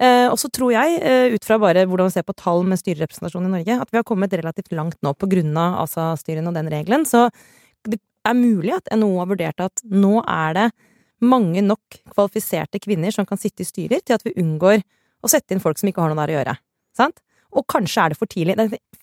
Eh, 0.00 0.26
og 0.30 0.38
så 0.40 0.48
tror 0.54 0.72
jeg, 0.72 1.00
eh, 1.04 1.34
ut 1.34 1.44
fra 1.44 1.58
bare 1.60 1.84
hvordan 1.84 2.08
vi 2.08 2.14
ser 2.14 2.24
på 2.24 2.36
tall 2.38 2.62
med 2.64 2.80
styrerepresentasjon 2.80 3.48
i 3.48 3.52
Norge, 3.52 3.80
at 3.82 3.90
vi 3.90 3.98
har 3.98 4.06
kommet 4.08 4.32
relativt 4.32 4.72
langt 4.72 4.96
nå 5.04 5.12
på 5.14 5.28
grunn 5.28 5.56
av 5.60 5.82
ASA-styrene 5.82 6.48
og 6.48 6.56
den 6.56 6.70
regelen. 6.72 7.04
Så 7.04 7.28
det 7.84 8.00
er 8.24 8.38
mulig 8.38 8.72
at 8.76 8.88
NHO 8.94 9.18
har 9.18 9.28
vurdert 9.28 9.60
at 9.60 9.82
nå 9.84 10.22
er 10.24 10.54
det 10.56 10.68
mange 11.20 11.60
nok 11.60 12.00
kvalifiserte 12.14 12.80
kvinner 12.80 13.12
som 13.12 13.26
kan 13.28 13.40
sitte 13.40 13.60
i 13.60 13.68
styrer 13.68 14.00
til 14.00 14.16
at 14.16 14.24
vi 14.24 14.36
unngår 14.40 14.80
å 15.20 15.28
sette 15.28 15.52
inn 15.52 15.60
folk 15.60 15.78
som 15.78 15.90
ikke 15.90 16.00
har 16.00 16.12
noe 16.12 16.20
der 16.22 16.32
å 16.32 16.38
gjøre. 16.38 16.56
Sant? 16.96 17.20
Og 17.56 17.66
kanskje 17.70 18.04
er 18.04 18.12
det 18.12 18.18
for 18.20 18.30
tidlig. 18.30 18.56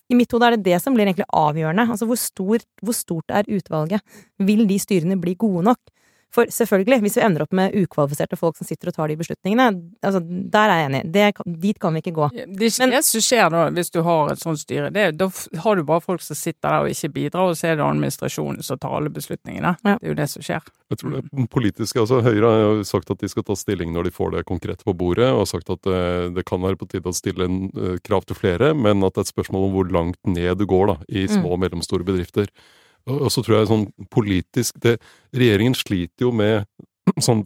I 0.08 0.16
mitt 0.16 0.32
hode 0.32 0.48
er 0.48 0.56
det 0.56 0.66
det 0.70 0.80
som 0.82 0.96
blir 0.96 1.08
egentlig 1.08 1.28
avgjørende. 1.36 1.88
Altså 1.92 2.08
hvor, 2.08 2.20
stor, 2.20 2.64
hvor 2.82 2.96
stort 2.96 3.34
er 3.34 3.48
utvalget? 3.48 4.18
Vil 4.40 4.64
de 4.68 4.78
styrene 4.80 5.18
bli 5.20 5.36
gode 5.38 5.66
nok? 5.68 5.80
For 6.34 6.50
selvfølgelig, 6.52 7.00
hvis 7.06 7.16
vi 7.16 7.22
ender 7.24 7.46
opp 7.46 7.54
med 7.56 7.72
ukvalifiserte 7.78 8.36
folk 8.36 8.58
som 8.58 8.68
sitter 8.68 8.90
og 8.90 8.96
tar 8.98 9.08
de 9.08 9.16
beslutningene, 9.16 9.68
altså 10.04 10.20
der 10.20 10.72
er 10.72 10.80
jeg 10.82 10.88
enig. 10.90 11.00
Det, 11.14 11.24
dit 11.62 11.78
kan 11.80 11.96
vi 11.96 12.02
ikke 12.02 12.12
gå. 12.18 12.28
Det 12.34 12.68
er 12.68 12.92
det 12.92 13.02
som 13.06 13.24
skjer 13.24 13.48
da, 13.54 13.62
hvis 13.72 13.92
du 13.94 14.02
har 14.04 14.34
et 14.34 14.42
sånt 14.42 14.60
styre. 14.60 14.90
Det, 14.92 15.06
da 15.16 15.30
har 15.64 15.78
du 15.78 15.86
bare 15.88 16.04
folk 16.04 16.24
som 16.24 16.36
sitter 16.36 16.68
der 16.68 16.84
og 16.84 16.92
ikke 16.92 17.12
bidrar, 17.16 17.48
og 17.48 17.56
så 17.56 17.70
er 17.70 17.78
det 17.80 17.86
administrasjonen 17.86 18.66
som 18.66 18.80
tar 18.80 18.98
alle 18.98 19.12
beslutningene. 19.14 19.74
Ja. 19.80 19.96
Det 19.96 20.10
er 20.10 20.12
jo 20.12 20.18
det 20.20 20.28
som 20.34 20.44
skjer. 20.44 20.68
Jeg 20.88 21.00
tror 21.00 21.16
det 21.16 21.48
politiske, 21.52 22.00
altså 22.00 22.20
Høyre 22.24 22.52
har 22.52 22.62
jo 22.64 22.86
sagt 22.88 23.10
at 23.12 23.20
de 23.24 23.28
skal 23.32 23.44
ta 23.48 23.56
stilling 23.56 23.92
når 23.96 24.08
de 24.08 24.14
får 24.14 24.36
det 24.36 24.46
konkret 24.48 24.84
på 24.84 24.94
bordet, 24.96 25.30
og 25.32 25.46
har 25.46 25.50
sagt 25.50 25.72
at 25.72 25.88
eh, 25.88 26.28
det 26.36 26.44
kan 26.48 26.60
være 26.64 26.80
på 26.80 26.88
tide 26.92 27.08
å 27.08 27.16
stille 27.16 27.48
en, 27.48 27.60
eh, 27.72 27.96
krav 28.04 28.28
til 28.28 28.36
flere, 28.36 28.74
men 28.76 29.00
at 29.04 29.16
det 29.16 29.24
er 29.24 29.28
et 29.28 29.34
spørsmål 29.34 29.68
om 29.68 29.76
hvor 29.76 29.92
langt 29.96 30.20
ned 30.28 30.60
du 30.60 30.68
går 30.68 30.92
da, 30.92 30.98
i 31.08 31.24
små 31.28 31.56
og 31.56 31.62
mellomstore 31.64 32.04
bedrifter. 32.08 32.52
Og, 33.08 33.30
så 33.32 33.42
tror 33.44 33.58
jeg 33.58 33.70
sånn 33.70 33.86
politisk 34.12 34.78
det, 34.84 34.98
Regjeringen 35.36 35.76
sliter 35.78 36.28
jo 36.28 36.32
med 36.34 36.68
sånn 37.24 37.44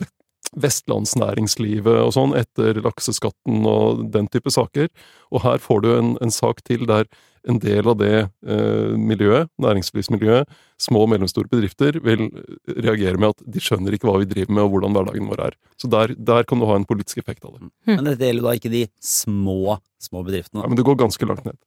vestlandsnæringslivet 0.63 2.03
og 2.03 2.13
sånn 2.13 2.35
etter 2.37 2.81
lakseskatten 2.85 3.63
og 3.69 4.03
den 4.13 4.27
type 4.33 4.53
saker. 4.53 4.91
Og 5.33 5.45
her 5.47 5.63
får 5.63 5.85
du 5.85 5.93
en, 5.95 6.11
en 6.25 6.35
sak 6.35 6.61
til 6.69 6.85
der 6.91 7.07
en 7.49 7.59
del 7.63 7.89
av 7.91 7.97
det 8.01 8.17
eh, 8.23 8.93
miljøet, 8.99 9.51
næringslivsmiljøet, 9.63 10.51
små 10.83 11.05
og 11.05 11.13
mellomstore 11.13 11.51
bedrifter, 11.51 11.99
vil 12.03 12.29
reagere 12.69 13.19
med 13.19 13.35
at 13.35 13.47
de 13.55 13.63
skjønner 13.63 13.95
ikke 13.95 14.09
hva 14.11 14.19
vi 14.23 14.29
driver 14.31 14.55
med 14.57 14.67
og 14.67 14.75
hvordan 14.75 14.97
hverdagen 14.97 15.31
vår 15.31 15.47
er. 15.49 15.57
Så 15.81 15.91
der, 15.91 16.15
der 16.19 16.47
kan 16.49 16.63
du 16.63 16.69
ha 16.71 16.77
en 16.79 16.87
politisk 16.89 17.23
effekt 17.23 17.47
av 17.47 17.57
det. 17.59 17.73
Men 17.91 18.07
dette 18.07 18.29
gjelder 18.29 18.49
da 18.49 18.55
ikke 18.59 18.73
de 18.73 18.85
små, 19.03 19.79
små 20.03 20.23
bedriftene. 20.27 20.63
Ja, 20.65 20.71
men 20.71 20.79
det 20.79 20.87
går 20.87 21.03
ganske 21.03 21.29
langt 21.29 21.47
ned. 21.49 21.59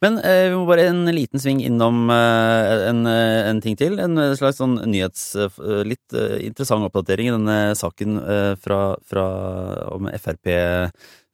Men 0.00 0.16
eh, 0.22 0.46
vi 0.48 0.56
må 0.56 0.64
bare 0.68 0.86
en 0.88 1.02
liten 1.12 1.42
sving 1.42 1.58
innom 1.60 2.06
eh, 2.14 2.88
en, 2.88 3.02
eh, 3.10 3.48
en 3.50 3.60
ting 3.60 3.76
til. 3.76 3.98
En 4.00 4.16
eh, 4.16 4.34
slags 4.38 4.60
sånn 4.62 4.78
nyhets... 4.88 5.24
eh, 5.36 5.60
litt 5.84 6.16
eh, 6.16 6.38
interessant 6.46 6.86
oppdatering 6.86 7.28
i 7.28 7.34
denne 7.34 7.58
saken 7.78 8.20
eh, 8.22 8.52
fra, 8.62 8.80
fra 9.04 9.26
om 9.92 10.08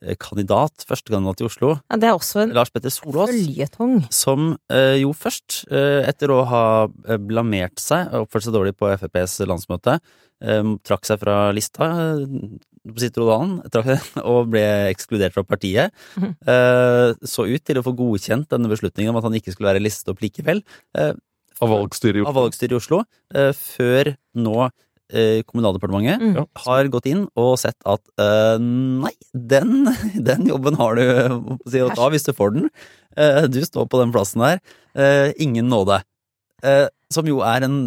Frp-kandidat, 0.05 0.85
førstekandidat 0.88 1.40
i 1.40 1.47
Oslo, 1.49 1.71
Ja, 1.90 1.97
det 1.97 2.09
er 2.11 2.14
også 2.19 2.43
en 2.45 2.53
Lars 2.57 2.71
Petter 2.71 2.90
Solås. 2.93 3.31
føljetong. 3.31 3.97
Som 4.12 4.59
eh, 4.71 5.01
jo 5.01 5.12
først, 5.17 5.64
eh, 5.73 6.05
etter 6.09 6.29
å 6.35 6.43
ha 6.47 6.64
eh, 7.09 7.17
blamert 7.19 7.79
seg 7.81 8.12
og 8.12 8.27
oppført 8.29 8.45
seg 8.47 8.55
dårlig 8.55 8.77
på 8.77 8.90
FrPs 8.99 9.40
landsmøte, 9.49 9.99
eh, 10.45 10.62
trakk 10.85 11.05
seg 11.09 11.21
fra 11.21 11.51
lista 11.57 11.88
eh, 12.21 12.27
på 12.85 13.01
sitt 13.01 13.17
rodan 13.17 13.62
trakk- 13.73 14.19
og 14.31 14.51
ble 14.53 14.64
ekskludert 14.93 15.33
fra 15.33 15.43
partiet. 15.49 15.93
Eh, 16.21 17.14
så 17.25 17.47
ut 17.49 17.64
til 17.64 17.81
å 17.81 17.85
få 17.87 17.95
godkjent 17.97 18.49
denne 18.53 18.69
beslutningen 18.69 19.11
om 19.14 19.17
at 19.21 19.25
han 19.31 19.35
ikke 19.38 19.55
skulle 19.55 19.73
være 19.73 19.83
listet 19.85 20.12
opp 20.12 20.21
likevel. 20.25 20.61
eh, 20.99 21.14
Av 21.62 21.71
valgstyret 21.71 22.19
i 22.19 22.25
av 22.25 22.33
Oslo. 22.35 22.40
valgstyret 22.43 22.73
i 22.75 22.77
Oslo, 22.81 23.05
eh, 23.33 23.53
før 23.55 24.17
nå 24.43 24.57
eh, 24.67 24.71
Kommunaldepartementet 25.12 26.23
Mm. 26.25 26.47
Har 26.64 26.88
gått 26.90 27.07
inn 27.11 27.27
og 27.38 27.59
sett 27.61 27.77
at 27.85 28.01
uh, 28.19 28.57
nei, 28.59 29.12
den, 29.33 29.85
den 30.29 30.49
jobben 30.49 30.79
har 30.81 30.97
du 30.97 31.05
å 31.05 31.59
si, 31.69 31.83
å 31.85 31.93
ta 31.93 32.09
hvis 32.11 32.25
du 32.27 32.33
får 32.35 32.55
den. 32.57 32.71
Uh, 33.12 33.45
du 33.53 33.61
står 33.67 33.87
på 33.90 34.01
den 34.01 34.14
plassen 34.14 34.43
der. 34.43 34.62
Uh, 34.97 35.31
ingen 35.37 35.69
nåde. 35.71 36.01
Eh, 36.64 36.87
som 37.12 37.29
jo 37.29 37.43
er 37.45 37.67
en 37.67 37.83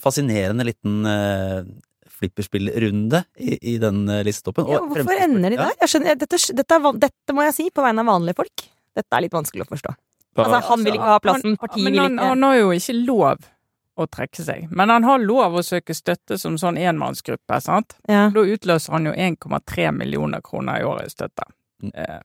fascinerende 0.00 0.66
liten 0.68 1.06
eh, 1.08 1.62
flipperspillrunde 2.20 3.22
i, 3.40 3.56
i 3.74 3.78
den 3.80 4.04
eh, 4.12 4.22
listetoppen. 4.26 4.68
Ja, 4.68 4.82
hvorfor 4.84 5.24
ender 5.24 5.54
de 5.54 5.60
der? 5.60 5.72
Jeg 5.80 5.92
skjønner, 5.94 6.20
dette, 6.20 6.40
dette, 6.60 6.78
er, 6.78 7.00
dette 7.06 7.36
må 7.36 7.46
jeg 7.48 7.56
si 7.56 7.68
på 7.72 7.84
vegne 7.84 8.04
av 8.04 8.12
vanlige 8.12 8.40
folk. 8.42 8.66
Dette 8.96 9.16
er 9.16 9.24
litt 9.24 9.36
vanskelig 9.36 9.64
å 9.64 9.70
forstå. 9.70 9.94
Altså, 10.40 10.60
han 10.68 10.84
vil 10.86 10.96
ikke 10.96 11.08
ha 11.08 11.22
plassen, 11.22 11.56
partiet 11.58 11.84
men 11.84 11.96
vil 11.96 12.02
han, 12.04 12.18
ikke. 12.18 12.28
han 12.30 12.44
har 12.46 12.58
jo 12.60 12.68
ikke 12.76 12.94
lov 13.00 13.48
å 14.04 14.08
trekke 14.10 14.42
seg. 14.46 14.66
Men 14.70 14.90
han 14.92 15.04
har 15.04 15.18
lov 15.22 15.58
å 15.60 15.62
søke 15.66 15.94
støtte 15.96 16.38
som 16.40 16.56
sånn 16.60 16.78
enmannsgruppe, 16.80 17.60
sant? 17.64 17.96
Ja. 18.08 18.28
Da 18.34 18.44
utløser 18.46 18.96
han 18.96 19.06
jo 19.10 19.12
1,3 19.12 19.90
millioner 19.96 20.40
kroner 20.44 20.80
i 20.80 20.84
året 20.88 21.06
i 21.10 21.14
støtte. 21.14 21.46
Mm. 21.82 21.92
Eh, 21.94 22.18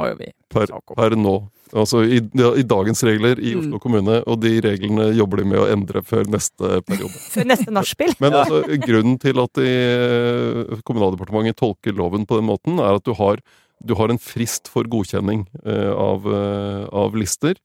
har 0.00 0.08
jo 0.08 0.14
vi 0.22 0.30
Per, 0.52 0.66
sak 0.70 0.90
om. 0.92 0.96
per 0.96 1.16
nå. 1.16 1.34
Altså 1.72 2.02
i, 2.04 2.18
i 2.20 2.62
dagens 2.68 3.00
regler 3.08 3.38
i 3.40 3.54
Mm. 3.54 3.60
Oslo 3.62 3.78
kommune, 3.80 4.18
og 4.28 4.40
de 4.42 4.50
reglene 4.60 5.10
jobber 5.16 5.40
de 5.40 5.44
med 5.48 5.60
å 5.60 5.68
endre 5.72 6.02
før 6.04 6.24
neste 6.28 6.80
periode. 6.88 7.12
Før 7.34 7.46
neste 7.48 7.72
nachspiel. 7.72 8.12
Men 8.20 8.36
altså, 8.36 8.62
grunnen 8.82 9.18
til 9.20 9.40
at 9.40 9.52
de, 9.56 9.68
eh, 9.68 10.80
Kommunaldepartementet 10.84 11.56
tolker 11.60 11.96
loven 11.96 12.26
på 12.28 12.36
den 12.40 12.48
måten, 12.48 12.80
er 12.80 12.98
at 13.00 13.04
du 13.08 13.14
har, 13.16 13.40
du 13.84 13.94
har 13.96 14.12
en 14.12 14.20
frist 14.20 14.68
for 14.72 14.84
godkjenning 14.84 15.46
eh, 15.64 15.92
av, 15.92 16.28
eh, 16.28 16.84
av 16.92 17.16
lister. 17.16 17.56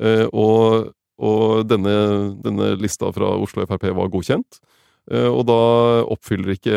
Eh, 0.00 0.26
og 0.32 0.90
og 1.22 1.64
denne, 1.70 1.94
denne 2.42 2.72
lista 2.80 3.10
fra 3.14 3.34
Oslo 3.38 3.66
Frp 3.68 3.88
var 3.94 4.10
godkjent. 4.12 4.60
Eh, 5.10 5.26
og 5.26 5.42
da 5.48 5.58
oppfyller 6.14 6.54
ikke 6.54 6.76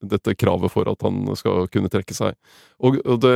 dette 0.00 0.34
kravet 0.40 0.72
for 0.72 0.88
at 0.88 1.02
han 1.04 1.20
skal 1.36 1.66
kunne 1.72 1.90
trekke 1.92 2.16
seg. 2.16 2.36
Og, 2.80 2.96
det, 3.20 3.34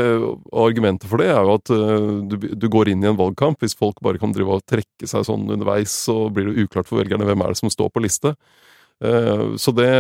argumentet 0.57 1.11
for 1.11 1.21
det 1.21 1.29
er 1.35 1.45
jo 1.45 1.59
at 1.59 1.73
eh, 1.75 2.09
du, 2.31 2.37
du 2.57 2.67
går 2.73 2.93
inn 2.93 3.05
i 3.05 3.11
en 3.11 3.19
valgkamp. 3.19 3.61
Hvis 3.61 3.77
folk 3.77 4.01
bare 4.05 4.21
kan 4.23 4.33
drive 4.37 4.57
og 4.57 4.65
trekke 4.69 5.09
seg 5.11 5.27
sånn 5.29 5.49
underveis, 5.51 5.93
så 6.09 6.31
blir 6.33 6.49
det 6.49 6.65
uklart 6.65 6.89
for 6.89 7.03
velgerne 7.03 7.29
hvem 7.29 7.45
er 7.45 7.53
det 7.53 7.61
som 7.61 7.73
står 7.73 7.93
på 7.93 8.05
liste. 8.07 8.35
Eh, 9.05 9.45
så 9.61 9.77
det, 9.77 9.93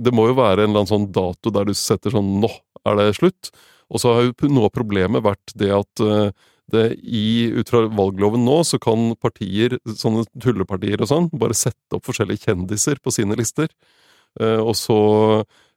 det 0.00 0.14
må 0.16 0.30
jo 0.30 0.40
være 0.40 0.64
en 0.64 0.72
eller 0.72 0.84
annen 0.84 0.94
sånn 0.94 1.12
dato 1.12 1.52
der 1.52 1.68
du 1.68 1.76
setter 1.76 2.16
sånn 2.16 2.38
Nå 2.40 2.50
er 2.88 3.00
det 3.00 3.12
slutt. 3.20 3.52
Og 3.92 4.00
så 4.00 4.16
har 4.16 4.26
jo 4.26 4.48
noe 4.48 4.70
av 4.70 4.74
problemet 4.74 5.24
vært 5.24 5.52
det 5.60 5.68
at 5.72 6.00
det 6.72 6.84
i, 7.02 7.50
ut 7.52 7.68
fra 7.68 7.84
valgloven 7.92 8.44
nå, 8.46 8.60
så 8.64 8.80
kan 8.82 9.12
partier, 9.20 9.76
sånne 9.84 10.24
tullepartier 10.40 11.02
og 11.02 11.10
sånn, 11.10 11.28
bare 11.36 11.56
sette 11.56 11.98
opp 11.98 12.06
forskjellige 12.08 12.48
kjendiser 12.48 13.00
på 13.04 13.12
sine 13.14 13.36
lister. 13.38 13.68
Eh, 14.40 14.60
og 14.60 14.74
så 14.78 14.98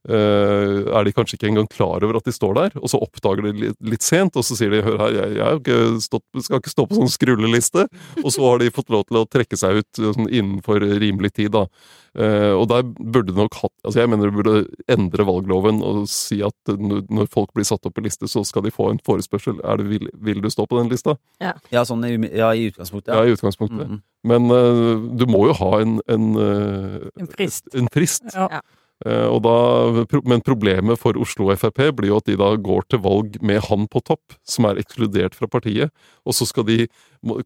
er 0.08 1.04
de 1.08 1.14
kanskje 1.16 1.36
ikke 1.38 1.50
engang 1.52 1.68
klar 1.72 2.04
over 2.06 2.20
at 2.20 2.28
de 2.28 2.34
står 2.36 2.54
der, 2.58 2.76
og 2.80 2.90
så 2.92 3.00
oppdager 3.04 3.44
de 3.48 3.52
litt, 3.68 3.78
litt 3.84 4.06
sent, 4.06 4.38
og 4.40 4.46
så 4.48 4.56
sier 4.58 4.72
de 4.72 4.82
hør 4.86 4.98
her, 5.04 5.16
jeg, 5.18 5.36
jeg 5.38 5.44
har 5.44 5.60
ikke 5.60 5.80
stått, 6.04 6.26
skal 6.46 6.62
ikke 6.62 6.74
stå 6.74 6.88
på 6.88 7.00
sånn 7.00 7.12
skrulleliste. 7.12 7.88
Og 8.24 8.30
så 8.34 8.44
har 8.48 8.62
de 8.64 8.72
fått 8.74 8.92
lov 8.94 9.08
til 9.10 9.22
å 9.22 9.28
trekke 9.28 9.60
seg 9.60 9.82
ut 9.82 10.02
eh, 10.02 10.12
sånn, 10.16 10.30
innenfor 10.32 10.84
rimelig 11.02 11.34
tid, 11.38 11.52
da. 11.56 11.66
Eh, 12.18 12.54
og 12.56 12.66
der 12.72 12.82
burde 12.88 13.30
det 13.30 13.38
nok 13.38 13.54
hatt 13.60 13.74
Altså 13.86 14.00
jeg 14.00 14.10
mener 14.10 14.32
du 14.32 14.38
burde 14.40 14.62
endre 14.90 15.26
valgloven 15.28 15.84
og 15.86 16.08
si 16.10 16.40
at 16.42 16.72
når 16.74 17.28
folk 17.30 17.52
blir 17.54 17.68
satt 17.68 17.86
opp 17.86 17.94
på 17.94 18.02
liste, 18.02 18.26
så 18.32 18.42
skal 18.48 18.66
de 18.66 18.72
få 18.74 18.88
en 18.90 19.02
forespørsel. 19.06 19.60
Er 19.62 19.78
det, 19.82 19.86
vil, 19.92 20.10
vil 20.26 20.42
du 20.42 20.50
stå 20.50 20.66
på 20.66 20.80
den 20.80 20.90
lista? 20.90 21.18
Ja, 21.44 21.84
sånn 21.86 22.02
i, 22.08 22.16
ja, 22.32 22.50
i 22.58 22.72
utgangspunktet. 22.72 23.14
Ja, 23.14 23.22
Ja. 23.22 23.30
i 23.30 23.38
utgangspunktet. 23.38 23.86
Mhm. 23.86 24.02
Men 24.28 24.50
uh, 24.52 24.98
du 25.16 25.28
må 25.30 25.46
jo 25.48 25.54
ha 25.60 25.70
en 25.84 26.00
En, 26.10 26.24
uh, 26.36 27.06
En 27.22 27.30
frist. 27.32 27.70
En 27.78 27.88
frist. 27.94 28.26
Ja. 28.34 28.62
Eh, 29.06 29.40
da, 29.46 29.58
men 30.26 30.42
problemet 30.42 30.98
for 30.98 31.18
Oslo 31.22 31.52
Frp 31.54 31.84
blir 32.00 32.10
jo 32.10 32.18
at 32.18 32.30
de 32.30 32.38
da 32.40 32.50
går 32.58 32.88
til 32.90 33.04
valg 33.04 33.38
med 33.46 33.62
han 33.68 33.86
på 33.92 34.02
topp, 34.02 34.38
som 34.48 34.66
er 34.70 34.82
ekskludert 34.82 35.38
fra 35.38 35.50
partiet. 35.50 35.94
Og 36.26 36.34
så 36.34 36.48
skal 36.50 36.66
de 36.66 36.88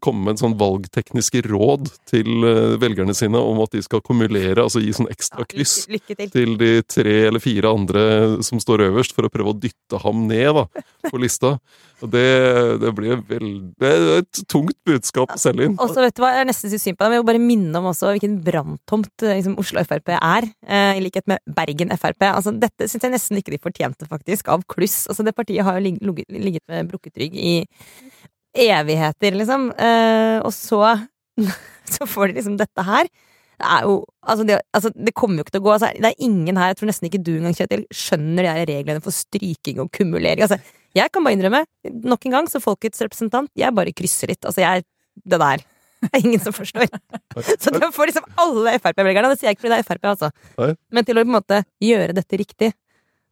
komme 0.02 0.24
med 0.24 0.34
en 0.34 0.40
sånn 0.42 0.56
valgtekniske 0.60 1.44
råd 1.48 1.90
til 2.10 2.46
eh, 2.48 2.74
velgerne 2.82 3.14
sine 3.16 3.40
om 3.40 3.62
at 3.64 3.74
de 3.76 3.82
skal 3.84 4.02
kumulere, 4.04 4.62
altså 4.62 4.82
gi 4.82 4.92
sånn 4.96 5.10
ekstra 5.12 5.46
kryss 5.48 5.86
Lykke, 5.90 6.16
lykke 6.16 6.18
til. 6.18 6.32
til 6.34 6.58
de 6.60 6.72
tre 6.86 7.16
eller 7.28 7.42
fire 7.42 7.72
andre 7.72 8.04
som 8.44 8.60
står 8.62 8.86
øverst, 8.88 9.16
for 9.16 9.26
å 9.26 9.32
prøve 9.32 9.54
å 9.54 9.58
dytte 9.58 10.02
ham 10.04 10.26
ned 10.28 10.52
da, 10.58 10.66
på 11.08 11.20
lista. 11.22 11.56
Og 12.02 12.10
det, 12.10 12.22
det 12.82 12.90
blir 12.98 13.20
veldig, 13.28 13.74
det 13.78 13.90
er 13.90 14.06
et 14.22 14.40
tungt 14.50 14.74
budskap 14.88 15.30
å 15.30 15.38
selge 15.38 15.68
inn. 15.68 15.76
Og 15.78 15.92
så 15.92 16.02
vet 16.02 16.16
du 16.16 16.22
hva, 16.24 16.32
jeg 16.34 16.42
er 16.42 16.48
nesten 16.48 16.72
synd 16.72 16.98
på 16.98 17.04
deg, 17.04 17.12
men 17.12 17.18
jeg 17.18 17.22
vil 17.22 17.28
bare 17.30 17.42
minne 17.42 17.78
om 17.78 17.86
også 17.92 18.10
hvilken 18.16 18.40
branntomt 18.42 19.26
eh, 19.26 19.36
liksom, 19.38 19.54
Oslo 19.62 19.84
Frp 19.86 20.14
er, 20.18 20.48
eh, 20.66 20.98
i 20.98 21.04
likhet 21.04 21.28
med 21.30 21.42
Bergen 21.46 21.94
Frp. 21.94 22.26
Altså, 22.32 22.54
dette 22.58 22.90
syns 22.90 23.06
jeg 23.06 23.14
nesten 23.14 23.38
ikke 23.38 23.54
de 23.54 23.62
fortjente, 23.62 24.08
faktisk, 24.10 24.50
av 24.50 24.66
kluss. 24.66 25.04
Altså, 25.12 25.26
det 25.26 25.36
partiet 25.38 25.62
har 25.66 25.78
jo 25.78 25.86
ligget, 25.86 26.26
ligget 26.34 26.66
med 26.72 26.90
brukket 26.90 27.22
rygg 27.22 27.38
i 27.38 27.54
evigheter, 28.54 29.36
liksom. 29.38 29.70
Eh, 29.76 30.38
og 30.44 30.52
så, 30.54 30.80
så 31.94 32.08
får 32.08 32.30
de 32.30 32.40
liksom 32.40 32.58
dette 32.60 32.86
her. 32.86 33.10
Det 33.62 33.68
er 33.68 33.86
jo 33.88 34.00
Altså, 34.22 34.44
det, 34.46 34.60
altså, 34.70 34.92
det 34.94 35.10
kommer 35.18 35.40
jo 35.40 35.42
ikke 35.42 35.56
til 35.56 35.62
å 35.64 35.64
gå. 35.64 35.72
Altså, 35.74 35.88
det 35.98 36.12
er 36.12 36.22
ingen 36.22 36.58
her, 36.60 36.70
jeg 36.70 36.76
tror 36.78 36.88
nesten 36.92 37.08
ikke 37.08 37.18
du 37.26 37.32
engang, 37.34 37.56
Kjetil, 37.58 37.82
skjønner 37.90 38.46
de 38.46 38.52
her 38.52 38.68
reglene 38.70 39.02
for 39.02 39.14
stryking 39.14 39.80
og 39.82 39.90
kumulering. 39.96 40.44
Altså, 40.46 40.60
jeg 40.94 41.10
kan 41.10 41.24
bare 41.26 41.34
innrømme, 41.34 41.64
nok 42.06 42.28
en 42.28 42.36
gang, 42.36 42.50
som 42.52 42.62
folkets 42.62 43.02
representant, 43.02 43.50
jeg 43.58 43.74
bare 43.74 43.94
krysser 43.96 44.30
litt. 44.30 44.46
Altså, 44.46 44.62
jeg 44.62 44.86
Det 45.28 45.36
der. 45.42 45.64
Det 46.02 46.08
er 46.16 46.22
ingen 46.24 46.40
som 46.42 46.54
forstår. 46.54 46.86
Så 47.62 47.70
det 47.74 47.90
får 47.94 48.08
liksom 48.10 48.24
alle 48.42 48.72
Frp-velgerne. 48.82 49.28
Det 49.30 49.38
sier 49.38 49.50
jeg 49.50 49.58
ikke 49.58 49.66
fordi 49.66 49.74
det 49.74 49.82
er 49.82 49.88
Frp, 49.90 50.06
altså. 50.10 50.30
Men 50.90 51.06
til 51.06 51.18
å 51.18 51.22
på 51.22 51.30
en 51.30 51.36
måte 51.36 51.60
gjøre 51.82 52.16
dette 52.16 52.38
riktig, 52.40 52.70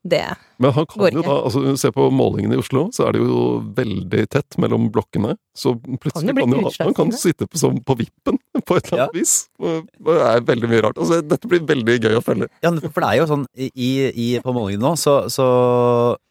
det 0.02 0.24
Men 0.58 0.72
han 0.72 0.86
kan 0.88 1.12
jo 1.12 1.20
da, 1.24 1.34
altså 1.44 1.74
Se 1.76 1.90
på 1.92 2.06
målingene 2.14 2.56
i 2.56 2.60
Oslo, 2.62 2.86
så 2.94 3.06
er 3.08 3.12
det 3.16 3.20
jo 3.20 3.40
veldig 3.76 4.22
tett 4.32 4.56
mellom 4.60 4.86
blokkene. 4.92 5.34
Så 5.56 5.74
plutselig 5.76 6.34
Kan 6.38 6.54
jo, 6.56 6.70
han- 6.78 6.94
kan 6.96 7.12
sitte 7.12 7.46
på, 7.46 7.58
som 7.60 7.76
på 7.84 7.96
vippen 8.00 8.38
på 8.66 8.76
et 8.78 8.88
eller 8.88 9.04
annet 9.04 9.18
vis. 9.20 9.34
Og 9.60 9.86
Det 10.00 10.16
er 10.30 10.40
veldig 10.48 10.70
mye 10.72 10.82
rart. 10.86 10.96
Altså, 11.00 11.20
dette 11.20 11.48
blir 11.48 11.60
veldig 11.68 11.98
gøy 12.00 12.16
å 12.16 12.24
følge. 12.24 12.48
Ja, 12.64 12.72
for 12.80 13.00
det 13.04 13.10
er 13.10 13.20
jo 13.20 13.28
sånn 13.28 13.46
i, 13.56 13.90
i, 14.08 14.28
på 14.44 14.54
målingen 14.56 14.80
nå, 14.84 14.94
så, 15.00 15.18
så, 15.32 15.48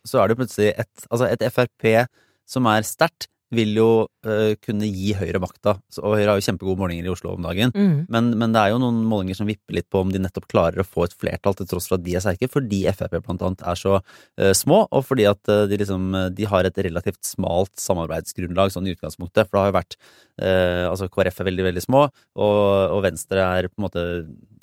så 0.07 0.23
er 0.23 0.31
det 0.31 0.39
plutselig 0.41 0.71
et, 0.73 1.05
altså 1.09 1.29
et 1.29 1.45
Frp 1.53 2.07
som 2.49 2.65
er 2.71 2.81
sterkt, 2.87 3.29
vil 3.55 3.71
jo 3.77 3.87
uh, 4.27 4.53
kunne 4.61 4.87
gi 4.89 5.13
Høyre 5.17 5.41
makta. 5.41 5.75
Og 6.03 6.15
Høyre 6.17 6.33
har 6.33 6.39
jo 6.39 6.45
kjempegode 6.45 6.79
målinger 6.81 7.07
i 7.07 7.11
Oslo 7.13 7.33
om 7.33 7.45
dagen. 7.45 7.73
mm. 7.75 7.95
Men, 8.13 8.31
men 8.41 8.53
det 8.53 8.61
er 8.61 8.73
jo 8.73 8.81
noen 8.83 9.01
målinger 9.09 9.39
som 9.39 9.49
vipper 9.49 9.79
litt 9.79 9.89
på 9.89 10.03
om 10.03 10.13
de 10.13 10.21
nettopp 10.21 10.47
klarer 10.51 10.81
å 10.81 10.87
få 10.87 11.07
et 11.07 11.15
flertall, 11.17 11.57
til 11.57 11.69
tross 11.69 11.89
for 11.89 11.97
at 11.97 12.05
de 12.05 12.15
er 12.17 12.25
sterke, 12.25 12.49
fordi 12.51 12.83
Frp 12.93 13.17
blant 13.25 13.45
annet 13.47 13.65
er 13.73 13.79
så 13.79 13.97
uh, 13.99 14.53
små, 14.57 14.83
og 14.85 15.05
fordi 15.07 15.27
at 15.29 15.41
uh, 15.51 15.65
de 15.69 15.81
liksom 15.81 16.11
de 16.35 16.47
har 16.49 16.67
et 16.67 16.83
relativt 16.85 17.21
smalt 17.25 17.73
samarbeidsgrunnlag 17.81 18.73
sånn 18.73 18.87
i 18.89 18.95
utgangspunktet. 18.95 19.49
For 19.49 19.57
det 19.57 19.65
har 19.65 19.73
jo 19.73 19.79
vært 19.81 20.01
Altså, 20.39 21.09
KrF 21.11 21.41
er 21.41 21.47
veldig, 21.49 21.63
veldig 21.65 21.81
små, 21.83 22.05
og, 22.39 22.59
og 22.95 23.01
Venstre 23.03 23.43
er 23.43 23.67
på 23.67 23.81
en 23.81 23.85
måte 23.89 24.03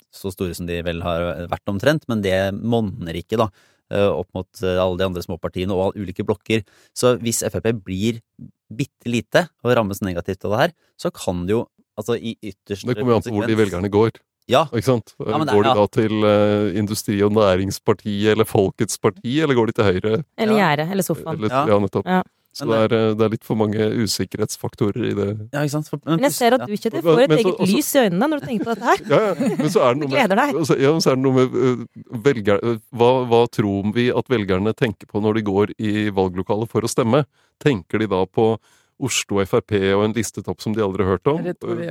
så 0.09 0.31
store 0.33 0.55
som 0.57 0.65
de 0.65 0.79
vel 0.81 1.03
har 1.05 1.45
vært 1.51 1.69
omtrent, 1.69 2.07
men 2.09 2.23
det 2.25 2.37
monner 2.57 3.19
ikke, 3.19 3.37
da. 3.37 3.51
Øh, 3.91 4.11
Opp 4.19 4.29
mot 4.35 4.63
øh, 4.63 4.75
alle 4.83 4.97
de 4.99 5.05
andre 5.07 5.23
småpartiene 5.23 5.73
og 5.75 5.97
ulike 5.97 6.25
blokker. 6.27 6.63
Så 6.95 7.15
hvis 7.21 7.43
Frp 7.47 7.71
blir 7.85 8.21
bitte 8.67 9.07
lite 9.07 9.47
og 9.63 9.75
rammes 9.77 10.01
negativt 10.03 10.43
av 10.45 10.53
det 10.53 10.61
her, 10.65 10.73
så 10.99 11.11
kan 11.15 11.45
det 11.47 11.55
jo 11.55 11.65
altså 11.97 12.17
i 12.19 12.35
ytterste 12.43 12.87
Det 12.89 12.97
kommer 12.99 13.15
jo 13.15 13.19
an 13.21 13.27
på 13.27 13.35
hvor 13.35 13.47
de 13.47 13.57
velgerne 13.57 13.91
går. 13.93 14.17
Ja, 14.47 14.61
Ikke 14.71 14.87
sant? 14.87 15.11
Ja, 15.19 15.41
går 15.43 15.65
de 15.65 15.67
ja. 15.67 15.75
da 15.75 15.85
til 15.91 16.13
uh, 16.23 16.77
Industri- 16.79 17.19
og 17.25 17.33
Næringspartiet 17.35 18.31
eller 18.31 18.47
Folkets 18.47 18.95
parti, 19.03 19.41
eller 19.43 19.57
går 19.57 19.67
de 19.67 19.75
til 19.75 19.87
Høyre? 19.89 20.11
Eller 20.39 20.55
gjerdet. 20.55 20.85
Eller 20.93 21.03
sofaen. 21.03 21.35
Eller, 21.35 21.51
Ja. 21.51 21.65
ja. 21.67 21.79
nettopp. 21.83 22.07
Ja. 22.07 22.21
Så 22.57 22.65
Men 22.65 22.73
det 22.73 22.77
er, 22.91 22.95
eh, 22.97 23.13
det 23.13 23.25
er 23.27 23.29
litt 23.35 23.43
for 23.45 23.59
mange 23.59 23.77
usikkerhetsfaktorer 24.01 25.03
i 25.11 25.13
det. 25.13 25.27
ja 25.53 25.61
ikke 25.61 25.73
sant? 25.75 25.89
For, 25.91 25.99
Men 26.05 26.23
jeg 26.25 26.33
ser 26.33 26.55
at 26.57 26.63
du, 26.65 26.73
Kjetil, 26.73 27.03
får 27.05 27.19
et 27.21 27.29
så- 27.29 27.37
eget 27.37 27.51
også- 27.53 27.75
lys 27.75 27.89
i 27.95 27.99
øynene 28.07 28.29
når 28.31 28.39
du 28.41 28.45
tenker 28.47 28.65
på 28.65 28.73
dette 28.75 28.87
her. 28.89 28.97
Ja, 29.07 29.19
ja. 29.27 29.55
Men 29.57 29.69
så 29.69 29.81
er 29.85 29.93
det 29.93 29.99
noe 30.01 30.07
med, 30.07 30.15
Gleder 30.17 30.35
deg. 30.41 30.55
altså, 30.55 30.79
ja, 30.81 30.91
men 30.91 31.01
så 31.05 31.11
er 31.11 31.15
det 31.15 31.23
noe 31.27 31.33
med 31.37 31.53
øh, 31.53 31.85
velger, 32.27 32.59
øh, 32.63 32.79
hva, 32.97 33.11
hva 33.29 33.41
tror 33.53 33.93
vi 33.93 34.07
at 34.09 34.27
velgerne 34.27 34.73
tenker 34.73 35.05
på 35.07 35.21
når 35.21 35.33
de 35.35 35.41
går 35.43 35.67
i 35.77 36.09
valglokalet 36.09 36.67
for 36.69 36.81
å 36.81 36.89
stemme? 36.89 37.25
Tenker 37.61 37.99
de 37.99 38.07
da 38.07 38.25
på 38.25 38.57
Oslo 38.99 39.45
Frp 39.45 39.73
og 39.93 40.05
en 40.07 40.13
listetopp 40.17 40.59
som 40.59 40.73
de 40.73 40.81
aldri 40.81 41.05
har 41.05 41.17
hørt 41.19 41.27
om? 41.29 41.43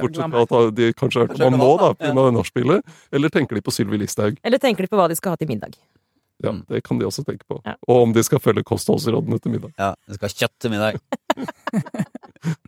Bortsett 0.02 0.32
fra 0.32 0.42
at 0.42 0.74
de 0.74 0.92
kanskje 0.92 1.20
har 1.22 1.28
hørt 1.28 1.40
om 1.40 1.52
ham 1.54 1.60
nå, 1.60 1.78
da, 1.78 1.92
pga. 1.94 2.14
det 2.26 2.34
nachspielet. 2.34 2.82
Eller 3.12 3.28
tenker 3.30 3.54
de 3.54 3.62
på 3.62 3.70
Sylvi 3.70 3.98
Listhaug? 4.02 4.36
Eller 4.42 4.58
tenker 4.58 4.82
de 4.82 4.88
på 4.90 4.98
hva 4.98 5.06
de 5.08 5.14
skal 5.14 5.30
ha 5.30 5.36
til 5.36 5.46
middag? 5.46 5.76
Ja, 6.44 6.50
Mm. 6.52 6.64
det 6.68 6.82
kan 6.84 6.98
de 7.00 7.06
også 7.08 7.24
tenke 7.24 7.46
på. 7.48 7.62
Ja. 7.64 7.74
Og 7.88 8.02
om 8.02 8.12
de 8.12 8.22
skal 8.22 8.40
følge 8.44 8.62
kostholdsrådene 8.66 9.38
til 9.40 9.54
middag. 9.54 9.72
Ja, 9.80 9.94
de 10.06 10.14
skal 10.18 10.28
ha 10.28 10.34
kjøtt 10.36 10.56
til 10.60 10.70
middag. 10.74 10.98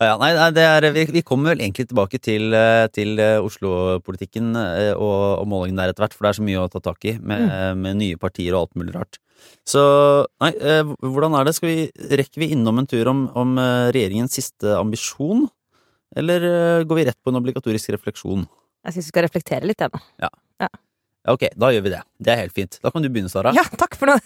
ja, 0.00 0.04
ja, 0.10 0.14
nei, 0.20 0.30
er, 0.60 0.86
vi, 0.92 1.04
vi 1.14 1.22
kommer 1.26 1.54
vel 1.54 1.62
egentlig 1.64 1.86
tilbake 1.90 2.18
til, 2.22 2.52
eh, 2.56 2.86
til 2.92 3.20
eh, 3.22 3.38
Oslo-politikken 3.40 4.52
eh, 4.58 4.92
og, 4.92 5.40
og 5.40 5.48
målingen 5.50 5.80
der 5.80 5.92
etter 5.92 6.04
hvert, 6.04 6.16
for 6.16 6.26
det 6.26 6.32
er 6.34 6.38
så 6.40 6.46
mye 6.46 6.64
å 6.64 6.68
ta 6.72 6.82
tak 6.84 7.06
i 7.08 7.14
med, 7.22 7.46
med 7.80 8.00
nye 8.00 8.18
partier 8.20 8.52
og 8.56 8.66
alt 8.66 8.80
mulig 8.80 8.94
rart. 8.96 9.20
Så 9.64 9.80
nei, 10.42 10.50
hvordan 11.00 11.38
er 11.38 11.48
det? 11.48 11.54
Skal 11.56 11.70
vi, 11.70 11.88
rekker 12.20 12.42
vi 12.42 12.50
innom 12.52 12.82
en 12.82 12.90
tur 12.90 13.08
om, 13.08 13.24
om 13.38 13.56
regjeringens 13.94 14.36
siste 14.36 14.74
ambisjon? 14.76 15.46
Eller 16.18 16.44
går 16.84 16.98
vi 16.98 17.06
rett 17.08 17.20
på 17.22 17.32
en 17.32 17.38
obligatorisk 17.40 17.94
refleksjon? 17.94 18.44
Jeg 18.84 18.96
syns 18.96 19.06
vi 19.08 19.12
skal 19.14 19.24
reflektere 19.24 19.68
litt, 19.68 19.80
jeg 19.80 19.92
nå. 19.94 20.00
Ja, 20.20 20.28
ok, 21.28 21.48
da 21.56 21.72
gjør 21.74 21.86
vi 21.86 21.94
det. 21.96 22.02
Det 22.20 22.34
er 22.34 22.44
helt 22.44 22.56
fint. 22.56 22.78
Da 22.80 22.92
kan 22.94 23.04
du 23.04 23.10
begynne, 23.12 23.32
Sara. 23.32 23.52
Ja, 23.56 23.66
takk 23.76 23.98
for 23.98 24.12
noe! 24.12 24.22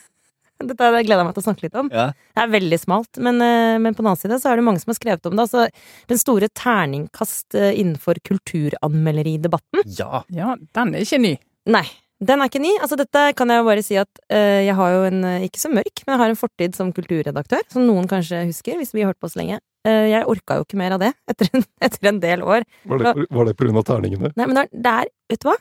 Dette 0.63 0.87
gleder 1.03 1.19
jeg 1.19 1.27
meg 1.27 1.35
til 1.35 1.43
å 1.43 1.47
snakke 1.49 1.67
litt 1.67 1.79
om. 1.79 1.89
Ja. 1.93 2.07
Det 2.15 2.45
er 2.45 2.53
veldig 2.53 2.79
smalt, 2.79 3.19
men, 3.23 3.41
eh, 3.43 3.75
men 3.83 3.97
på 3.97 4.05
den 4.05 4.13
annen 4.13 4.21
side 4.21 4.39
så 4.41 4.53
er 4.53 4.61
det 4.61 4.67
mange 4.67 4.81
som 4.83 4.93
har 4.93 4.99
skrevet 5.01 5.27
om 5.27 5.35
det. 5.35 5.49
Altså, 5.49 5.67
den 6.09 6.21
store 6.21 6.49
terningkast 6.55 7.59
eh, 7.59 7.75
innenfor 7.81 8.23
kulturanmelderidebatten. 8.31 9.85
ja. 9.99 10.23
Ja, 10.35 10.55
den 10.79 10.95
er 10.95 11.05
ikke 11.05 11.21
ny. 11.21 11.35
Nei, 11.75 11.85
den 12.23 12.41
er 12.41 12.51
ikke 12.51 12.63
ny. 12.63 12.73
Altså, 12.79 12.97
dette 13.01 13.27
kan 13.37 13.51
jeg 13.51 13.67
bare 13.67 13.85
si 13.85 13.99
at 13.99 14.23
uh, 14.33 14.61
jeg 14.63 14.75
har 14.79 14.95
jo 14.95 15.05
en, 15.09 15.21
ikke 15.47 15.61
så 15.63 15.71
mørk, 15.73 16.03
men 16.05 16.15
jeg 16.15 16.23
har 16.23 16.33
en 16.33 16.39
fortid 16.39 16.77
som 16.79 16.93
kulturredaktør, 16.95 17.65
som 17.73 17.87
noen 17.89 18.09
kanskje 18.11 18.45
husker, 18.47 18.79
hvis 18.79 18.95
vi 18.95 19.03
har 19.03 19.13
hørt 19.13 19.21
på 19.23 19.31
oss 19.31 19.39
lenge. 19.41 19.59
Uh, 19.89 20.07
jeg 20.13 20.29
orka 20.31 20.61
jo 20.61 20.67
ikke 20.67 20.81
mer 20.81 20.97
av 20.97 21.03
det 21.03 21.13
etter 21.33 21.51
en, 21.51 21.67
etter 21.83 22.11
en 22.13 22.23
del 22.23 22.45
år. 22.45 22.67
Var 22.89 23.03
det, 23.03 23.29
var 23.29 23.49
det 23.49 23.57
på 23.59 23.67
grunn 23.67 23.81
av 23.81 23.87
terningene? 23.89 24.33
Nei, 24.37 24.47
men 24.47 24.61
det 24.61 24.67
er, 24.67 24.75
det 24.77 24.97
er 25.03 25.15
Vet 25.35 25.41
du 25.41 25.49
hva? 25.49 25.57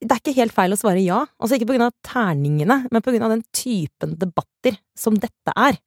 Det 0.00 0.10
er 0.12 0.20
ikke 0.20 0.36
helt 0.36 0.54
feil 0.56 0.74
å 0.74 0.78
svare 0.80 1.02
ja. 1.04 1.22
Altså 1.40 1.56
ikke 1.56 1.70
på 1.70 1.76
grunn 1.76 1.88
av 1.88 1.94
terningene, 2.06 2.82
men 2.90 3.04
på 3.04 3.14
grunn 3.14 3.26
av 3.26 3.34
den 3.36 3.44
typen 3.56 4.16
debatter 4.20 4.78
som 4.98 5.16
dette 5.20 5.54
er. 5.56 5.78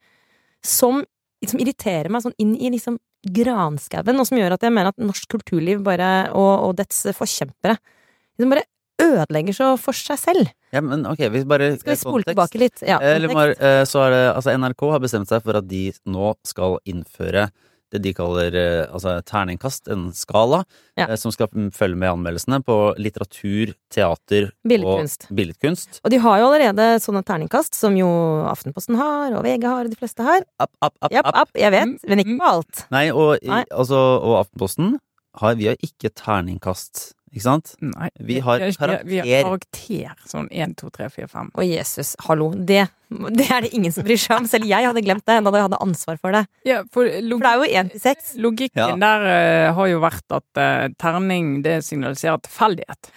Som 0.65 1.03
liksom 1.43 1.61
irriterer 1.63 2.11
meg 2.11 2.25
sånn 2.25 2.35
inn 2.41 2.55
i 2.57 2.71
liksom 2.73 2.97
granskauen, 3.35 4.19
og 4.19 4.27
som 4.27 4.39
gjør 4.39 4.55
at 4.55 4.63
jeg 4.63 4.73
mener 4.73 4.93
at 4.93 5.01
norsk 5.03 5.27
kulturliv 5.31 5.81
bare, 5.83 6.29
og, 6.31 6.51
og 6.69 6.75
dets 6.79 7.03
forkjempere 7.15 7.75
liksom 8.39 8.53
bare 8.53 8.67
ødelegger 8.99 9.55
så 9.55 9.69
for 9.79 9.95
seg 9.95 10.19
selv. 10.19 10.51
ja, 10.75 10.81
men 10.83 11.05
ok, 11.07 11.25
vi 11.31 11.43
bare 11.47 11.71
Skal 11.79 11.93
vi 11.93 11.99
spole 11.99 12.27
tilbake 12.27 12.59
litt? 12.59 12.83
Ja, 12.85 12.99
Eller 12.99 13.53
eh, 13.55 13.83
så 13.87 14.03
er 14.05 14.15
det, 14.15 14.23
altså 14.35 14.55
NRK 14.59 14.85
har 14.91 15.03
bestemt 15.03 15.31
seg 15.31 15.43
for 15.45 15.59
at 15.59 15.67
de 15.67 15.89
nå 16.07 16.33
skal 16.47 16.79
innføre 16.89 17.49
det 17.91 18.01
de 18.03 18.11
kaller 18.13 18.53
eh, 18.53 18.85
altså 18.93 19.15
terningkast, 19.25 19.87
en 19.89 20.11
skala, 20.13 20.63
Ja. 20.97 21.07
eh, 21.09 21.15
som 21.15 21.31
skal 21.31 21.47
følge 21.73 21.95
med 21.97 22.09
anmeldelsene 22.11 22.59
på 22.63 22.95
litteratur, 23.01 23.73
teater 23.89 24.51
Billedkunst. 24.67 25.27
og 25.29 25.35
billedkunst. 25.35 25.99
Og 26.05 26.11
de 26.11 26.17
har 26.21 26.39
jo 26.39 26.49
allerede 26.51 26.87
sånne 27.01 27.23
terningkast, 27.25 27.73
som 27.75 27.95
jo 27.97 28.07
Aftenposten 28.49 28.95
har, 28.99 29.33
og 29.37 29.43
VG 29.43 29.63
har, 29.65 29.85
og 29.85 29.89
de 29.89 29.95
fleste 29.99 30.23
har. 30.23 30.41
App, 30.59 30.71
app, 30.81 30.95
app, 31.01 31.11
Yep, 31.11 31.25
app. 31.25 31.35
app, 31.35 31.49
jeg 31.55 31.71
vet, 31.71 31.97
men 32.07 32.19
ikke 32.19 32.37
på 32.39 32.49
alt. 32.53 32.85
Nei, 32.91 33.09
og, 33.11 33.37
Nei. 33.43 33.63
Altså, 33.71 33.97
og 34.21 34.45
Aftenposten 34.45 34.99
har, 35.39 35.55
vi 35.55 35.67
har 35.67 35.75
ikke 35.81 36.09
terningkast 36.13 37.13
Ikke 37.29 37.43
sant? 37.45 37.73
Nei. 37.85 38.07
Vi 38.25 38.39
har 38.41 38.61
karakter. 38.73 39.03
vi 39.05 39.19
har 39.21 39.45
karakter. 39.45 40.15
Sånn 40.29 40.47
1, 40.49 40.73
2, 40.81 40.89
3, 40.95 41.09
4, 41.13 41.27
5. 41.29 41.51
Å, 41.53 41.65
Jesus, 41.67 42.15
hallo. 42.25 42.47
Det, 42.55 42.87
det 43.37 43.45
er 43.53 43.65
det 43.67 43.71
ingen 43.77 43.93
som 43.93 44.05
bryr 44.07 44.17
seg 44.21 44.39
om. 44.39 44.47
Selv 44.49 44.65
jeg 44.69 44.87
hadde 44.87 45.03
glemt 45.05 45.25
det 45.29 45.37
da 45.45 45.53
jeg 45.53 45.67
hadde 45.67 45.81
ansvar 45.85 46.17
for 46.21 46.33
det. 46.33 46.41
Ja, 46.65 46.79
for, 46.89 47.05
For 47.05 47.45
det 47.45 47.51
er 47.51 47.61
jo 47.61 47.69
1 47.83 47.91
til 47.93 48.03
6. 48.07 48.33
Logikken 48.45 48.81
Ja. 48.81 48.89
der 49.05 49.27
uh, 49.29 49.75
har 49.77 49.91
jo 49.91 50.01
vært 50.01 50.37
at 50.39 50.61
uh, 50.63 50.87
terning 50.97 51.59
det 51.65 51.79
signaliserer 51.85 52.41
tilfeldighet. 52.47 53.11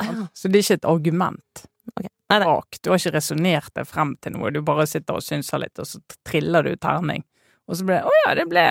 Ah, 0.00 0.24
Så 0.34 0.48
det 0.48 0.62
er 0.62 0.66
ikke 0.68 0.80
et 0.82 0.90
argument 0.94 1.66
Okay. 1.92 2.08
Nei, 2.30 2.38
nei. 2.38 2.46
bak. 2.46 2.78
Du 2.80 2.88
har 2.92 3.00
ikke 3.00 3.10
resonnert 3.16 3.72
deg 3.74 3.88
frem 3.90 4.14
til 4.22 4.32
noe. 4.36 4.52
Du 4.54 4.60
bare 4.64 4.86
sitter 4.88 5.18
og 5.18 5.24
synser 5.26 5.60
litt, 5.60 5.74
og 5.82 5.88
så 5.90 5.98
triller 6.24 6.62
du 6.64 6.76
terning. 6.80 7.24
Og 7.68 7.76
så 7.78 7.84
ble 7.86 7.98
det 7.98 8.06
Å 8.06 8.12
ja, 8.22 8.30
det 8.38 8.44
ble 8.50 8.62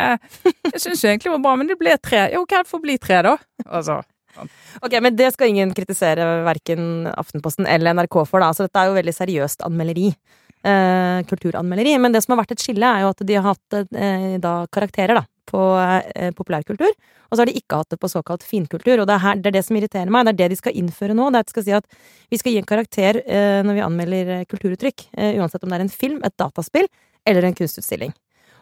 Jeg 0.72 0.80
syns 0.82 1.04
egentlig 1.06 1.28
det 1.30 1.34
var 1.36 1.44
bra, 1.44 1.54
men 1.60 1.70
det 1.70 1.78
ble 1.80 1.94
tre. 2.04 2.24
Ja, 2.34 2.40
ok, 2.42 2.56
det 2.64 2.72
får 2.72 2.82
bli 2.88 2.96
tre, 3.04 3.20
da. 3.28 3.36
Altså. 3.68 4.00
Ok, 4.82 4.96
men 5.04 5.16
det 5.16 5.32
skal 5.36 5.52
ingen 5.52 5.74
kritisere 5.76 6.28
verken 6.48 7.08
Aftenposten 7.12 7.68
eller 7.70 7.96
NRK 7.98 8.22
for, 8.30 8.44
da. 8.44 8.52
Så 8.56 8.68
dette 8.68 8.82
er 8.82 8.92
jo 8.92 9.00
veldig 9.00 9.16
seriøst 9.18 9.66
anmelderi. 9.68 10.12
Eh, 10.62 11.20
kulturanmelderi. 11.26 11.98
Men 11.98 12.14
det 12.14 12.22
som 12.24 12.36
har 12.36 12.44
vært 12.44 12.56
et 12.56 12.64
skille, 12.64 12.86
er 12.86 13.06
jo 13.06 13.12
at 13.16 13.24
de 13.26 13.38
har 13.38 13.48
hatt 13.50 13.78
eh, 13.82 14.38
da 14.42 14.56
karakterer, 14.72 15.22
da. 15.22 15.26
På 15.52 15.74
eh, 15.82 16.30
populærkultur. 16.38 16.94
Og 17.32 17.36
så 17.36 17.42
har 17.42 17.50
de 17.50 17.58
ikke 17.60 17.80
hatt 17.80 17.94
det 17.94 18.00
på 18.00 18.10
såkalt 18.12 18.44
finkultur. 18.46 19.02
Og 19.02 19.08
det 19.10 19.16
er, 19.16 19.24
her, 19.24 19.40
det 19.42 19.52
er 19.52 19.58
det 19.58 19.66
som 19.68 19.78
irriterer 19.80 20.12
meg. 20.14 20.28
Det 20.28 20.34
er 20.34 20.40
det 20.44 20.50
de 20.54 20.60
skal 20.60 20.78
innføre 20.78 21.16
nå. 21.18 21.30
Det 21.32 21.40
er 21.40 21.46
at 21.46 21.50
de 21.50 21.56
skal 21.56 21.66
si 21.68 21.78
at 21.78 22.02
vi 22.32 22.40
skal 22.40 22.54
gi 22.54 22.62
en 22.62 22.70
karakter 22.70 23.22
eh, 23.24 23.62
når 23.66 23.80
vi 23.80 23.86
anmelder 23.86 24.34
kulturuttrykk. 24.52 25.08
Eh, 25.18 25.40
uansett 25.42 25.64
om 25.66 25.72
det 25.72 25.80
er 25.80 25.86
en 25.88 25.96
film, 25.96 26.20
et 26.28 26.38
dataspill 26.40 26.90
eller 27.28 27.48
en 27.48 27.58
kunstutstilling. 27.58 28.14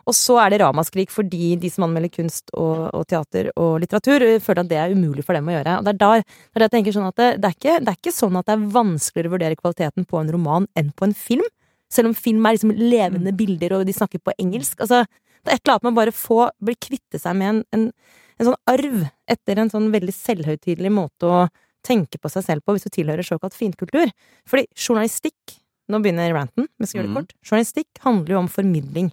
Og 0.10 0.16
så 0.18 0.40
er 0.42 0.54
det 0.54 0.60
ramaskrik 0.64 1.12
fordi 1.14 1.52
de 1.62 1.70
som 1.70 1.86
anmelder 1.86 2.12
kunst 2.14 2.50
og, 2.58 2.88
og 2.98 3.06
teater 3.10 3.52
og 3.56 3.78
litteratur, 3.84 4.26
eh, 4.26 4.42
føler 4.42 4.64
at 4.66 4.72
det 4.72 4.80
er 4.82 4.96
umulig 4.98 5.26
for 5.28 5.38
dem 5.38 5.50
å 5.52 5.54
gjøre. 5.54 5.78
Og 5.80 5.86
det 5.86 5.94
er 5.94 6.02
der 6.02 6.24
det 6.26 6.60
er 6.64 6.66
jeg 6.66 6.74
tenker 6.76 6.96
sånn 6.98 7.10
at 7.12 7.20
det, 7.22 7.30
det, 7.44 7.52
er 7.52 7.58
ikke, 7.58 7.76
det 7.86 7.94
er 7.94 8.00
ikke 8.00 8.16
sånn 8.16 8.40
at 8.40 8.50
det 8.50 8.56
er 8.56 8.68
vanskeligere 8.80 9.30
å 9.30 9.36
vurdere 9.36 9.60
kvaliteten 9.60 10.08
på 10.10 10.22
en 10.22 10.32
roman 10.34 10.68
enn 10.80 10.90
på 10.98 11.08
en 11.10 11.16
film. 11.18 11.46
Selv 11.94 12.12
om 12.12 12.18
film 12.18 12.46
er 12.46 12.58
liksom 12.58 12.74
levende 12.78 13.34
bilder, 13.38 13.78
og 13.80 13.86
de 13.88 13.96
snakker 13.98 14.22
på 14.22 14.34
engelsk. 14.42 14.82
Altså, 14.86 15.04
det 15.46 15.54
er 15.54 15.58
et 15.58 15.64
eller 15.64 15.78
annet 15.78 15.88
med 15.88 15.94
å 15.94 16.00
bare 16.02 16.14
få 16.14 16.42
bli 16.62 16.76
kvitte 16.78 17.22
seg 17.22 17.38
med 17.40 17.50
en, 17.54 17.64
en, 17.74 17.86
en 18.40 18.50
sånn 18.52 18.60
arv 18.70 19.08
etter 19.30 19.62
en 19.62 19.72
sånn 19.74 19.88
veldig 19.94 20.14
selvhøytidelig 20.14 20.92
måte 20.94 21.30
å 21.30 21.40
tenke 21.86 22.20
på 22.22 22.30
seg 22.34 22.44
selv 22.46 22.66
på 22.66 22.76
hvis 22.76 22.86
du 22.86 22.92
tilhører 22.92 23.26
såkalt 23.26 23.56
finkultur. 23.58 24.12
Fordi 24.50 24.68
journalistikk 24.76 25.60
Nå 25.90 25.98
begynner 26.04 26.30
ranten, 26.36 26.68
med 26.78 26.86
skal 26.86 27.00
gjøre 27.00 27.08
det 27.08 27.16
Mhm. 27.16 27.18
kort. 27.18 27.32
Journalistikk 27.42 27.88
handler 28.04 28.30
jo 28.36 28.40
om 28.44 28.48
formidling. 28.48 29.08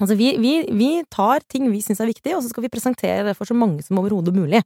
Altså, 0.00 0.16
vi, 0.18 0.32
vi, 0.42 0.54
vi 0.74 0.90
tar 1.12 1.44
ting 1.50 1.68
vi 1.70 1.82
syns 1.84 2.02
er 2.02 2.10
viktig, 2.10 2.34
og 2.34 2.42
så 2.42 2.50
skal 2.50 2.66
vi 2.66 2.72
presentere 2.72 3.22
det 3.28 3.36
for 3.38 3.46
så 3.46 3.54
mange 3.56 3.84
som 3.86 4.00
overhodet 4.00 4.34
mulig. 4.34 4.62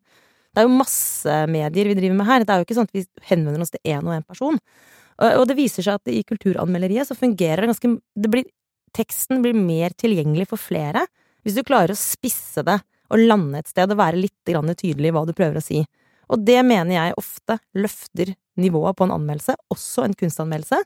Det 0.48 0.62
er 0.62 0.66
jo 0.66 0.78
masse 0.78 1.34
medier 1.52 1.90
vi 1.90 1.96
driver 1.98 2.16
med 2.16 2.28
her. 2.28 2.44
Det 2.44 2.54
er 2.54 2.62
jo 2.62 2.66
ikke 2.66 2.78
sånn 2.78 2.88
at 2.88 2.96
vi 2.96 3.04
henvender 3.28 3.64
oss 3.64 3.74
til 3.74 3.92
én 3.92 4.06
og 4.06 4.14
én 4.16 4.24
person. 4.24 4.56
Og, 5.18 5.44
det 5.50 5.56
viser 5.58 5.84
seg 5.84 5.98
at 5.98 6.10
i 6.12 6.22
kulturanmelderiet 6.26 7.08
så 7.08 7.16
fungerer 7.18 7.64
det 7.64 7.72
ganske 7.72 7.90
det 7.98 8.30
blir, 8.32 8.46
Teksten 8.96 9.42
blir 9.44 9.52
mer 9.52 9.92
tilgjengelig 10.00 10.46
for 10.48 10.60
flere 10.62 11.02
hvis 11.44 11.58
du 11.58 11.64
klarer 11.66 11.92
å 11.92 11.98
spisse 11.98 12.62
det 12.64 12.78
og 13.12 13.20
lande 13.20 13.60
et 13.60 13.68
sted 13.68 13.90
og 13.92 13.98
være 14.00 14.20
litt 14.20 14.48
tydelig 14.48 15.10
i 15.10 15.14
hva 15.14 15.24
du 15.28 15.34
prøver 15.36 15.60
å 15.60 15.64
si. 15.64 15.82
Og 16.32 16.40
det 16.44 16.60
mener 16.66 16.94
jeg 16.94 17.18
ofte 17.20 17.58
løfter 17.76 18.32
nivået 18.60 18.96
på 18.96 19.06
en 19.06 19.14
anmeldelse, 19.16 19.54
også 19.72 20.04
en 20.04 20.16
kunstanmeldelse. 20.18 20.80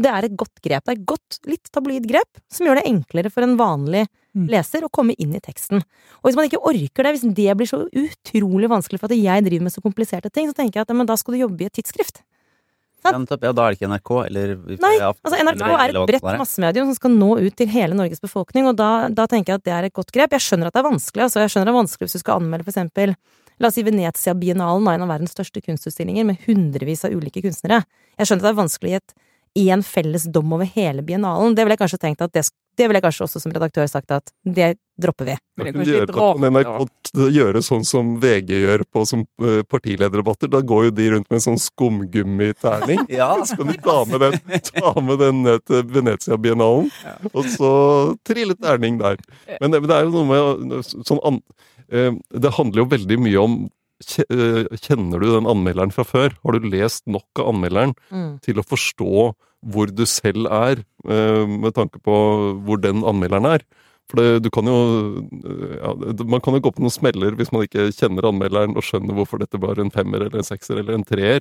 Det 0.00 0.10
er 0.10 0.26
et 0.28 0.36
godt 0.38 0.62
grep. 0.64 0.86
Det 0.86 0.94
er 0.94 0.98
et 0.98 1.06
godt, 1.06 1.38
litt 1.50 1.70
tabloid 1.74 2.06
grep, 2.08 2.40
som 2.48 2.66
gjør 2.66 2.80
det 2.80 2.88
enklere 2.88 3.32
for 3.32 3.46
en 3.46 3.58
vanlig 3.60 4.06
Mm. 4.30 4.46
leser 4.46 4.84
å 4.86 4.90
komme 4.94 5.10
inn 5.18 5.32
i 5.34 5.40
teksten. 5.42 5.80
Og 6.22 6.28
hvis 6.28 6.36
man 6.38 6.46
ikke 6.46 6.62
orker 6.62 7.02
det, 7.02 7.16
hvis 7.16 7.34
det 7.34 7.56
blir 7.58 7.66
så 7.66 7.80
utrolig 7.90 8.68
vanskelig 8.70 9.00
for 9.00 9.10
at 9.10 9.18
jeg 9.18 9.42
driver 9.42 9.64
med 9.66 9.74
så 9.74 9.82
kompliserte 9.82 10.30
ting, 10.30 10.46
så 10.46 10.54
tenker 10.54 10.78
jeg 10.78 10.86
at 10.86 10.92
ja, 10.92 10.94
men 10.94 11.08
da 11.08 11.16
skal 11.18 11.34
du 11.34 11.40
jobbe 11.40 11.64
i 11.64 11.66
et 11.66 11.74
tidsskrift. 11.74 12.22
Ja, 13.02 13.10
nettopp. 13.16 13.42
ja, 13.42 13.50
da 13.56 13.64
er 13.64 13.72
det 13.74 13.80
ikke 13.80 13.88
NRK, 13.90 14.10
eller 14.28 14.54
Nei, 14.78 14.92
Altså 15.00 15.34
NRK 15.34 15.64
eller- 15.64 15.80
er 15.80 15.88
et 15.88 16.08
bredt 16.12 16.38
massemedium 16.38 16.86
som 16.86 16.94
skal 16.94 17.10
nå 17.10 17.40
ut 17.40 17.56
til 17.56 17.66
hele 17.66 17.94
Norges 17.94 18.20
befolkning, 18.20 18.68
og 18.68 18.76
da, 18.76 19.08
da 19.08 19.26
tenker 19.26 19.46
jeg 19.46 19.54
at 19.54 19.64
det 19.64 19.72
er 19.72 19.84
et 19.84 19.94
godt 19.94 20.12
grep. 20.12 20.30
Jeg 20.30 20.40
skjønner 20.40 20.66
at 20.68 20.74
det 20.74 20.84
er 20.84 20.90
vanskelig, 20.90 21.22
altså. 21.26 21.40
Jeg 21.40 21.50
skjønner 21.50 21.66
at 21.66 21.72
det 21.72 21.74
er 21.74 21.82
vanskelig 21.82 22.06
hvis 22.06 22.12
du 22.12 22.18
skal 22.20 22.40
anmelde 22.40 22.64
for 22.64 22.70
eksempel 22.70 23.16
La 23.60 23.68
oss 23.68 23.74
si 23.74 23.82
Venezia-biennalen, 23.82 24.88
en 24.88 25.02
av 25.02 25.08
verdens 25.08 25.34
største 25.34 25.60
kunstutstillinger 25.60 26.24
med 26.24 26.38
hundrevis 26.46 27.04
av 27.04 27.12
ulike 27.12 27.42
kunstnere. 27.44 27.84
Jeg 28.16 28.26
skjønner 28.26 28.40
at 28.40 28.48
det 28.48 28.54
er 28.56 28.62
vanskelig 28.62 28.88
i 28.88 28.96
gi 28.96 29.00
et 29.54 29.70
en 29.74 29.82
felles 29.82 30.24
dom 30.30 30.52
over 30.54 30.68
hele 30.76 31.02
biennalen. 31.02 31.54
Det 31.54 31.64
ville 31.64 31.74
jeg 31.74 31.82
kanskje 31.82 31.98
tenkt 32.02 32.22
at 32.22 32.32
det, 32.34 32.44
det 32.78 32.86
ville 32.86 33.00
jeg 33.00 33.06
kanskje 33.08 33.26
også 33.26 33.42
som 33.42 33.54
redaktør 33.54 33.88
sagt 33.90 34.12
at 34.14 34.30
det 34.44 34.76
dropper 35.00 35.30
vi. 35.30 35.36
Men 35.56 35.66
det 35.66 35.72
kanskje 35.74 35.96
gjøre, 35.96 36.14
kan. 36.14 36.44
NRK 36.54 37.30
gjøre 37.34 37.62
sånn 37.64 37.86
som 37.88 38.12
VG 38.22 38.52
gjør 38.60 38.84
på 38.92 39.02
som 39.08 39.24
eh, 39.42 39.62
partilederdebatter? 39.66 40.50
Da 40.52 40.60
går 40.62 40.88
jo 40.88 40.94
de 41.00 41.08
rundt 41.14 41.30
med 41.30 41.40
en 41.40 41.46
sånn 41.48 41.60
skumgummiterning. 41.62 43.06
Ja, 43.20 43.32
Så 43.44 43.58
kan 43.58 43.72
du 43.72 43.80
ta 43.82 43.96
med 44.08 44.22
den, 44.22 44.38
ta 44.70 44.94
med 45.02 45.18
den 45.22 45.42
ned 45.46 45.64
til 45.66 45.82
Venezia-biennalen, 45.96 46.90
og 47.32 47.50
så 47.56 47.72
trille 48.26 48.54
terning 48.60 49.00
der. 49.00 49.18
Men 49.58 49.72
det, 49.74 49.82
men 49.82 49.90
det 49.90 49.98
er 49.98 50.06
jo 50.06 50.14
noe 50.14 50.28
med 50.30 50.94
sånn 50.94 51.20
an, 51.26 51.42
eh, 51.90 52.12
Det 52.30 52.54
handler 52.54 52.84
jo 52.84 52.90
veldig 52.94 53.20
mye 53.26 53.42
om 53.42 53.60
Kjenner 54.00 55.20
du 55.20 55.28
den 55.34 55.48
anmelderen 55.50 55.92
fra 55.94 56.04
før? 56.08 56.34
Har 56.44 56.56
du 56.56 56.68
lest 56.72 57.06
nok 57.06 57.26
av 57.38 57.52
anmelderen 57.54 57.94
Mm. 58.10 58.40
til 58.42 58.56
å 58.60 58.66
forstå 58.66 59.34
hvor 59.66 59.86
du 59.92 60.06
selv 60.06 60.46
er, 60.48 60.84
eh, 61.08 61.46
med 61.46 61.74
tanke 61.74 62.00
på 62.00 62.14
hvor 62.64 62.80
den 62.80 63.02
anmelderen 63.04 63.44
er? 63.46 63.60
For 64.08 64.16
det, 64.16 64.42
du 64.42 64.50
kan 64.50 64.64
jo 64.66 65.22
eh, 65.44 65.76
ja, 65.84 65.94
Man 66.24 66.40
kan 66.40 66.54
jo 66.54 66.60
gå 66.60 66.72
på 66.74 66.80
noen 66.82 66.90
smeller 66.90 67.36
hvis 67.36 67.52
man 67.52 67.62
ikke 67.66 67.90
kjenner 67.94 68.26
anmelderen 68.26 68.74
og 68.74 68.82
skjønner 68.82 69.14
hvorfor 69.14 69.38
dette 69.38 69.60
var 69.60 69.78
en 69.78 69.90
femmer 69.92 70.24
eller 70.26 70.40
en 70.40 70.48
sekser 70.48 70.80
eller 70.80 70.94
en 70.94 71.04
treer. 71.04 71.40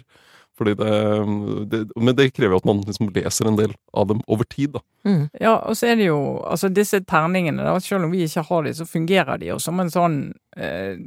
Fordi 0.60 0.74
det, 0.76 1.70
det, 1.72 1.80
men 1.96 2.16
det 2.18 2.34
krever 2.36 2.52
jo 2.52 2.60
at 2.60 2.66
man 2.68 2.82
liksom 2.84 3.10
leser 3.16 3.48
en 3.48 3.56
del 3.56 3.72
av 3.96 4.10
dem 4.10 4.20
over 4.28 4.44
tid, 4.44 4.74
da. 4.74 4.82
Mm. 5.08 5.30
Ja, 5.40 5.54
og 5.64 5.78
så 5.80 5.88
er 5.88 5.96
det 5.96 6.10
jo 6.10 6.18
Altså, 6.44 6.68
disse 6.74 7.00
terningene, 7.08 7.64
da, 7.64 7.78
selv 7.80 8.04
om 8.04 8.12
vi 8.12 8.26
ikke 8.26 8.44
har 8.44 8.64
de, 8.68 8.74
så 8.76 8.86
fungerer 8.86 9.40
de 9.40 9.54
jo 9.54 9.58
som 9.64 9.80
en 9.80 9.90
sånn 9.94 10.18
eh, 10.58 10.98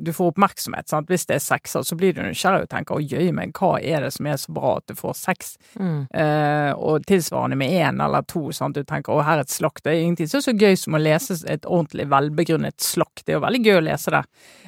Du 0.00 0.12
får 0.16 0.32
oppmerksomhet, 0.32 0.88
sant. 0.90 1.10
Hvis 1.10 1.26
det 1.28 1.36
er 1.36 1.44
sekser, 1.44 1.84
så 1.86 1.96
blir 1.98 2.14
du 2.16 2.22
nysgjerrig 2.24 2.64
og 2.64 2.70
tenker 2.72 2.96
å 2.96 3.02
jøye 3.04 3.34
meg, 3.36 3.52
hva 3.56 3.74
er 3.78 4.06
det 4.06 4.12
som 4.16 4.28
er 4.30 4.38
så 4.40 4.54
bra 4.56 4.76
at 4.78 4.86
du 4.90 4.96
får 4.98 5.16
seks? 5.18 5.52
Mm. 5.76 6.06
Eh, 6.08 6.70
og 6.74 7.04
tilsvarende 7.08 7.58
med 7.60 7.74
én 7.76 8.00
eller 8.04 8.24
to, 8.30 8.46
sant. 8.56 8.78
Du 8.78 8.86
tenker 8.88 9.14
å, 9.14 9.20
her 9.26 9.40
er 9.40 9.44
et 9.44 9.52
slakt. 9.52 9.84
Det 9.84 9.92
er 9.92 10.02
ingenting 10.04 10.30
så, 10.30 10.42
så 10.44 10.56
gøy 10.56 10.78
som 10.80 10.96
å 10.96 11.02
lese 11.02 11.38
et 11.50 11.68
ordentlig 11.68 12.08
velbegrunnet 12.10 12.80
slakt. 12.84 13.24
Det 13.24 13.34
er 13.34 13.40
jo 13.40 13.44
veldig 13.46 13.62
gøy 13.66 13.78
å 13.78 13.86
lese 13.90 14.16
det. 14.16 14.24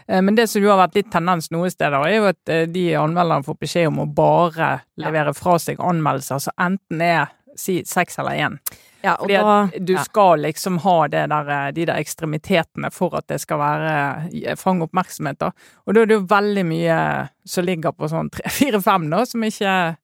Eh, 0.07 0.23
men 0.23 0.39
det 0.39 0.49
som 0.53 0.63
jo 0.63 0.73
har 0.73 0.83
vært 0.85 1.01
litt 1.01 1.13
tendens 1.15 1.51
noen 1.55 1.73
steder, 1.73 1.99
er 2.07 2.17
jo 2.17 2.31
at 2.31 2.53
eh, 2.53 2.65
de 2.71 2.87
anmelderne 3.01 3.47
får 3.49 3.61
beskjed 3.65 3.91
om 3.93 4.05
å 4.05 4.11
bare 4.13 4.73
levere 5.01 5.35
fra 5.37 5.59
seg 5.63 5.81
anmeldelser 5.83 6.47
som 6.47 6.67
enten 6.71 7.05
er 7.05 7.31
si 7.59 7.83
seks 7.89 8.19
eller 8.21 8.47
én. 8.47 8.59
Ja, 9.03 9.17
Fordi 9.19 9.35
da 9.35 9.55
du 9.85 9.93
ja. 9.95 10.03
skal 10.05 10.39
liksom 10.45 10.79
ha 10.85 10.97
det 11.09 11.25
der, 11.33 11.49
eh, 11.51 11.71
de 11.73 11.85
der 11.87 11.99
ekstremitetene 12.03 12.91
for 12.93 13.15
at 13.19 13.27
det 13.29 13.41
skal 13.43 13.59
være 13.59 13.95
eh, 14.33 14.55
fange 14.57 14.87
oppmerksomhet. 14.87 15.39
da. 15.39 15.51
Og 15.87 15.95
da 15.95 16.01
er 16.03 16.07
det 16.07 16.19
jo 16.21 16.27
veldig 16.31 16.65
mye 16.69 16.99
som 17.45 17.65
ligger 17.65 17.93
på 17.93 18.09
sånn 18.13 18.31
tre, 18.31 18.45
fire, 18.61 18.81
fem, 18.81 19.09
da, 19.11 19.25
som 19.27 19.43
ikke, 19.43 19.97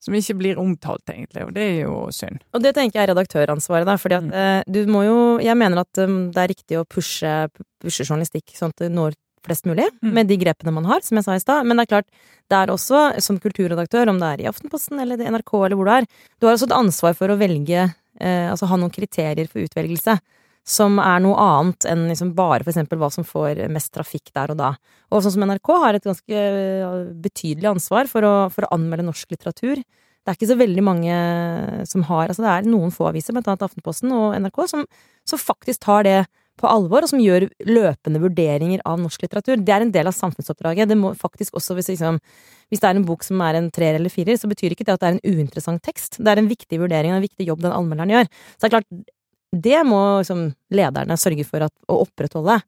som 0.00 0.14
ikke 0.14 0.36
blir 0.38 0.58
omtalt, 0.62 1.04
egentlig. 1.08 1.44
Og 1.46 1.52
det 1.56 1.62
er 1.66 1.76
jo 1.84 2.06
synd. 2.12 2.40
Og 2.54 2.62
det 2.62 2.74
tenker 2.76 3.00
jeg 3.00 3.08
er 3.08 3.14
redaktøransvaret, 3.14 3.86
da. 3.88 3.96
Fordi 4.00 4.14
at 4.20 4.24
Mm. 4.24 4.32
eh, 4.32 4.62
du 4.68 4.86
må 4.86 5.04
jo 5.04 5.38
Jeg 5.38 5.56
mener 5.56 5.78
at 5.80 5.92
det 5.92 6.36
er 6.42 6.48
riktig 6.48 6.76
å 6.80 6.84
pushe, 6.88 7.48
pushe 7.80 8.04
journalistikk 8.04 8.52
sånn 8.56 8.70
at 8.72 8.76
det 8.86 8.92
når 8.92 9.14
flest 9.46 9.62
mulig, 9.64 9.84
Mm. 10.02 10.12
med 10.12 10.26
de 10.26 10.36
grepene 10.38 10.72
man 10.74 10.84
har, 10.86 11.00
som 11.02 11.16
jeg 11.18 11.24
sa 11.24 11.32
i 11.34 11.38
stad. 11.38 11.64
Men 11.66 11.76
det 11.76 11.84
er 11.86 11.92
klart, 12.02 12.06
det 12.50 12.56
er 12.56 12.66
også, 12.72 13.20
som 13.22 13.38
kulturredaktør, 13.38 14.08
om 14.08 14.18
det 14.18 14.26
er 14.26 14.42
i 14.42 14.48
Aftenposten 14.50 14.98
eller 15.00 15.16
NRK 15.22 15.52
eller 15.66 15.76
hvor 15.76 15.84
du 15.86 15.90
er, 15.92 16.06
du 16.40 16.46
har 16.48 16.54
også 16.56 16.66
et 16.66 16.74
ansvar 16.74 17.14
for 17.14 17.28
å 17.28 17.38
velge 17.38 17.70
eh, 17.84 17.92
Altså 18.22 18.68
ha 18.70 18.78
noen 18.80 18.94
kriterier 18.94 19.48
for 19.50 19.64
utvelgelse. 19.64 20.16
Som 20.66 20.98
er 20.98 21.20
noe 21.22 21.38
annet 21.38 21.86
enn 21.86 22.08
liksom 22.10 22.32
bare 22.34 22.64
for 22.64 22.72
eksempel 22.72 22.98
hva 22.98 23.10
som 23.14 23.26
får 23.26 23.60
mest 23.70 23.92
trafikk 23.94 24.32
der 24.34 24.50
og 24.54 24.58
da. 24.58 24.72
Og 25.14 25.22
sånn 25.22 25.36
som 25.36 25.44
NRK 25.46 25.70
har 25.84 25.94
et 25.94 26.08
ganske 26.08 26.40
eh, 26.40 26.96
betydelig 27.22 27.70
ansvar 27.70 28.10
for 28.10 28.26
å, 28.26 28.34
for 28.50 28.66
å 28.66 28.72
anmelde 28.74 29.06
norsk 29.06 29.36
litteratur. 29.36 29.78
Det 29.78 30.32
er 30.32 30.38
ikke 30.40 30.50
så 30.50 30.58
veldig 30.58 30.82
mange 30.82 31.16
som 31.86 32.02
har 32.08 32.32
Altså 32.32 32.42
det 32.42 32.50
er 32.50 32.66
noen 32.66 32.90
få 32.90 33.06
aviser, 33.12 33.36
blant 33.36 33.46
annet 33.46 33.62
Aftenposten 33.62 34.10
og 34.10 34.34
NRK, 34.42 34.58
som, 34.72 34.82
som 35.22 35.38
faktisk 35.38 35.84
tar 35.86 36.02
det 36.08 36.16
på 36.60 36.68
alvor, 36.70 37.04
og 37.04 37.10
som 37.10 37.20
gjør 37.20 37.48
løpende 37.68 38.20
vurderinger 38.22 38.82
av 38.88 39.00
norsk 39.02 39.26
litteratur. 39.26 39.60
Det 39.60 39.74
er 39.74 39.84
en 39.84 39.92
del 39.94 40.10
av 40.10 40.16
samfunnsoppdraget. 40.16 40.88
Det 40.90 40.98
må 40.98 41.12
faktisk 41.18 41.58
også, 41.58 41.76
hvis, 41.76 41.90
liksom, 41.92 42.20
hvis 42.72 42.82
det 42.82 42.90
er 42.90 43.00
en 43.00 43.06
bok 43.08 43.26
som 43.26 43.42
er 43.44 43.58
en 43.58 43.70
treer 43.74 43.98
eller 43.98 44.12
firer, 44.12 44.38
så 44.40 44.50
betyr 44.50 44.74
ikke 44.74 44.86
det 44.88 44.96
at 44.96 45.02
det 45.02 45.10
er 45.10 45.18
en 45.18 45.36
uinteressant 45.36 45.84
tekst. 45.84 46.20
Det 46.20 46.32
er 46.32 46.40
en 46.40 46.50
viktig 46.50 46.80
vurdering 46.82 47.12
og 47.12 47.20
en 47.20 47.26
viktig 47.26 47.48
jobb 47.48 47.64
den 47.64 47.76
anmelderen 47.76 48.14
gjør. 48.14 48.30
Så 48.56 48.64
det 48.64 48.70
er 48.70 48.76
klart, 48.78 49.02
det 49.66 49.82
må 49.88 50.02
liksom, 50.20 50.46
lederne 50.74 51.18
sørge 51.20 51.48
for 51.48 51.66
at, 51.68 51.74
å 51.88 52.00
opprettholde. 52.06 52.60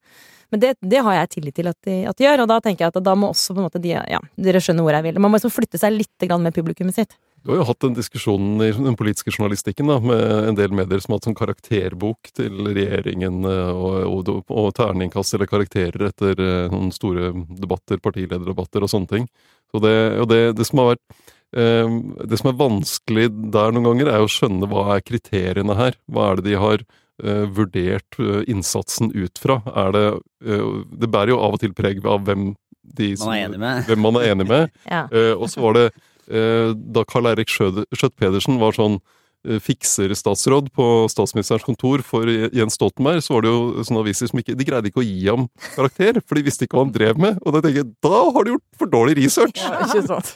Men 0.52 0.62
det, 0.62 0.74
det 0.80 1.00
har 1.04 1.18
jeg 1.18 1.32
tillit 1.36 1.58
til 1.58 1.68
at 1.68 1.76
de, 1.84 1.96
at 2.08 2.16
de 2.16 2.24
gjør, 2.24 2.44
og 2.44 2.52
da 2.52 2.60
tenker 2.64 2.86
jeg 2.86 2.94
at 2.94 3.02
da 3.04 3.14
må 3.18 3.32
også 3.34 3.56
på 3.56 3.60
en 3.60 3.68
måte 3.68 3.82
de 3.84 3.92
Ja, 3.92 4.20
dere 4.40 4.62
skjønner 4.64 4.86
hvor 4.86 4.96
jeg 4.96 5.04
vil. 5.08 5.20
Man 5.20 5.32
må 5.32 5.40
liksom 5.40 5.52
flytte 5.52 5.80
seg 5.80 5.96
litt 5.96 6.28
med 6.40 6.56
publikummet 6.56 6.96
sitt. 6.96 7.18
Du 7.48 7.54
har 7.54 7.62
jo 7.62 7.68
hatt 7.70 7.80
den 7.80 7.94
diskusjonen 7.96 8.60
i 8.60 8.66
den 8.76 8.96
politiske 8.98 9.32
journalistikken 9.32 9.88
da, 9.88 9.94
med 10.04 10.20
en 10.50 10.56
del 10.58 10.74
medier 10.76 11.00
som 11.00 11.14
har 11.14 11.16
hatt 11.22 11.28
sånn 11.30 11.36
karakterbok 11.38 12.28
til 12.36 12.58
regjeringen 12.76 13.38
eh, 13.48 13.70
og, 13.72 14.26
og, 14.28 14.50
og 14.52 14.66
terningkast 14.76 15.32
eller 15.38 15.48
karakterer 15.48 16.10
etter 16.10 16.42
eh, 16.44 16.66
noen 16.68 16.90
store 16.92 17.30
debatter, 17.56 18.02
partilederdebatter 18.04 18.84
og 18.84 18.92
sånne 18.92 19.08
ting. 19.14 19.24
Så 19.72 19.80
det, 19.80 19.94
og 20.20 20.28
det, 20.28 20.42
det 20.58 20.66
som 20.68 20.82
har 20.82 20.90
vært 20.90 21.24
eh, 21.56 21.96
Det 22.28 22.40
som 22.42 22.50
er 22.50 22.58
vanskelig 22.60 23.24
der 23.56 23.72
noen 23.72 23.88
ganger, 23.94 24.12
er 24.12 24.26
å 24.26 24.28
skjønne 24.28 24.68
hva 24.68 24.84
er 24.98 25.06
kriteriene 25.08 25.78
her. 25.80 25.96
Hva 26.04 26.28
er 26.28 26.42
det 26.42 26.50
de 26.50 26.60
har 26.60 26.84
eh, 26.84 27.46
vurdert 27.48 28.20
innsatsen 28.44 29.08
ut 29.16 29.40
fra? 29.40 29.62
Er 29.72 29.96
det 29.96 30.04
eh, 30.44 30.68
Det 31.00 31.08
bærer 31.16 31.32
jo 31.32 31.40
av 31.48 31.56
og 31.56 31.64
til 31.64 31.72
preg 31.72 32.04
av 32.04 32.28
hvem 32.28 32.50
de 33.00 33.14
som, 33.16 33.32
Man 33.32 33.40
er 33.40 33.48
enig 33.48 33.64
med. 33.64 33.88
hvem 33.88 34.04
man 34.04 34.20
er 34.20 34.30
enig 34.34 34.48
med. 34.52 34.78
Ja. 34.92 35.06
Eh, 35.08 35.32
og 35.32 35.48
så 35.48 35.64
var 35.64 35.80
det 35.80 35.88
da 36.28 37.04
Karl 37.08 37.30
Eirik 37.30 37.50
Skjøtt-Pedersen 37.52 38.58
var 38.60 38.76
sånn 38.76 38.98
eh, 39.46 39.56
fikserstatsråd 39.64 40.68
på 40.76 40.86
statsministerens 41.12 41.64
kontor 41.64 42.02
for 42.04 42.28
Jens 42.28 42.76
Stoltenberg, 42.76 43.22
så 43.24 43.36
var 43.36 43.46
det 43.46 43.52
jo 43.54 43.86
sånne 43.86 44.02
aviser 44.04 44.30
som 44.30 44.42
ikke 44.42 44.56
De 44.58 44.66
greide 44.68 44.90
ikke 44.90 45.00
å 45.00 45.06
gi 45.06 45.24
ham 45.28 45.46
karakter, 45.76 46.20
for 46.24 46.38
de 46.38 46.44
visste 46.50 46.68
ikke 46.68 46.78
hva 46.78 46.84
han 46.84 46.94
drev 46.94 47.22
med. 47.22 47.40
Og 47.44 47.56
da 47.56 47.64
tenker 47.64 47.82
jeg 47.82 47.90
da 48.04 48.22
har 48.36 48.44
du 48.44 48.52
gjort 48.54 48.66
for 48.82 48.92
dårlig 48.92 49.16
research! 49.22 49.64
Ja, 49.64 49.80
ikke 49.86 50.04
sant? 50.10 50.34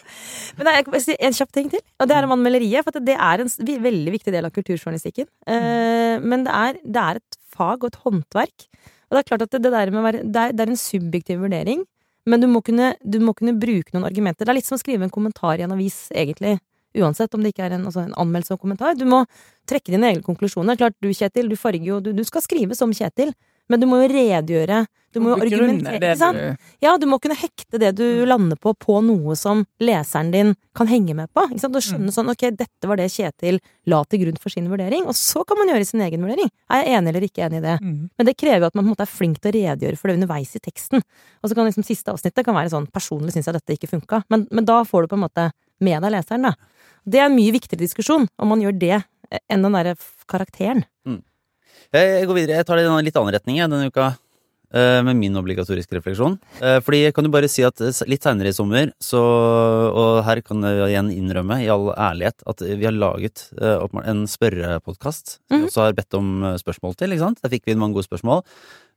Men 0.59 0.73
jeg 0.73 0.89
kan 0.89 1.05
si 1.05 1.17
en 1.19 1.39
kjapp 1.39 1.55
ting 1.55 1.71
til, 1.73 1.85
og 2.01 2.09
det 2.11 2.17
er 2.17 2.29
om 2.29 2.37
anmelderiet. 2.37 2.89
For 2.89 3.05
det 3.05 3.17
er 3.17 3.45
en 3.45 3.53
veldig 3.89 4.17
viktig 4.17 4.35
del 4.35 4.49
av 4.49 4.57
kulturjournalistikken. 4.57 5.29
Eh, 5.49 6.17
men 6.25 6.49
det 6.49 6.57
er, 6.57 6.83
det 6.85 7.07
er 7.07 7.23
et 7.23 7.41
fag 7.53 7.85
og 7.85 7.93
et 7.93 8.03
håndverk. 8.07 8.69
Og 9.13 9.17
det 9.17 9.23
er 9.27 9.29
klart 9.29 9.45
at 9.45 9.57
det, 9.61 9.69
der 9.69 9.91
med 9.93 10.01
å 10.01 10.07
være, 10.07 10.23
det 10.25 10.65
er 10.65 10.71
en 10.73 10.79
subjektiv 10.81 11.43
vurdering, 11.45 11.83
men 12.27 12.43
du 12.43 12.49
må, 12.51 12.61
kunne, 12.65 12.93
du 13.03 13.19
må 13.23 13.35
kunne 13.35 13.55
bruke 13.59 13.95
noen 13.95 14.07
argumenter. 14.07 14.47
Det 14.47 14.53
er 14.53 14.61
litt 14.61 14.69
som 14.69 14.79
å 14.79 14.83
skrive 14.83 15.07
en 15.07 15.13
kommentar 15.13 15.59
i 15.59 15.65
en 15.67 15.75
avis, 15.75 16.05
egentlig. 16.15 16.59
Uansett 16.99 17.33
om 17.35 17.43
det 17.43 17.55
ikke 17.55 17.65
er 17.67 17.77
en, 17.79 17.87
altså 17.89 18.05
en 18.05 18.15
anmeldelse 18.21 18.55
og 18.55 18.63
kommentar. 18.63 18.95
Du 18.99 19.07
må 19.09 19.23
trekke 19.69 19.95
dine 19.95 20.13
egne 20.13 20.25
konklusjoner. 20.27 20.79
Klart 20.79 20.99
du, 21.03 21.09
Kjetil, 21.11 21.49
du 21.49 21.57
farger 21.57 21.89
jo 21.89 22.01
Du, 22.05 22.13
du 22.13 22.23
skal 22.29 22.45
skrive 22.45 22.77
som 22.79 22.93
Kjetil, 22.95 23.33
men 23.73 23.81
du 23.81 23.89
må 23.89 24.03
jo 24.03 24.11
redegjøre. 24.13 24.83
Du 25.13 25.21
må 25.21 25.33
jo 25.33 25.37
argumentere. 25.45 26.15
ikke 26.15 26.19
sant? 26.21 26.39
du 26.39 26.85
Ja, 26.85 26.95
du 27.01 27.05
må 27.09 27.19
kunne 27.21 27.37
hekte 27.37 27.81
det 27.81 27.91
du 27.99 28.25
lander 28.29 28.57
på, 28.57 28.73
på 28.81 28.99
noe 29.05 29.37
som 29.37 29.65
leseren 29.83 30.31
din 30.33 30.55
kan 30.77 30.89
henge 30.89 31.15
med 31.17 31.29
på. 31.37 31.45
Ikke 31.51 31.65
sant? 31.65 31.77
Og 31.77 31.85
skjønne 31.85 32.15
sånn, 32.15 32.31
ok, 32.33 32.47
dette 32.57 32.89
var 32.89 33.01
det 33.01 33.11
Kjetil 33.13 33.61
la 33.93 34.01
til 34.09 34.23
grunn 34.25 34.41
for 34.41 34.55
sin 34.55 34.71
vurdering, 34.73 35.05
og 35.09 35.17
så 35.19 35.45
kan 35.49 35.61
man 35.61 35.73
gjøre 35.73 35.89
sin 35.89 36.05
egen 36.05 36.25
vurdering. 36.25 36.49
Er 36.73 36.85
jeg 36.85 36.97
enig 36.97 37.13
eller 37.13 37.27
ikke 37.29 37.45
enig 37.49 37.61
i 37.61 37.67
det? 37.67 37.77
Mm. 37.85 37.99
Men 38.17 38.29
det 38.29 38.37
krever 38.41 38.65
jo 38.65 38.71
at 38.71 38.79
man 38.79 38.87
på 38.87 38.89
en 38.89 38.95
måte 38.95 39.05
er 39.05 39.13
flink 39.13 39.41
til 39.43 39.53
å 39.53 39.57
redegjøre 39.59 40.01
for 40.01 40.09
det 40.09 40.17
underveis 40.21 40.57
i 40.57 40.63
teksten. 40.65 41.05
Og 41.43 41.51
så 41.51 41.59
kan 41.59 41.69
liksom 41.69 41.87
siste 41.87 42.15
avsnittet 42.15 42.49
kan 42.49 42.57
være 42.57 42.73
sånn, 42.73 42.89
personlig 42.93 43.37
syns 43.37 43.51
jeg 43.51 43.59
dette 43.59 43.77
ikke 43.77 43.93
funka, 43.93 44.23
men, 44.33 44.47
men 44.49 44.69
da 44.69 44.81
får 44.89 45.05
du 45.05 45.13
på 45.13 45.21
en 45.21 45.27
måte 45.27 45.51
med 45.83 46.01
deg 46.05 46.15
leseren, 46.15 46.49
da. 46.49 46.55
Det 47.05 47.19
er 47.19 47.27
en 47.27 47.35
mye 47.35 47.53
viktigere 47.53 47.83
diskusjon 47.83 48.29
om 48.39 48.53
man 48.53 48.63
gjør 48.63 48.79
det 48.79 49.03
enn 49.51 49.65
den 49.65 49.75
derre 49.77 49.97
karakteren. 50.31 50.85
karakteren. 51.05 51.21
Jeg 51.93 52.27
går 52.29 52.35
videre. 52.39 52.57
Jeg 52.61 52.67
tar 52.69 52.77
det 52.81 52.87
i 52.87 52.91
en 52.91 53.05
litt 53.05 53.17
annen 53.21 53.35
retning 53.35 53.59
denne 53.61 53.89
uka. 53.93 54.15
eh, 54.73 55.03
Med 55.05 55.17
min 55.17 55.35
obligatoriske 55.37 55.93
refleksjon. 55.99 56.39
Eh, 56.63 56.81
Fordi 56.81 57.03
jeg 57.05 57.13
kan 57.15 57.25
jo 57.25 57.31
bare 57.31 57.49
si 57.49 57.63
at 57.63 57.79
eh, 57.81 57.93
litt 58.09 58.23
seinere 58.25 58.49
i 58.49 58.53
sommer, 58.57 58.93
så 58.99 59.21
Og 59.93 60.25
her 60.25 60.41
kan 60.41 60.63
jeg 60.63 60.89
igjen 60.89 61.11
innrømme, 61.13 61.61
i 61.63 61.69
all 61.69 61.93
ærlighet, 61.93 62.41
at 62.47 62.59
vi 62.61 62.85
har 62.85 62.93
laget 62.97 63.51
eh, 63.61 63.87
en 64.09 64.25
spørrepodkast. 64.27 65.39
Som 65.49 65.51
vi 65.51 65.57
Mhm. 65.59 65.69
også 65.69 65.81
har 65.85 65.93
bedt 65.93 66.15
om 66.15 66.45
eh, 66.45 66.57
spørsmål 66.57 66.97
til, 66.97 67.11
ikke 67.13 67.19
sant? 67.29 67.43
Der 67.43 67.51
fikk 67.51 67.65
vi 67.67 67.73
inn 67.73 67.79
mange 67.79 67.95
gode 67.95 68.09
spørsmål. 68.09 68.43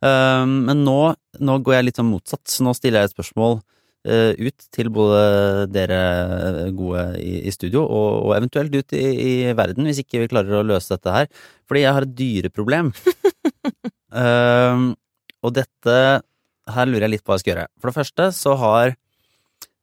Eh, 0.01 0.45
Men 0.45 0.85
nå, 0.85 1.15
nå 1.41 1.63
går 1.63 1.73
jeg 1.75 1.85
litt 1.85 1.95
sånn 1.97 2.11
motsatt. 2.13 2.47
Så 2.47 2.63
nå 2.63 2.73
stiller 2.73 3.01
jeg 3.03 3.11
et 3.11 3.17
spørsmål 3.17 3.57
eh, 3.59 3.61
ut 4.05 4.65
til 4.75 4.89
både 4.93 5.65
dere 5.73 6.69
gode 6.77 7.05
i, 7.17 7.49
studio, 7.53 7.81
og, 7.85 8.35
eventuelt 8.37 8.75
ut 8.75 8.93
i, 8.93 9.53
verden, 9.57 9.87
hvis 9.89 10.03
ikke 10.03 10.21
vi 10.21 10.29
klarer 10.29 10.59
å 10.59 10.65
løse 10.67 10.93
dette 10.93 11.13
her. 11.15 11.29
Fordi 11.65 11.81
jeg 11.85 11.95
har 11.97 12.05
et 12.07 12.17
dyreproblem. 12.19 12.93
Ehm, 14.15 14.93
og 15.43 15.51
dette 15.57 15.95
Her 16.71 16.87
lurer 16.87 17.03
jeg 17.03 17.11
litt 17.11 17.23
på 17.25 17.33
hva 17.33 17.35
jeg 17.35 17.43
skal 17.43 17.51
gjøre. 17.51 17.65
For 17.81 17.89
det 17.89 17.97
første 17.97 18.27
så 18.37 18.53
har 18.61 18.93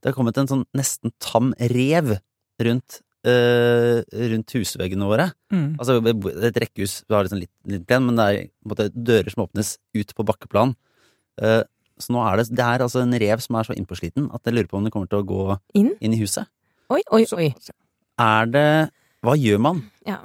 det 0.03 0.15
kommet 0.17 0.39
en 0.41 0.49
sånn 0.49 0.63
nesten 0.75 1.13
tam 1.23 1.53
rev 1.73 2.17
rundt, 2.63 3.03
Uh, 3.23 4.03
rundt 4.11 4.51
husveggene 4.57 5.07
våre. 5.07 5.29
Mm. 5.55 5.77
Altså 5.79 6.01
et 6.49 6.57
rekkehus, 6.59 7.05
vi 7.07 7.15
har 7.15 7.23
liksom 7.23 7.39
litt, 7.39 7.53
litt 7.71 7.85
plen, 7.87 8.09
men 8.09 8.17
det 8.19 8.25
er 8.27 8.49
måte 8.67 8.89
dører 8.91 9.31
som 9.31 9.45
åpnes 9.45 9.77
ut 9.95 10.11
på 10.19 10.27
bakkeplan. 10.27 10.73
Eh, 11.39 11.63
så 12.03 12.13
nå 12.17 12.23
er 12.27 12.41
det, 12.43 12.49
det 12.53 12.65
er 12.67 12.85
altså 12.85 13.03
en 13.05 13.15
rev 13.23 13.41
som 13.45 13.57
er 13.61 13.69
så 13.71 13.77
innpåsliten 13.79 14.29
at 14.35 14.43
jeg 14.45 14.57
lurer 14.59 14.69
på 14.71 14.79
om 14.81 14.85
det 14.89 14.93
kommer 14.95 15.09
til 15.13 15.23
å 15.23 15.27
gå 15.29 15.59
Inn? 15.79 15.93
inn 16.01 16.17
i 16.17 16.21
huset. 16.21 16.51
Oi, 16.93 17.01
oi, 17.15 17.25
oi. 17.39 17.49
Er 18.21 18.47
det 18.53 18.69
Hva 19.23 19.37
gjør 19.39 19.61
man 19.63 19.85
Ja. 20.05 20.17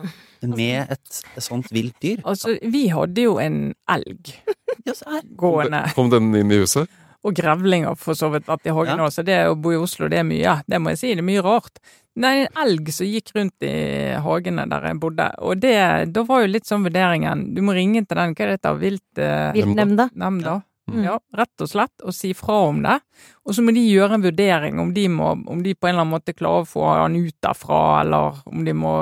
med 0.42 0.90
et 0.92 1.22
sånt 1.42 1.70
vilt 1.72 1.96
dyr? 2.02 2.22
Altså, 2.26 2.58
vi 2.66 2.88
hadde 2.90 3.22
jo 3.28 3.38
en 3.40 3.76
elg 3.88 4.34
så 4.98 5.06
er- 5.20 5.28
gående, 5.38 5.84
Kom 5.94 6.10
den 6.10 6.34
inn 6.36 6.52
i 6.52 6.58
huset? 6.64 6.90
og 7.28 7.34
grevlinger 7.36 7.96
for 8.00 8.16
så 8.16 8.30
vidt 8.32 8.46
vært 8.48 8.66
i 8.70 8.72
hagen 8.72 8.98
Ja. 9.02 9.06
også. 9.06 9.24
Det 9.26 9.38
å 9.50 9.56
bo 9.60 9.72
i 9.74 9.76
Oslo, 9.82 10.08
det 10.08 10.20
er 10.22 10.24
mye. 10.24 10.62
Det 10.70 10.78
må 10.80 10.92
jeg 10.94 10.98
si, 11.02 11.08
det 11.14 11.20
er 11.20 11.28
mye 11.28 11.42
rart. 11.44 11.80
Nei, 12.16 12.46
en 12.46 12.62
elg 12.62 12.88
som 12.94 13.06
gikk 13.10 13.34
rundt 13.36 13.66
i 13.68 14.16
hagene 14.24 14.64
der 14.70 14.86
jeg 14.88 15.00
bodde, 15.02 15.26
og 15.44 15.60
det, 15.60 15.74
da 16.14 16.24
var 16.24 16.42
jo 16.46 16.48
litt 16.54 16.66
sånn 16.70 16.86
vurderingen 16.86 17.54
Du 17.54 17.60
må 17.62 17.74
ringe 17.76 18.06
til 18.08 18.16
den, 18.18 18.34
hva 18.34 18.46
er 18.46 18.54
dette, 18.56 18.72
vilt... 18.80 19.20
eh, 19.20 19.52
Viltnemnda. 19.58 20.08
nemnda. 20.16 20.56
Mm. 20.88 21.02
Ja, 21.04 21.18
rett 21.36 21.64
og 21.66 21.68
slett, 21.68 21.92
og 22.08 22.14
si 22.16 22.30
fra 22.38 22.62
om 22.70 22.78
det. 22.86 23.00
Og 23.44 23.56
så 23.58 23.64
må 23.66 23.74
de 23.76 23.82
gjøre 23.84 24.16
en 24.16 24.24
vurdering 24.24 24.78
om 24.80 24.94
de, 24.96 25.08
må, 25.12 25.34
om 25.52 25.64
de 25.66 25.74
på 25.76 25.90
en 25.90 25.96
eller 25.98 26.06
annen 26.06 26.14
måte 26.16 26.36
klarer 26.38 26.64
å 26.64 26.70
få 26.70 26.86
han 26.94 27.18
ut 27.20 27.36
derfra, 27.44 27.82
eller 28.06 28.40
om 28.48 28.64
de 28.64 28.76
må 28.78 28.94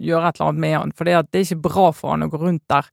gjøre 0.00 0.30
et 0.30 0.38
eller 0.40 0.48
annet 0.48 0.64
med 0.64 0.78
han. 0.78 0.94
For 0.96 1.04
det, 1.04 1.18
er 1.20 1.44
ikke 1.44 1.60
bra 1.68 1.90
for 1.92 2.14
han 2.14 2.24
å 2.24 2.30
gå 2.32 2.40
rundt 2.40 2.64
der. 2.72 2.88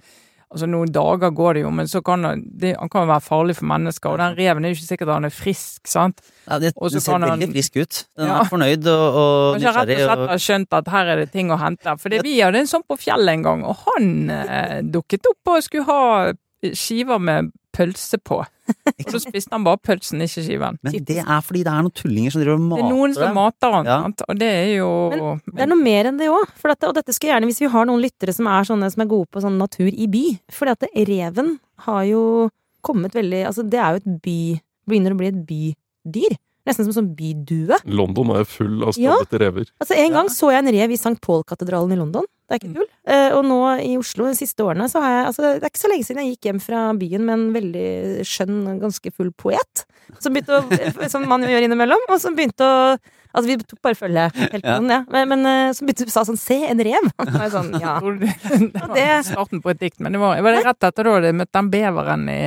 Altså 0.52 0.68
Noen 0.68 0.90
dager 0.92 1.32
går 1.32 1.54
det 1.56 1.62
jo, 1.64 1.70
men 1.72 1.88
så 1.88 2.02
kan 2.04 2.28
han, 2.28 2.42
det, 2.60 2.74
han 2.76 2.90
kan 2.92 3.08
være 3.08 3.24
farlig 3.24 3.54
for 3.56 3.70
mennesker. 3.72 4.12
Og 4.12 4.20
den 4.20 4.34
reven 4.36 4.66
er 4.68 4.74
jo 4.74 4.82
ikke 4.82 4.90
sikkert 4.90 5.08
at 5.08 5.16
han 5.22 5.30
er 5.30 5.32
frisk, 5.38 5.88
sant. 5.88 6.20
Ja, 6.44 6.58
det, 6.60 6.74
den 6.76 7.00
ser 7.06 7.16
han- 7.16 7.24
veldig 7.30 7.48
frisk 7.54 7.78
ut. 7.80 8.02
Den 8.20 8.28
Ja. 8.28 8.42
er 8.42 8.50
fornøyd 8.52 8.90
og, 8.92 9.06
og 9.22 9.56
Kanskje 9.56 9.74
rett 9.78 9.96
og 9.96 10.04
slett 10.04 10.28
har 10.34 10.44
skjønt 10.50 10.78
at 10.82 10.92
her 10.92 11.14
er 11.14 11.24
det 11.24 11.32
ting 11.32 11.56
å 11.56 11.62
hente. 11.62 11.96
For 12.04 12.12
det, 12.12 12.20
vi 12.28 12.36
hadde 12.44 12.60
en 12.66 12.68
sånn 12.68 12.84
på 12.84 13.00
fjellet 13.00 13.32
en 13.38 13.48
gang, 13.48 13.64
og 13.64 13.80
han 13.88 14.12
eh, 14.30 14.78
dukket 14.84 15.32
opp 15.32 15.56
og 15.56 15.64
skulle 15.64 15.88
ha 15.88 16.34
skiver 16.76 17.18
med 17.24 17.54
pølse 17.74 18.18
på. 18.20 18.40
Og 18.42 19.10
så 19.12 19.20
spiste 19.20 19.52
han 19.52 19.64
bare 19.66 19.78
pølsen, 19.84 20.22
ikke 20.24 20.44
skiven. 20.46 20.78
men 20.84 20.94
det 21.04 21.18
er 21.20 21.42
fordi 21.44 21.64
det 21.66 21.72
er 21.74 21.82
noen 21.84 21.94
tullinger 21.96 22.32
som 22.32 22.42
driver 22.42 22.60
og 22.60 22.70
Det 22.78 22.86
er 22.86 22.90
noen 22.96 23.14
som 23.18 23.34
mater 23.36 23.72
han, 23.76 23.86
Ja. 23.90 23.98
og 24.28 24.38
det 24.40 24.50
er 24.52 24.70
jo 24.78 24.90
Det 25.46 25.60
er 25.66 25.68
noe 25.72 25.82
mer 25.82 26.06
enn 26.12 26.18
det 26.18 26.30
òg. 26.30 26.48
Og 26.88 26.94
dette 26.96 27.14
skulle 27.14 27.32
jeg 27.32 27.42
gjerne, 27.42 27.50
hvis 27.52 27.60
vi 27.62 27.68
har 27.74 27.86
noen 27.86 28.02
lyttere 28.02 28.34
som 28.34 28.48
er 28.48 28.64
sånne 28.64 28.92
som 28.92 29.02
er 29.02 29.12
gode 29.12 29.28
på 29.32 29.42
sånn 29.44 29.58
natur 29.58 29.90
i 29.92 30.08
by. 30.08 30.40
Fordi 30.52 30.72
at 30.72 30.88
reven 31.08 31.60
har 31.88 32.04
jo 32.06 32.50
kommet 32.84 33.12
veldig 33.14 33.46
Altså, 33.48 33.68
det 33.70 33.80
er 33.80 33.92
jo 33.98 34.02
et 34.04 34.22
by 34.22 34.62
Begynner 34.90 35.14
å 35.14 35.18
bli 35.18 35.28
et 35.28 35.46
bydyr. 35.46 36.38
Nesten 36.66 36.86
som 36.86 36.94
sånn 36.94 37.16
bydue. 37.18 37.78
London 37.86 38.32
er 38.36 38.44
full 38.46 38.84
av 38.84 38.94
Ja. 38.98 39.16
rever. 39.32 39.66
Altså, 39.82 39.96
en 39.98 40.12
Ja. 40.12 40.18
gang 40.22 40.28
så 40.30 40.52
jeg 40.52 40.60
en 40.66 40.74
rev 40.74 40.92
i 40.92 40.98
St. 40.98 41.20
Paul-katedralen 41.22 41.92
i 41.94 41.96
London. 41.96 42.26
Det 42.52 42.58
er 42.58 42.60
ikke 42.60 42.74
tull. 42.76 42.90
Eh, 43.08 43.30
og 43.32 43.46
nå 43.48 43.60
i 43.80 43.94
Oslo 43.96 44.26
de 44.28 44.36
siste 44.36 44.66
årene 44.66 44.90
så 44.92 45.00
har 45.00 45.14
jeg 45.14 45.30
Altså, 45.30 45.54
det 45.56 45.64
er 45.64 45.72
ikke 45.72 45.84
så 45.86 45.92
lenge 45.94 46.08
siden 46.08 46.22
jeg 46.22 46.34
gikk 46.34 46.50
hjem 46.50 46.60
fra 46.60 46.82
byen 47.00 47.24
med 47.24 47.38
en 47.38 47.46
veldig 47.56 47.88
skjønn, 48.28 48.60
ganske 48.82 49.14
full 49.16 49.32
poet. 49.40 49.86
Som 50.20 50.36
å 50.36 50.62
Som 51.14 51.30
man 51.32 51.48
gjør 51.48 51.70
innimellom. 51.70 52.04
Og 52.12 52.20
som 52.20 52.36
begynte 52.36 52.68
å 52.68 52.78
Altså, 53.32 53.48
vi 53.48 53.56
tok 53.64 53.80
bare 53.80 53.96
følge 53.96 54.26
helt 54.36 54.66
Ja. 54.66 54.74
sånn, 54.76 54.92
ja. 54.92 55.00
Men, 55.08 55.30
men 55.32 55.48
eh, 55.48 55.72
så 55.72 55.86
begynte 55.88 56.12
sa 56.12 56.26
sånn 56.28 56.40
Se, 56.40 56.58
en 56.68 56.84
rev! 56.84 57.06
Og 57.24 57.30
så 57.32 57.48
sånn, 57.54 57.72
ja. 57.80 57.94
Det, 58.98 59.06
var 59.08 59.24
starten 59.24 59.64
på 59.64 59.72
et 59.72 59.80
dikt, 59.80 60.02
men 60.04 60.12
det 60.12 60.20
var, 60.20 60.42
var 60.44 60.58
det 60.58 60.66
rett 60.66 60.90
etter 60.90 61.08
da 61.08 61.14
du 61.24 61.30
møtte 61.40 61.56
den 61.56 61.72
beveren 61.72 62.28
i 62.28 62.42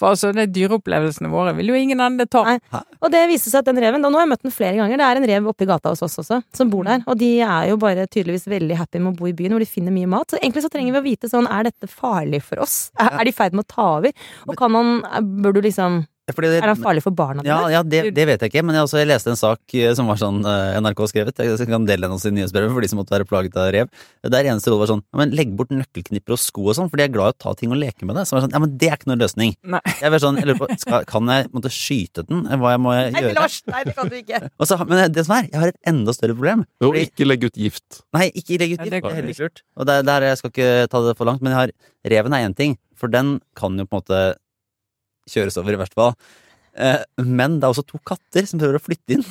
For 0.00 0.14
altså, 0.14 0.30
de 0.32 0.46
dyreopplevelsene 0.48 1.28
våre 1.32 1.52
vil 1.58 1.72
jo 1.72 1.76
ingen 1.76 2.00
andre 2.00 2.24
ta. 2.30 2.42
Nei. 2.46 2.82
Og 3.00 3.12
det 3.12 3.20
viste 3.28 3.52
seg 3.52 3.60
at 3.60 3.68
den 3.68 3.80
reven, 3.82 4.04
og 4.06 4.12
nå 4.12 4.20
har 4.20 4.24
jeg 4.24 4.32
møtt 4.32 4.46
den 4.46 4.54
flere 4.54 4.78
ganger, 4.78 5.00
det 5.00 5.06
er 5.06 5.20
en 5.20 5.28
rev 5.28 5.50
oppe 5.52 5.66
i 5.66 5.68
gata 5.68 5.92
hos 5.92 6.04
oss 6.06 6.16
også, 6.22 6.40
som 6.56 6.70
bor 6.72 6.88
der. 6.88 7.04
Og 7.04 7.18
de 7.20 7.30
er 7.44 7.68
jo 7.70 7.76
bare 7.80 8.06
tydeligvis 8.08 8.48
veldig 8.50 8.78
happy 8.80 9.02
med 9.02 9.12
å 9.12 9.18
bo 9.20 9.28
i 9.28 9.34
byen, 9.36 9.56
hvor 9.56 9.64
de 9.64 9.68
finner 9.68 9.94
mye 9.94 10.08
mat. 10.10 10.32
Så 10.32 10.40
egentlig 10.40 10.64
så 10.64 10.72
trenger 10.72 10.96
vi 10.96 11.02
å 11.02 11.06
vite 11.10 11.30
sånn, 11.32 11.48
er 11.50 11.68
dette 11.68 11.90
farlig 11.90 12.42
for 12.46 12.64
oss? 12.64 12.78
Er, 12.96 13.12
er 13.20 13.28
de 13.28 13.34
i 13.34 13.36
ferd 13.36 13.56
med 13.56 13.68
å 13.68 13.72
ta 13.74 13.88
over? 13.98 14.16
Og 14.48 14.56
kan 14.60 14.72
man, 14.72 15.02
bør 15.44 15.58
du 15.58 15.62
liksom, 15.68 16.00
det, 16.36 16.50
er 16.60 16.68
han 16.70 16.78
farlig 16.80 17.02
for 17.04 17.14
barna 17.16 17.42
ja, 17.44 17.58
dine? 17.60 17.72
ja 17.74 17.82
det, 17.82 18.00
det 18.16 18.26
vet 18.28 18.44
jeg 18.44 18.52
ikke, 18.52 18.62
men 18.66 18.76
jeg, 18.78 18.86
også, 18.86 18.98
jeg 19.00 19.08
leste 19.10 19.30
en 19.32 19.38
sak 19.40 19.74
eh, 19.74 19.90
som 19.98 20.06
var 20.10 20.20
sånn 20.20 20.40
eh, 20.46 20.78
NRK 20.80 21.02
skrevet. 21.10 21.42
Jeg 21.42 21.68
kan 21.70 21.86
dele 21.88 22.06
den 22.06 22.14
også 22.16 22.30
i 22.30 22.34
nyhetsbrevet 22.38 22.72
for 22.74 22.84
de 22.84 22.90
som 22.92 23.00
måtte 23.02 23.14
være 23.14 23.26
plaget 23.28 23.56
av 23.60 23.70
rev. 23.74 23.90
Der 24.26 24.48
eneste 24.50 24.72
råd 24.72 24.82
var 24.84 24.90
sånn 24.92 25.02
ja, 25.04 25.20
men 25.22 25.34
legg 25.36 25.52
bort 25.58 25.72
nøkkelknipper 25.74 26.36
og 26.36 26.40
sko 26.42 26.68
og 26.70 26.76
sånn, 26.78 26.90
for 26.92 27.00
de 27.00 27.06
er 27.08 27.12
glad 27.14 27.32
i 27.32 27.36
å 27.36 27.40
ta 27.46 27.54
ting 27.58 27.74
og 27.74 27.80
leke 27.82 28.06
med 28.08 28.18
det. 28.20 28.26
Så 28.28 28.36
var 28.36 28.44
sånn, 28.46 28.54
ja, 28.54 28.62
men 28.62 28.76
det 28.80 28.90
er 28.90 28.98
ikke 29.00 29.10
noen 29.10 29.22
løsning. 29.24 29.54
Nei. 29.76 29.82
Jeg 30.00 30.14
var 30.14 30.24
sånn, 30.24 30.40
jeg 30.40 30.48
lurer 30.50 30.60
på, 30.62 30.70
skal, 30.84 31.06
Kan 31.10 31.30
jeg 31.32 31.48
måtte 31.54 31.72
skyte 31.74 32.26
den? 32.28 32.44
Hva 32.60 32.74
jeg 32.76 32.82
må 32.84 32.94
jeg 32.96 33.14
Nei, 33.16 33.24
gjøre? 33.26 33.36
Lars, 33.40 33.60
nei, 33.70 33.82
det 33.88 33.96
kan 33.96 34.10
du 34.12 34.16
ikke. 34.20 34.42
Og 34.60 34.68
så, 34.70 34.78
men 34.86 35.04
det 35.12 35.26
som 35.26 35.36
er, 35.38 35.48
jeg 35.50 35.60
har 35.64 35.72
et 35.74 35.90
enda 35.90 36.14
større 36.16 36.36
problem. 36.38 36.66
Jo, 36.82 36.90
Fordi- 36.92 37.06
ikke 37.08 37.26
legg 37.28 37.46
ut 37.48 37.58
gift. 37.58 38.02
Nei, 38.16 38.28
ikke 38.30 38.60
legg 38.60 38.76
ut 38.76 38.78
Ja, 38.78 38.84
gift. 38.86 38.92
det 38.94 39.02
Det 39.02 39.10
er 39.10 39.18
heller 39.20 39.34
ikke 39.34 39.48
lurt. 39.48 39.62
Og 39.76 39.86
der, 39.90 40.04
der, 40.06 40.28
jeg 40.30 40.38
skal 40.40 40.52
ikke 40.54 40.70
ta 40.92 41.02
det 41.06 41.16
for 41.18 41.28
langt, 41.30 41.42
men 41.42 41.52
jeg 41.54 41.58
har, 41.60 41.72
reven 42.14 42.36
er 42.36 42.46
én 42.48 42.56
ting, 42.56 42.76
for 42.96 43.08
den 43.12 43.40
kan 43.56 43.76
jo 43.80 43.86
på 43.88 43.96
en 43.96 44.02
måte 44.02 44.20
kjøres 45.32 45.56
over, 45.62 45.76
i 45.76 45.80
hvert 45.80 45.94
fall. 45.96 46.12
Eh, 46.76 47.00
men 47.26 47.58
det 47.60 47.66
er 47.66 47.72
også 47.74 47.86
to 47.88 47.98
katter 48.06 48.46
som 48.50 48.60
prøver 48.62 48.78
å 48.78 48.82
flytte 48.84 49.16
inn. 49.18 49.24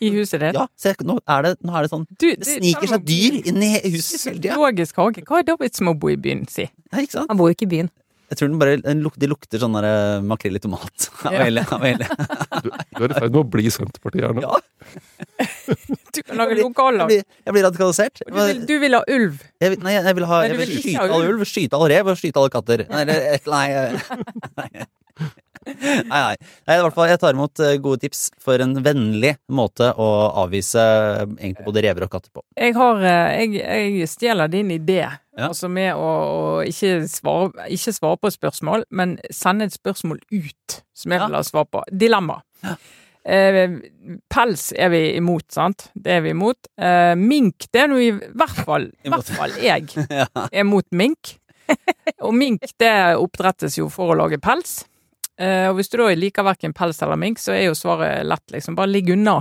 i 0.00 0.08
huset 0.14 0.40
ditt. 0.40 0.56
Ja, 0.56 0.66
se, 0.80 0.94
nå 1.04 1.18
er 1.28 1.42
det, 1.44 1.54
nå 1.60 1.74
er 1.76 1.84
det 1.84 1.90
sånn 1.92 2.06
Du, 2.16 2.24
Det 2.32 2.46
sniker 2.48 2.88
seg 2.88 3.02
dyr 3.04 3.34
inn 3.52 3.62
i 3.66 3.72
huset 3.92 4.22
hele 4.30 4.40
tida. 4.40 4.54
Zoologisk 4.56 4.96
hage. 5.02 5.24
Hva 5.28 5.40
er 5.42 5.48
det 5.50 5.56
vits 5.60 5.82
må 5.84 5.92
bo 6.00 6.08
i 6.12 6.16
byen, 6.16 6.46
si? 6.48 6.64
Ja, 6.92 7.02
ikke 7.04 7.18
sant? 7.18 7.28
Han 7.32 7.36
bor 7.40 7.52
ikke 7.52 7.66
i 7.68 7.74
byen. 7.74 7.90
Jeg 8.30 8.38
tror 8.38 8.46
den 8.52 8.60
bare 8.62 8.76
den 8.78 9.00
luk, 9.02 9.16
de 9.18 9.26
lukter 9.26 9.58
sånn 9.58 9.72
der 9.74 9.86
eh, 9.88 10.20
makrell 10.22 10.54
i 10.56 10.60
tomat. 10.62 11.08
Av 11.26 11.34
Ja. 11.34 11.40
hele, 11.44 11.64
av 11.66 11.82
hele. 11.82 12.06
Du, 12.62 12.68
du 12.70 13.02
er 13.08 13.12
i 13.12 13.16
ferd 13.16 13.32
med 13.34 13.40
å 13.40 13.44
bli 13.56 13.70
Senterpartiet 13.74 14.24
her 14.28 14.36
nå. 14.36 14.44
Ja, 14.44 14.60
Du 16.14 16.20
kan 16.26 16.38
lage 16.40 16.56
lokallag. 16.60 17.10
jeg 17.12 17.24
jeg 17.46 17.54
blir 17.56 17.66
radikalisert. 17.66 18.22
Du 18.26 18.32
vil, 18.38 18.62
du 18.70 18.72
vil 18.82 18.96
ha 18.96 19.02
ulv. 19.16 19.42
Jeg 19.62 19.80
nei, 19.82 19.96
jeg 19.98 20.16
vil, 20.18 20.26
ha, 20.30 20.40
Nei, 20.44 20.48
jeg 20.52 20.58
vil 20.60 20.70
vil 20.72 20.80
skyte 20.84 20.96
ha 20.96 21.08
all 21.10 21.26
ulv. 21.26 21.34
ulv, 21.40 21.44
skyte 21.50 21.76
all 21.80 21.86
rev 21.92 22.10
og 22.14 22.18
skyte 22.22 22.40
alle 22.42 22.54
katter. 22.54 22.86
Nei, 22.90 23.04
nei, 23.10 23.18
nei. 23.50 24.86
Nei, 25.66 26.04
nei. 26.08 26.36
nei 26.66 26.76
i 26.78 26.80
hvert 26.80 26.94
fall, 26.96 27.10
jeg 27.10 27.20
tar 27.20 27.34
imot 27.36 27.60
eh, 27.60 27.74
gode 27.84 28.00
tips 28.06 28.30
for 28.40 28.62
en 28.64 28.72
vennlig 28.84 29.34
måte 29.52 29.90
å 29.92 30.06
avvise 30.40 30.80
eh, 30.80 31.24
egentlig 31.36 31.66
både 31.66 31.82
rever 31.84 32.06
og 32.06 32.12
katter 32.14 32.32
på. 32.32 32.44
Jeg 32.56 32.72
har 32.78 33.02
eh, 33.04 33.42
Jeg, 33.42 33.58
jeg 34.00 34.08
stjeler 34.08 34.48
din 34.52 34.72
idé, 34.78 35.02
Ja. 35.36 35.46
altså 35.50 35.68
med 35.72 35.92
å, 35.94 36.06
å 36.06 36.46
ikke, 36.68 37.04
svare, 37.08 37.68
ikke 37.76 37.92
svare 37.96 38.18
på 38.20 38.30
et 38.32 38.38
spørsmål, 38.38 38.86
men 38.90 39.18
sende 39.32 39.68
et 39.68 39.76
spørsmål 39.76 40.18
ut 40.32 40.80
som 40.96 41.12
jeg 41.14 41.22
vil 41.26 41.36
ha 41.38 41.44
svar 41.46 41.68
på. 41.70 41.84
Dilemma. 41.92 42.40
Eh, 43.20 43.76
pels 44.32 44.70
er 44.72 44.88
vi 44.94 45.02
imot, 45.20 45.44
sant? 45.52 45.90
Det 45.94 46.16
er 46.16 46.24
vi 46.24 46.32
imot. 46.32 46.70
Eh, 46.80 47.12
mink, 47.20 47.68
det 47.72 47.84
er 47.84 47.92
nå 47.92 48.00
i 48.00 48.10
hvert 48.16 48.64
fall, 48.64 48.88
i 49.04 49.12
hvert 49.12 49.28
fall 49.36 49.52
jeg 49.60 49.92
Ja. 50.08 50.24
er 50.50 50.64
mot 50.68 50.88
mink. 50.96 51.36
Og 52.26 52.32
mink 52.34 52.64
det 52.82 52.92
oppdrettes 53.20 53.76
jo 53.78 53.90
for 53.92 54.10
å 54.10 54.16
lage 54.24 54.40
pels. 54.42 54.80
Eh, 55.40 55.70
og 55.70 55.78
hvis 55.78 55.88
du 55.88 55.96
da 56.00 56.10
liker 56.12 56.44
verken 56.44 56.74
pels 56.76 57.00
eller 57.02 57.18
mink, 57.20 57.40
så 57.40 57.54
er 57.56 57.70
jo 57.70 57.78
svaret 57.78 58.26
lett, 58.28 58.44
liksom. 58.52 58.76
Bare 58.76 58.90
ligg 58.92 59.08
unna 59.14 59.38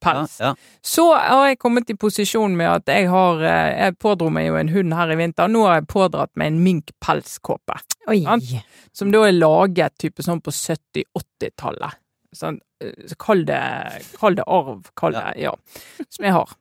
pels. 0.00 0.38
Ja, 0.40 0.52
ja. 0.52 0.78
Så 0.80 1.04
har 1.14 1.50
jeg 1.50 1.60
kommet 1.60 1.90
i 1.92 1.96
posisjon 2.00 2.56
med 2.56 2.70
at 2.70 2.88
jeg 2.90 3.10
har 3.12 3.42
eh, 3.44 3.72
Jeg 3.84 3.98
pådro 4.02 4.30
meg 4.32 4.48
jo 4.48 4.56
en 4.60 4.72
hund 4.72 4.96
her 4.96 5.12
i 5.12 5.18
vinter. 5.20 5.50
Nå 5.52 5.66
har 5.68 5.82
jeg 5.82 5.90
pådratt 5.92 6.32
meg 6.40 6.52
en 6.52 6.62
minkpelskåpe. 6.64 7.76
Som 8.96 9.12
da 9.12 9.26
er 9.28 9.36
laget 9.36 9.98
type 10.00 10.24
sånn 10.24 10.40
på 10.44 10.54
70-80-tallet. 10.54 12.00
Sånn, 12.34 12.58
eh, 12.82 12.96
så 13.10 13.20
kall 13.20 13.44
det, 13.48 13.60
kall 14.16 14.40
det 14.40 14.48
arv, 14.48 14.88
kall 14.96 15.16
det 15.18 15.26
ja. 15.44 15.52
Som 16.08 16.24
jeg 16.24 16.38
har. 16.40 16.56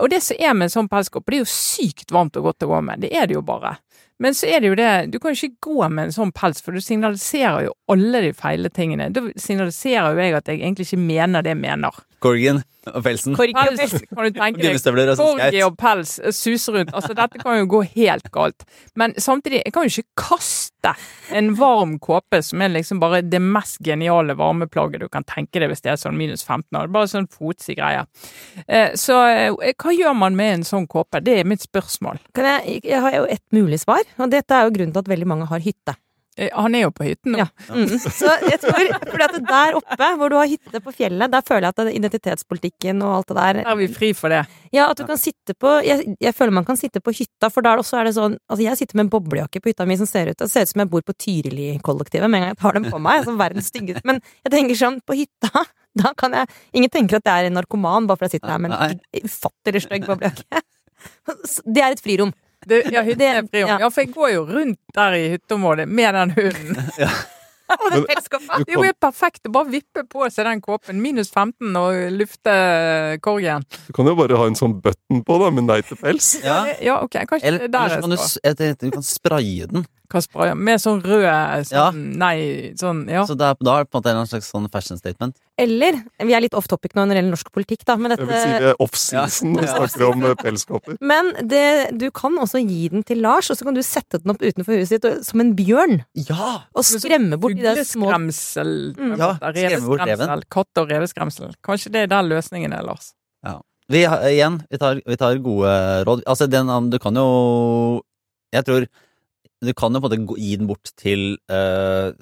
Og 0.00 0.08
det 0.10 0.18
som 0.26 0.40
er 0.42 0.56
med 0.58 0.66
en 0.66 0.72
sånn 0.72 0.88
pelskåpe, 0.90 1.30
det 1.30 1.36
er 1.36 1.44
jo 1.44 1.52
sykt 1.52 2.10
varmt 2.10 2.34
og 2.40 2.48
godt 2.48 2.64
å 2.66 2.70
gå 2.72 2.80
med. 2.82 3.04
Det 3.04 3.12
er 3.14 3.28
det 3.30 3.36
jo 3.36 3.44
bare. 3.46 3.76
Men 4.18 4.34
så 4.34 4.48
er 4.50 4.62
det 4.62 4.72
jo 4.72 4.76
det, 4.78 4.90
du 5.12 5.18
kan 5.22 5.34
jo 5.34 5.46
ikke 5.46 5.68
gå 5.68 5.88
med 5.94 6.08
en 6.08 6.14
sånn 6.14 6.32
pels, 6.34 6.58
for 6.64 6.74
du 6.74 6.82
signaliserer 6.82 7.68
jo 7.68 7.74
alle 7.92 8.22
de 8.24 8.32
feile 8.34 8.70
tingene. 8.74 9.10
Da 9.14 9.22
signaliserer 9.38 10.16
jo 10.16 10.24
jeg 10.24 10.34
at 10.34 10.50
jeg 10.50 10.58
egentlig 10.62 10.88
ikke 10.88 11.00
mener 11.04 11.46
det 11.46 11.54
jeg 11.54 11.60
mener. 11.62 12.00
Corgien 12.18 12.58
og 12.90 13.04
pelsen. 13.04 13.36
Pels, 13.38 13.54
kan 14.10 14.26
du 14.26 14.32
tenke 14.34 14.58
deg. 14.58 14.64
Gummistøvler 14.64 15.12
og 15.12 15.20
Corgi 15.22 15.62
og 15.62 15.76
pels 15.78 16.16
suser 16.34 16.80
rundt. 16.80 16.90
Altså, 16.98 17.14
dette 17.14 17.38
kan 17.44 17.60
jo 17.60 17.68
gå 17.70 17.84
helt 17.94 18.26
galt. 18.34 18.66
Men 18.98 19.14
samtidig, 19.22 19.62
jeg 19.64 19.76
kan 19.76 19.86
jo 19.86 20.02
ikke 20.02 20.24
kaste 20.24 20.67
en 21.34 21.54
varm 21.58 21.98
kåpe 21.98 22.40
som 22.42 22.62
er 22.62 22.68
liksom 22.72 23.00
bare 23.02 23.20
det 23.22 23.40
mest 23.42 23.78
geniale 23.84 24.34
varmeplagget 24.38 25.00
du 25.00 25.08
kan 25.12 25.24
tenke 25.28 25.60
deg 25.60 25.68
hvis 25.72 25.82
det 25.84 25.92
er 25.92 26.00
sånn 26.00 26.16
minus 26.18 26.44
15 26.46 26.78
år. 26.78 26.90
Bare 26.94 27.10
sånn 27.10 27.28
fotsig 27.28 27.78
greie. 27.80 28.06
Eh, 28.66 28.94
Så 28.94 29.16
eh, 29.28 29.72
hva 29.74 29.92
gjør 29.94 30.14
man 30.16 30.36
med 30.38 30.54
en 30.60 30.64
sånn 30.68 30.86
kåpe? 30.86 31.20
Det 31.24 31.40
er 31.40 31.48
mitt 31.48 31.64
spørsmål. 31.66 32.18
Kan 32.34 32.44
jeg, 32.52 32.80
jeg 32.84 33.00
har 33.04 33.12
jo 33.18 33.24
et 33.28 33.44
mulig 33.52 33.80
svar, 33.82 34.04
og 34.18 34.30
dette 34.30 34.54
er 34.54 34.68
jo 34.68 34.74
grunnen 34.76 34.94
til 34.94 35.04
at 35.04 35.10
veldig 35.14 35.26
mange 35.28 35.48
har 35.50 35.64
hytte. 35.64 35.96
Eh, 36.38 36.48
Han 36.54 36.74
er 36.78 36.84
jo 36.86 36.90
på 36.94 37.04
hytten 37.08 37.34
nå. 37.34 37.38
Ja. 37.42 37.48
Mm. 37.74 37.88
Så 37.98 38.30
jeg 38.46 38.60
tror, 38.62 38.78
fordi 39.10 39.24
at 39.26 39.36
der 39.48 39.76
oppe, 39.78 40.08
hvor 40.20 40.30
du 40.30 40.36
har 40.38 40.46
hytte 40.46 40.80
på 40.84 40.92
fjellet, 40.94 41.32
der 41.32 41.42
føler 41.42 41.66
jeg 41.66 41.74
at 41.74 41.80
det- 41.88 41.94
identitetspolitikken 41.98 43.02
og 43.02 43.16
alt 43.16 43.26
det 43.32 43.36
der 43.40 43.60
Er 43.72 43.76
vi 43.80 43.88
fri 43.90 44.12
for 44.14 44.28
det? 44.30 44.44
Ja, 44.72 44.90
at 44.92 44.96
du 45.00 45.04
kan 45.08 45.18
sitte 45.18 45.54
på 45.58 45.72
jeg, 45.84 46.14
jeg 46.20 46.34
føler 46.36 46.52
man 46.52 46.64
kan 46.68 46.76
sitte 46.76 47.00
på 47.02 47.10
hytta, 47.16 47.50
for 47.50 47.62
da 47.66 47.76
også 47.76 47.98
er 48.00 48.04
det 48.04 48.14
sånn 48.14 48.36
Altså, 48.48 48.62
jeg 48.62 48.76
sitter 48.78 48.96
med 49.00 49.06
en 49.08 49.10
boblejakke 49.16 49.60
på 49.64 49.72
hytta 49.72 49.86
mi 49.88 49.96
som 49.96 50.06
ser 50.06 50.30
ut 50.30 50.38
Det 50.38 50.50
ser 50.50 50.62
ut 50.62 50.68
som 50.68 50.80
jeg 50.84 50.90
bor 50.90 51.02
på 51.02 51.14
Tyrili-kollektivet 51.18 52.30
med 52.30 52.38
en 52.38 52.46
gang 52.46 52.54
jeg 52.54 52.62
tar 52.62 52.72
den 52.78 52.88
på 52.92 53.00
meg. 53.02 53.24
Som 53.24 53.38
verdens 53.40 53.68
styggeste 53.72 54.04
Men 54.04 54.20
jeg 54.44 54.52
tenker 54.54 54.78
sånn, 54.78 55.00
på 55.04 55.16
hytta, 55.18 55.64
da 56.02 56.12
kan 56.16 56.32
jeg 56.32 56.46
Ingen 56.74 56.90
tenker 56.90 57.16
at 57.18 57.24
jeg 57.26 57.44
er 57.44 57.50
en 57.50 57.58
narkoman 57.58 58.06
bare 58.06 58.16
fordi 58.20 58.30
jeg 58.30 58.40
sitter 58.40 58.54
her 58.54 58.58
med 58.62 58.72
en 58.72 59.00
ufattelig 59.24 59.82
stygg 59.88 60.06
boblejakke. 60.06 60.62
Det 61.74 61.82
er 61.82 61.92
et 61.94 62.00
frirom. 62.02 62.32
Det 62.68 62.82
ja, 62.92 63.02
hytten 63.06 63.26
er 63.28 63.42
Det- 63.48 63.64
ja. 63.64 63.78
Ja, 63.80 63.88
for 63.90 64.04
jeg 64.04 64.12
går 64.14 64.30
jo 64.34 64.44
rundt 64.48 64.78
der 64.94 65.16
i 65.18 65.26
hytteområdet 65.34 65.88
med 65.88 66.14
den 66.14 66.36
hunden. 66.38 66.78
Og 67.68 67.90
det 67.92 67.98
er 68.00 68.64
Det 68.64 68.72
jo 68.72 68.80
helt 68.80 68.96
perfekt 69.00 69.44
å 69.44 69.52
bare 69.52 69.68
vippe 69.68 70.04
på 70.08 70.24
seg 70.32 70.46
den 70.48 70.62
kåpen. 70.64 71.02
Minus 71.04 71.28
15 71.34 71.76
og 71.76 71.98
lufte 72.16 72.54
korgen. 73.20 73.66
du 73.86 73.92
kan 73.92 74.08
jo 74.08 74.14
bare 74.16 74.38
ha 74.40 74.46
en 74.48 74.56
sånn 74.56 74.78
button 74.80 75.20
på, 75.26 75.36
da, 75.42 75.50
med 75.52 75.68
nei 75.68 75.80
til 75.84 76.00
pels. 76.00 76.30
Ja. 76.44 76.62
Ja, 76.80 76.96
ok, 77.04 77.18
kanskje 77.28 77.44
Eller, 77.50 77.66
det 77.68 77.74
er 77.74 77.84
eller 77.84 77.88
der 77.88 77.94
så 77.94 78.00
kan 78.00 78.10
du, 78.16 78.40
jeg 78.48 78.56
tenkte 78.62 78.88
du 78.88 78.96
kan 78.96 79.04
spraye 79.04 79.68
den. 79.68 79.84
Skal 80.08 80.22
spraye. 80.24 80.54
Med 80.56 80.80
sånn 80.80 81.02
rød 81.04 81.24
sånn, 81.68 81.76
Ja. 81.76 81.90
Nei, 81.92 82.72
sånn 82.80 83.04
Ja. 83.12 83.26
Så 83.28 83.36
det 83.36 83.44
er, 83.44 83.54
da 83.60 83.74
er 83.78 83.84
det 83.84 83.90
på 83.92 83.98
en 83.98 84.02
måte 84.02 84.14
en 84.16 84.26
slags 84.26 84.48
sånn 84.50 84.68
fashion 84.72 84.96
statement. 84.98 85.36
Eller 85.58 85.98
Vi 86.24 86.32
er 86.32 86.40
litt 86.40 86.54
off 86.54 86.66
topic 86.68 86.94
nå 86.94 87.02
når 87.04 87.08
det 87.14 87.18
gjelder 87.22 87.34
norsk 87.34 87.50
politikk, 87.52 87.84
da, 87.84 87.96
men 87.96 88.12
Jeg 88.16 88.18
vil 88.24 88.28
si 88.28 88.48
vi 88.58 88.68
er 88.70 88.74
off-season 88.80 89.56
og 89.58 89.64
Ja. 89.64 89.74
snakker 89.86 90.08
om 90.12 90.24
eh, 90.24 90.34
pelskåper. 90.40 90.96
Men 91.00 91.32
det, 91.46 91.98
du 91.98 92.10
kan 92.10 92.32
også 92.38 92.62
gi 92.66 92.88
den 92.88 93.02
til 93.04 93.20
Lars, 93.20 93.50
og 93.50 93.56
så 93.58 93.64
kan 93.68 93.74
du 93.74 93.82
sette 93.82 94.22
den 94.22 94.30
opp 94.32 94.40
utenfor 94.40 94.78
huset 94.80 95.02
ditt 95.02 95.04
og- 95.12 95.24
som 95.24 95.40
en 95.40 95.54
bjørn. 95.54 96.04
Ja! 96.14 96.62
Og 96.74 96.84
skremme 96.84 97.36
bort 97.38 97.54
de 97.56 97.62
der 97.62 97.84
små 97.84 98.08
Skremsel. 98.08 98.94
Mm. 98.96 99.16
Ja, 99.18 99.34
skremme 99.38 99.86
bort 99.86 100.06
reven. 100.08 100.42
Katt 100.48 100.80
og 100.80 100.88
reveskremsel. 100.88 101.52
Kanskje 101.62 101.92
det 101.92 102.02
er 102.06 102.06
der 102.06 102.22
løsningen 102.24 102.72
er, 102.72 102.82
Lars. 102.82 103.12
Ja. 103.44 103.60
Vi, 103.90 104.02
igjen, 104.04 104.62
vi 104.70 104.76
tar, 104.78 105.00
vi 105.06 105.16
tar 105.16 105.36
gode 105.40 106.04
råd. 106.04 106.22
Altså, 106.28 106.48
den, 106.48 106.90
du 106.90 106.98
kan 106.98 107.14
jo 107.14 108.02
Jeg 108.52 108.64
tror 108.64 108.86
Du 109.64 109.72
kan 109.74 109.92
jo 109.92 110.00
på 110.04 110.12
en 110.12 110.26
måte 110.26 110.38
gi 110.38 110.52
den 110.60 110.68
bort 110.70 110.92
til 111.00 111.32
uh, 111.50 112.12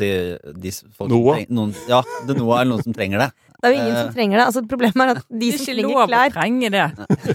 de 0.00 0.70
folk 0.96 1.10
Noah. 1.10 1.36
treng- 1.38 1.50
Noen, 1.54 1.72
ja, 1.90 2.00
det 2.26 2.36
Noah 2.38 2.60
er 2.62 2.68
noen 2.70 2.82
som 2.82 2.94
trenger 2.96 3.18
det. 3.26 3.30
Det 3.60 3.68
er 3.68 3.74
jo 3.74 3.80
ingen 3.82 3.92
Eh. 3.96 4.04
som 4.06 4.12
trenger 4.14 4.38
det. 4.38 4.44
Altså, 4.48 4.60
problemet 4.64 4.96
er 5.04 5.10
at 5.18 5.24
de 5.28 5.48
er 5.52 5.58
som 5.58 5.66
trenger 5.68 6.06
klær 6.08 6.30
trenger 6.32 6.70
det. 6.72 6.84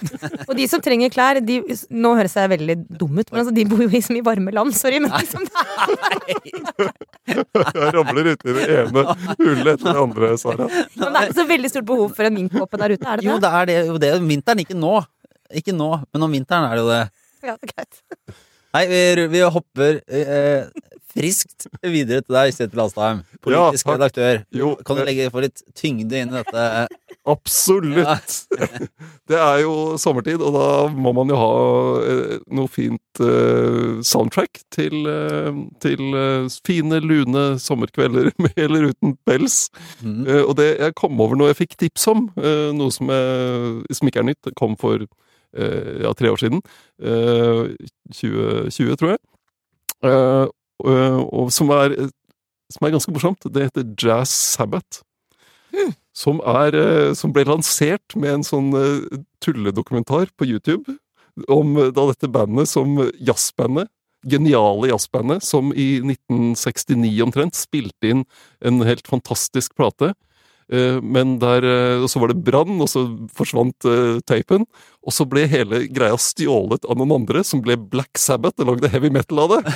Og 0.49 0.53
de 0.58 0.66
som 0.72 0.82
trenger 0.82 1.12
klær, 1.14 1.38
de 1.45 1.60
Nå 1.93 2.14
høres 2.18 2.34
jeg 2.34 2.49
veldig 2.49 2.76
dum 2.97 3.20
ut, 3.22 3.30
men 3.32 3.41
altså, 3.43 3.53
de 3.53 3.66
bor 3.70 3.84
jo 3.84 3.89
liksom 3.93 4.18
i 4.18 4.24
varme 4.26 4.51
land. 4.56 4.74
Sorry, 4.74 4.97
men 5.03 5.12
liksom 5.14 5.45
Jeg 7.30 7.91
ramler 7.95 8.32
uti 8.34 8.56
det 8.58 8.66
ene 8.80 9.03
hullet 9.39 9.72
etter 9.76 9.91
det 9.91 10.01
andre, 10.01 10.32
Sara. 10.41 10.66
Men 10.68 11.06
det 11.06 11.22
er 11.22 11.30
ikke 11.30 11.39
så 11.39 11.47
veldig 11.53 11.72
stort 11.76 11.88
behov 11.91 12.10
for 12.18 12.28
en 12.32 12.36
minkkåpe 12.39 12.82
der 12.82 12.95
ute, 12.97 13.06
er 13.06 13.22
det 13.22 13.28
Jo, 13.30 13.38
det? 13.38 13.41
det 13.45 13.53
er 13.62 13.70
det. 13.72 13.78
Jo, 13.91 13.97
det 14.01 14.10
er 14.16 14.26
vinteren. 14.26 14.64
Ikke 14.66 14.78
nå. 14.82 14.95
Ikke 15.62 15.76
nå, 15.78 15.91
men 16.14 16.26
om 16.26 16.34
vinteren 16.34 16.66
er 16.72 16.76
det 16.80 16.84
jo 16.84 16.89
det. 16.89 17.03
Ja, 17.45 17.53
det 17.62 17.70
er 17.70 17.74
greit. 17.76 18.01
Nei, 18.76 18.88
vi, 18.91 19.28
vi 19.32 19.39
hopper 19.47 20.01
eh, 20.11 20.65
friskt 21.15 21.69
videre 21.80 22.23
til 22.26 22.36
deg, 22.36 22.51
Kjetil 22.57 22.82
Astheim. 22.84 23.21
Politisk 23.45 23.88
Ja, 23.88 23.93
redaktør. 23.95 24.41
Jo, 24.51 24.73
Kan 24.84 24.97
du 24.97 25.03
eh, 25.03 25.07
legge 25.07 25.30
for 25.32 25.45
litt 25.45 25.63
tyngde 25.78 26.19
inn 26.19 26.34
i 26.34 26.41
dette? 26.41 26.65
Absolutt! 27.36 28.36
Det 29.32 29.39
er 29.39 29.61
jo 29.63 29.95
sommertid, 30.01 30.43
og 30.43 30.51
da 30.57 30.67
må 30.91 31.13
man 31.15 31.32
jo 31.32 31.39
ha 31.39 31.53
eh, 32.03 32.36
noe 32.51 32.69
fint 32.69 33.23
eh, 33.23 34.03
soundtrack 34.05 34.59
til, 34.76 35.07
eh, 35.07 35.63
til 35.82 36.19
eh, 36.19 36.51
fine, 36.67 36.99
lune 36.99 37.45
sommerkvelder 37.63 38.34
med 38.43 38.59
eller 38.67 38.91
uten 38.91 39.15
pels. 39.26 39.69
Mm. 40.03 40.26
Eh, 40.28 40.43
og 40.43 40.57
det 40.59 40.73
jeg 40.73 40.99
kom 40.99 41.23
over 41.23 41.39
noe 41.39 41.53
jeg 41.53 41.63
fikk 41.63 41.80
tips 41.86 42.09
om, 42.11 42.28
eh, 42.43 42.73
noe 42.76 42.91
som, 42.93 43.07
jeg, 43.07 43.95
som 43.95 44.11
ikke 44.11 44.26
er 44.26 44.34
nytt, 44.34 44.51
kom 44.59 44.76
for 44.84 45.07
eh, 45.07 45.13
ja, 45.56 46.12
tre 46.14 46.32
år 46.32 46.41
siden. 46.41 46.62
Eh, 46.99 47.74
2020, 48.12 48.95
tror 48.99 49.16
jeg. 49.16 49.22
Eh, 50.06 50.47
og, 50.86 51.51
som 51.56 51.72
er, 51.72 51.95
som 52.74 52.88
er 52.88 52.95
ganske 52.95 53.16
morsomt. 53.16 53.47
Det 53.47 53.70
heter 53.70 53.88
Jazz 53.95 54.30
Sabbath. 54.30 55.03
Som, 56.16 56.39
er, 56.47 56.76
eh, 56.80 57.14
som 57.18 57.34
ble 57.36 57.43
lansert 57.47 58.16
med 58.16 58.38
en 58.38 58.45
sånn 58.47 58.70
eh, 58.80 59.20
tulledokumentar 59.43 60.32
på 60.39 60.47
YouTube 60.47 60.95
om 61.51 61.76
eh, 61.76 61.91
da 61.91 62.06
dette 62.08 62.32
bandet 62.32 62.72
som 62.72 62.95
jazzbandet 63.20 63.91
geniale 64.26 64.89
jazzbandet 64.89 65.43
som 65.45 65.74
i 65.78 65.99
1969 66.01 67.12
omtrent 67.26 67.58
spilte 67.60 68.10
inn 68.10 68.24
en 68.66 68.80
helt 68.88 69.06
fantastisk 69.06 69.76
plate. 69.78 70.14
Eh, 70.72 71.01
Men 71.01 71.38
der, 71.39 71.63
eh, 71.63 72.03
og 72.03 72.09
så 72.09 72.22
var 72.22 72.34
det 72.34 72.43
brann, 72.45 72.80
og 72.82 72.89
så 72.89 73.05
forsvant 73.36 73.86
uh, 73.86 74.20
teipen. 74.26 74.66
Og 75.05 75.13
så 75.13 75.28
ble 75.30 75.45
hele 75.49 75.86
greia 75.93 76.18
stjålet 76.18 76.86
av 76.89 76.97
noen 76.97 77.22
andre, 77.22 77.43
som 77.45 77.61
ble 77.61 77.78
Black 77.78 78.18
Sabbath 78.18 78.61
og 78.61 78.74
lagde 78.74 78.89
heavy 78.89 79.11
metal 79.13 79.45
av 79.45 79.57
det. 79.57 79.76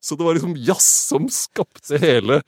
Så 0.00 0.16
det 0.16 0.24
var 0.24 0.32
liksom 0.32 0.54
jazz 0.56 0.86
som 1.10 1.26
skapte 1.28 1.98
hele 2.00 2.38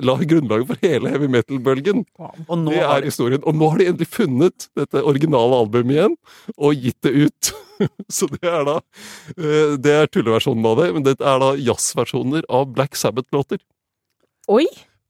La 0.00 0.14
grunnlaget 0.16 0.70
for 0.70 0.80
hele 0.80 1.10
heavy 1.12 1.28
metal-bølgen. 1.28 2.06
Og 2.46 2.54
nå 2.62 2.72
er 2.78 2.86
har 2.88 3.04
historien. 3.04 3.42
Og 3.44 3.58
nå 3.58 3.68
har 3.68 3.82
de 3.82 3.88
endelig 3.90 4.08
funnet 4.08 4.68
dette 4.78 5.02
originale 5.04 5.58
albumet 5.64 5.98
igjen, 5.98 6.16
og 6.56 6.86
gitt 6.86 6.96
det 7.04 7.12
ut. 7.26 7.52
Så 8.16 8.30
det 8.32 8.46
er 8.46 8.64
da 8.68 8.78
uh, 8.78 9.74
Det 9.76 9.98
er 9.98 10.08
tulleversjonen 10.08 10.70
av 10.70 10.80
det, 10.80 10.88
men 10.96 11.04
det 11.04 11.18
er 11.18 11.44
da 11.44 11.52
jazzversjoner 11.58 12.48
av 12.48 12.72
Black 12.72 12.96
Sabbath-låter. 12.96 13.60
Oi! 14.48 14.64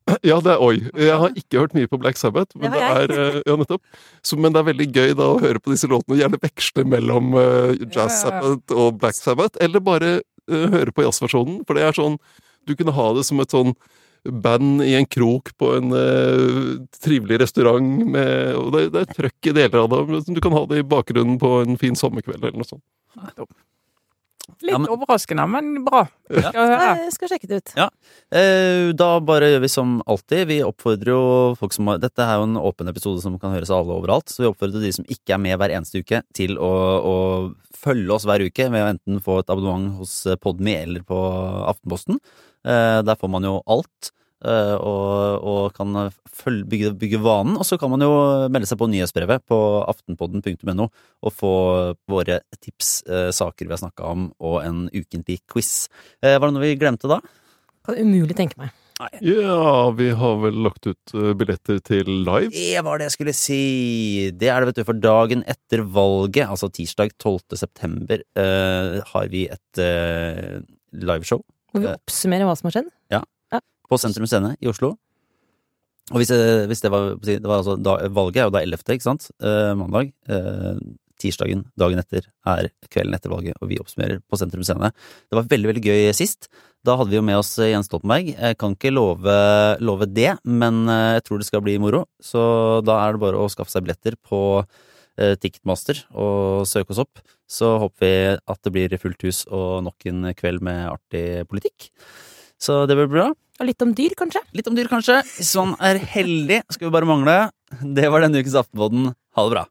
Ja, 0.29 0.39
det 0.43 0.55
er 0.55 0.63
Oi. 0.63 0.77
Jeg 0.99 1.19
har 1.23 1.39
ikke 1.39 1.63
hørt 1.63 1.77
mye 1.77 1.91
på 1.91 1.99
Black 2.01 2.19
Sabbath, 2.21 2.57
men 2.59 2.73
Det 2.73 2.81
det, 2.81 2.91
er, 2.91 3.15
eh, 3.15 3.41
ja, 3.47 3.57
nettopp. 3.59 3.83
Så, 4.23 4.39
men 4.39 4.55
det 4.55 4.61
er 4.63 4.69
veldig 4.71 4.89
gøy 4.91 5.17
da 5.19 5.31
å 5.33 5.41
høre 5.43 5.63
på 5.63 5.73
disse 5.75 5.91
låtene 5.91 6.17
og 6.17 6.23
gjerne 6.23 6.43
veksle 6.43 6.85
mellom 6.89 7.33
uh, 7.39 7.73
Jazz 7.87 8.23
Sabbath 8.25 8.77
og 8.77 9.01
Black 9.01 9.19
Sabbath, 9.19 9.59
eller 9.63 9.85
bare 9.85 10.13
uh, 10.23 10.69
høre 10.77 10.95
på 10.95 11.07
jazzversjonen. 11.07 11.63
For 11.69 11.79
det 11.79 11.87
er 11.87 11.99
sånn 11.99 12.19
Du 12.69 12.77
kunne 12.79 12.95
ha 12.95 13.09
det 13.17 13.27
som 13.27 13.43
et 13.43 13.55
sånn 13.55 13.75
band 14.23 14.85
i 14.87 14.93
en 14.95 15.07
krok 15.11 15.51
på 15.59 15.73
en 15.79 15.91
uh, 15.91 16.79
trivelig 17.03 17.41
restaurant 17.43 18.05
med 18.15 18.55
Og 18.55 18.71
det, 18.75 18.85
det 18.95 19.03
er 19.03 19.17
trøkk 19.19 19.51
i 19.51 19.57
deler 19.57 19.83
av 19.83 19.91
det. 19.91 20.03
men 20.11 20.39
Du 20.39 20.43
kan 20.43 20.55
ha 20.55 20.65
det 20.71 20.83
i 20.83 20.87
bakgrunnen 20.87 21.41
på 21.43 21.57
en 21.65 21.79
fin 21.81 21.99
sommerkveld 21.99 22.43
eller 22.45 22.63
noe 22.63 22.69
sånt. 22.69 22.85
Litt 24.61 24.71
Ja, 24.75 24.79
men- 24.79 24.91
overraskende, 24.93 25.47
men 25.51 25.85
bra. 25.85 26.03
Ja. 26.31 26.51
Jeg 27.03 27.13
skal 27.15 27.29
sjekke 27.33 27.49
det 27.49 27.57
ut. 27.63 27.73
Eh, 28.31 28.93
Da 28.93 29.09
bare 29.21 29.49
gjør 29.53 29.61
vi 29.65 29.69
som 29.69 30.03
alltid. 30.07 30.47
Vi 30.49 30.61
oppfordrer 30.63 31.13
jo 31.15 31.55
folk 31.59 31.73
som 31.73 31.87
har 31.89 31.99
Dette 31.99 32.19
er 32.23 32.37
jo 32.39 32.45
en 32.45 32.57
åpen 32.61 32.89
episode 32.89 33.21
som 33.23 33.39
kan 33.39 33.53
høres 33.55 33.71
av 33.71 33.83
alle 33.87 33.97
overalt, 34.01 34.27
så 34.29 34.43
vi 34.45 34.51
oppfordrer 34.53 34.81
de 34.83 34.93
som 34.93 35.05
ikke 35.07 35.35
er 35.35 35.39
med 35.39 35.59
hver 35.59 35.71
eneste 35.77 36.01
uke, 36.05 36.23
til 36.35 36.57
å, 36.59 36.73
å 37.03 37.55
følge 37.75 38.11
oss 38.15 38.25
hver 38.29 38.45
uke 38.47 38.71
ved 38.71 38.83
å 38.85 38.91
enten 38.95 39.21
få 39.23 39.41
et 39.41 39.51
abonnement 39.51 39.97
hos 39.99 40.27
Podme 40.41 40.77
eller 40.83 41.03
på 41.03 41.19
Aftenposten. 41.69 42.19
Eh, 42.65 43.03
Der 43.03 43.17
får 43.17 43.31
man 43.31 43.43
jo 43.43 43.61
alt. 43.67 44.13
Eh, 44.45 44.75
Og, 44.77 45.47
og 45.53 45.63
kan 45.77 46.11
følge, 46.33 46.67
bygge, 46.69 46.93
bygge 46.99 47.23
vanen. 47.23 47.57
Og 47.61 47.67
så 47.69 47.79
kan 47.81 47.93
man 47.93 48.05
jo 48.05 48.13
melde 48.53 48.69
seg 48.69 48.81
på 48.81 48.91
nyhetsbrevet 48.91 49.47
på 49.49 49.59
aftenpodden.no 49.87 50.89
og 50.89 51.35
få 51.35 51.55
våre 52.11 52.41
tips, 52.59 53.03
eh, 53.09 53.31
saker 53.35 53.69
vi 53.69 53.75
har 53.75 53.83
snakka 53.85 54.11
om, 54.11 54.31
og 54.43 54.61
en 54.65 54.87
ukentlig 54.93 55.41
quiz. 55.51 55.89
Eh, 56.23 56.39
Var 56.39 56.47
det 56.49 56.55
noe 56.57 56.65
vi 56.65 56.79
glemte 56.81 57.11
da? 57.11 57.21
Kan 57.87 57.99
umulig 57.99 58.37
tenke 58.39 58.59
meg. 58.61 58.75
Ja, 59.25 59.91
vi 59.99 60.11
har 60.15 60.37
vel 60.39 60.61
lagt 60.63 60.87
ut 60.87 61.15
billetter 61.39 61.81
til 61.83 62.07
live. 62.23 62.53
Det 62.55 62.83
var 62.87 63.01
det 63.01 63.09
jeg 63.09 63.15
skulle 63.17 63.35
si! 63.35 63.63
Det 64.39 64.51
er 64.53 64.63
det, 64.63 64.69
vet 64.71 64.79
du. 64.79 64.85
For 64.87 65.01
dagen 65.03 65.43
etter 65.51 65.83
valget, 65.83 66.47
altså 66.47 66.71
tirsdag 66.71 67.17
12. 67.17 67.57
september, 67.59 68.23
uh, 68.39 69.01
har 69.11 69.33
vi 69.33 69.49
et 69.51 69.83
uh, 69.83 70.63
liveshow 70.93 71.43
Hvor 71.73 71.83
vi 71.83 71.91
oppsummerer 71.97 72.47
hva 72.47 72.55
som 72.59 72.71
har 72.71 72.79
skjedd? 72.79 72.93
På 73.93 74.01
Sentrum 74.01 74.27
Scene 74.31 74.55
i 74.61 74.71
Oslo. 74.73 74.95
Og 76.13 76.19
hvis, 76.19 76.33
det- 76.33 76.67
hvis 76.69 76.81
det 76.83 76.91
var 76.91 77.15
Det 77.23 77.43
var 77.45 77.61
altså 77.63 77.77
da, 77.81 77.97
Valget 78.09 78.43
er 78.43 78.49
jo 78.49 78.57
da 78.57 78.65
11., 78.65 78.97
ikke 78.97 79.07
sant? 79.07 79.31
Eh, 79.41 79.73
mandag. 79.79 80.13
Eh, 80.29 80.81
tirsdagen, 81.23 81.61
dagen 81.79 82.01
etter, 82.01 82.25
er 82.51 82.67
kvelden 82.91 83.15
etter 83.15 83.31
valget, 83.31 83.55
og 83.63 83.69
vi 83.71 83.77
oppsummerer 83.79 84.19
på 84.27 84.37
Sentrum 84.41 84.65
Scene. 84.67 84.89
Det 85.31 85.37
var 85.39 85.45
veldig, 85.47 85.69
veldig 85.71 85.83
gøy 85.87 86.13
sist. 86.19 86.49
Da 86.85 86.97
hadde 86.99 87.13
vi 87.13 87.17
jo 87.21 87.23
med 87.23 87.37
oss 87.39 87.53
Jens 87.63 87.87
Stoltenberg. 87.87 88.33
Jeg 88.35 88.59
kan 88.59 88.75
ikke 88.75 88.91
love, 88.91 89.23
love 89.79 90.09
det, 90.13 90.33
men 90.45 90.89
eh, 90.91 91.21
jeg 91.21 91.25
tror 91.29 91.39
det 91.39 91.47
skal 91.47 91.63
bli 91.63 91.77
moro. 91.79 92.07
Så 92.21 92.83
da 92.85 92.99
er 93.07 93.13
det 93.15 93.23
bare 93.23 93.39
å 93.39 93.47
skaffe 93.53 93.71
seg 93.71 93.85
billetter 93.87 94.17
på 94.27 94.41
eh, 95.17 95.37
Ticketmaster 95.39 96.03
og 96.11 96.67
søke 96.67 96.91
oss 96.91 96.99
opp. 97.05 97.23
Så 97.47 97.71
håper 97.79 98.03
vi 98.03 98.13
at 98.35 98.59
det 98.67 98.73
blir 98.75 98.99
fullt 98.99 99.23
hus 99.23 99.45
og 99.53 99.85
nok 99.87 100.07
en 100.11 100.33
kveld 100.35 100.61
med 100.67 100.89
artig 100.91 101.47
politikk. 101.47 101.93
Så 102.59 102.83
det 102.91 102.99
blir 102.99 103.07
bra. 103.13 103.29
Og 103.63 103.69
litt 103.69 103.83
om 103.85 103.93
dyr, 103.95 104.17
kanskje? 104.19 104.41
Litt 104.59 104.67
om 104.67 104.75
dyr, 104.75 104.89
kanskje. 104.91 105.21
Hvis 105.37 105.53
man 105.55 105.77
er 105.87 106.01
heldig, 106.03 106.65
skal 106.75 106.89
vi 106.89 106.97
bare 106.97 107.07
mangle. 107.07 107.37
Det 107.79 108.09
var 108.11 108.25
denne 108.25 108.43
ukens 108.43 108.57
Aftenpodden. 108.59 109.13
Ha 109.39 109.45
det 109.47 109.55
bra. 109.55 109.63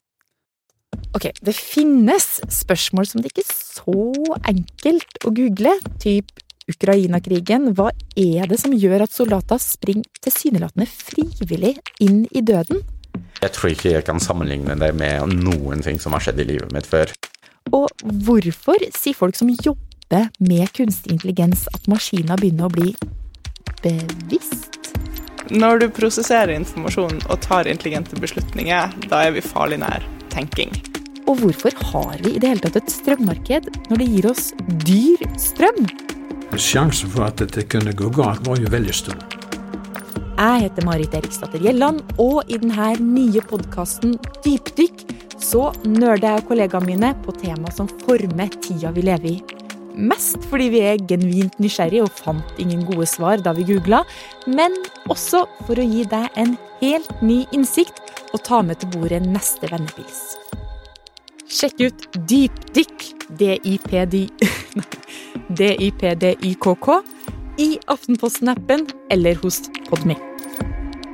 Ok, 1.20 1.28
det 1.44 1.56
finnes 1.58 2.28
spørsmål 2.56 3.10
som 3.10 3.20
det 3.20 3.34
ikke 3.34 3.44
er 3.44 3.52
så 3.52 4.38
enkelt 4.48 5.28
å 5.28 5.34
google, 5.36 5.76
typ 6.00 6.32
Ukraina-krigen. 6.72 7.74
Hva 7.76 7.92
er 8.16 8.48
det 8.48 8.62
som 8.64 8.72
gjør 8.72 9.04
at 9.10 9.12
soldater 9.12 9.60
springer 9.60 10.08
tilsynelatende 10.24 10.88
frivillig 10.88 11.76
inn 12.00 12.24
i 12.32 12.48
døden? 12.48 12.80
Jeg 13.44 13.58
tror 13.58 13.76
ikke 13.76 13.96
jeg 13.98 14.08
kan 14.08 14.24
sammenligne 14.24 14.80
det 14.80 14.94
med 14.96 15.36
noen 15.36 15.84
ting 15.84 16.00
som 16.00 16.16
har 16.16 16.24
skjedd 16.24 16.40
i 16.40 16.52
livet 16.54 16.72
mitt 16.72 16.88
før. 16.88 17.12
Og 17.76 17.92
hvorfor 18.24 18.88
sier 18.96 19.20
folk 19.20 19.36
som 19.36 19.52
jobber 19.52 20.32
med 20.40 20.72
kunstig 20.80 21.18
intelligens 21.18 21.68
at 21.76 21.92
maskiner 21.92 22.40
begynner 22.40 22.72
å 22.72 22.78
bli 22.80 22.94
bevisst? 23.82 24.92
Når 25.52 25.82
du 25.82 25.88
prosesserer 25.92 26.54
informasjon 26.56 27.18
og 27.28 27.42
tar 27.44 27.68
intelligente 27.68 28.16
beslutninger, 28.22 28.94
da 29.12 29.26
er 29.26 29.36
vi 29.36 29.44
farlig 29.44 29.82
nær 29.82 30.06
tenking. 30.32 30.72
Og 31.28 31.42
hvorfor 31.42 31.76
har 31.92 32.22
vi 32.24 32.36
i 32.36 32.40
det 32.42 32.54
hele 32.54 32.64
tatt 32.64 32.80
et 32.80 32.94
strømmarked 32.94 33.68
når 33.90 34.02
det 34.02 34.10
gir 34.14 34.30
oss 34.32 34.50
dyr 34.86 35.26
strøm? 35.40 35.86
Sjansen 36.60 37.12
for 37.12 37.28
at 37.30 37.40
dette 37.40 37.64
kunne 37.72 37.94
gå 37.96 38.10
galt, 38.16 38.44
var 38.48 38.60
jo 38.60 38.72
veldig 38.72 38.96
stor. 38.96 39.20
Jeg 40.42 40.64
heter 40.64 40.86
Marit 40.88 41.14
Eriksdatter 41.14 41.62
Gjelland, 41.62 42.02
og 42.20 42.48
i 42.50 42.58
denne 42.58 42.94
nye 43.04 43.44
podkasten 43.46 44.16
Dypdykk 44.42 45.04
så 45.42 45.68
nerder 45.86 46.28
jeg 46.32 46.42
og 46.42 46.48
kollegaene 46.52 46.88
mine 46.88 47.12
på 47.26 47.36
tema 47.38 47.72
som 47.76 47.90
former 48.06 48.50
tida 48.64 48.92
vi 48.96 49.06
lever 49.06 49.36
i. 49.36 49.61
Mest 49.96 50.46
fordi 50.52 50.70
vi 50.74 50.84
er 50.88 51.02
genuint 51.10 51.58
nysgjerrige 51.62 52.06
og 52.06 52.14
fant 52.16 52.62
ingen 52.62 52.86
gode 52.88 53.08
svar 53.10 53.42
da 53.44 53.54
vi 53.58 53.68
googla, 53.68 54.04
men 54.48 54.76
også 55.12 55.44
for 55.68 55.80
å 55.80 55.88
gi 55.88 56.06
deg 56.12 56.30
en 56.40 56.56
helt 56.82 57.12
ny 57.26 57.44
innsikt 57.56 58.02
og 58.32 58.44
ta 58.48 58.62
med 58.66 58.82
til 58.82 58.92
bordet 58.96 59.22
neste 59.26 59.70
vennepils. 59.72 60.22
Sjekk 61.52 61.84
ut 61.84 62.06
Dypdykk, 62.32 63.08
D-I-P-D 63.40 64.26
D-I-P-D-Y-K-K, 65.60 67.02
i 67.60 67.70
Aftenposten-appen 67.92 68.88
eller 69.12 69.36
hos 69.44 69.66
Podme. 69.90 70.16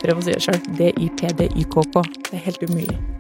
Prøv 0.04 0.22
å 0.22 0.24
si 0.24 0.34
det 0.36 0.44
sjøl. 0.46 0.60
D-I-P-D-Y-K-K. 0.78 2.10
Det 2.30 2.38
er 2.38 2.50
helt 2.52 2.68
umulig. 2.70 3.17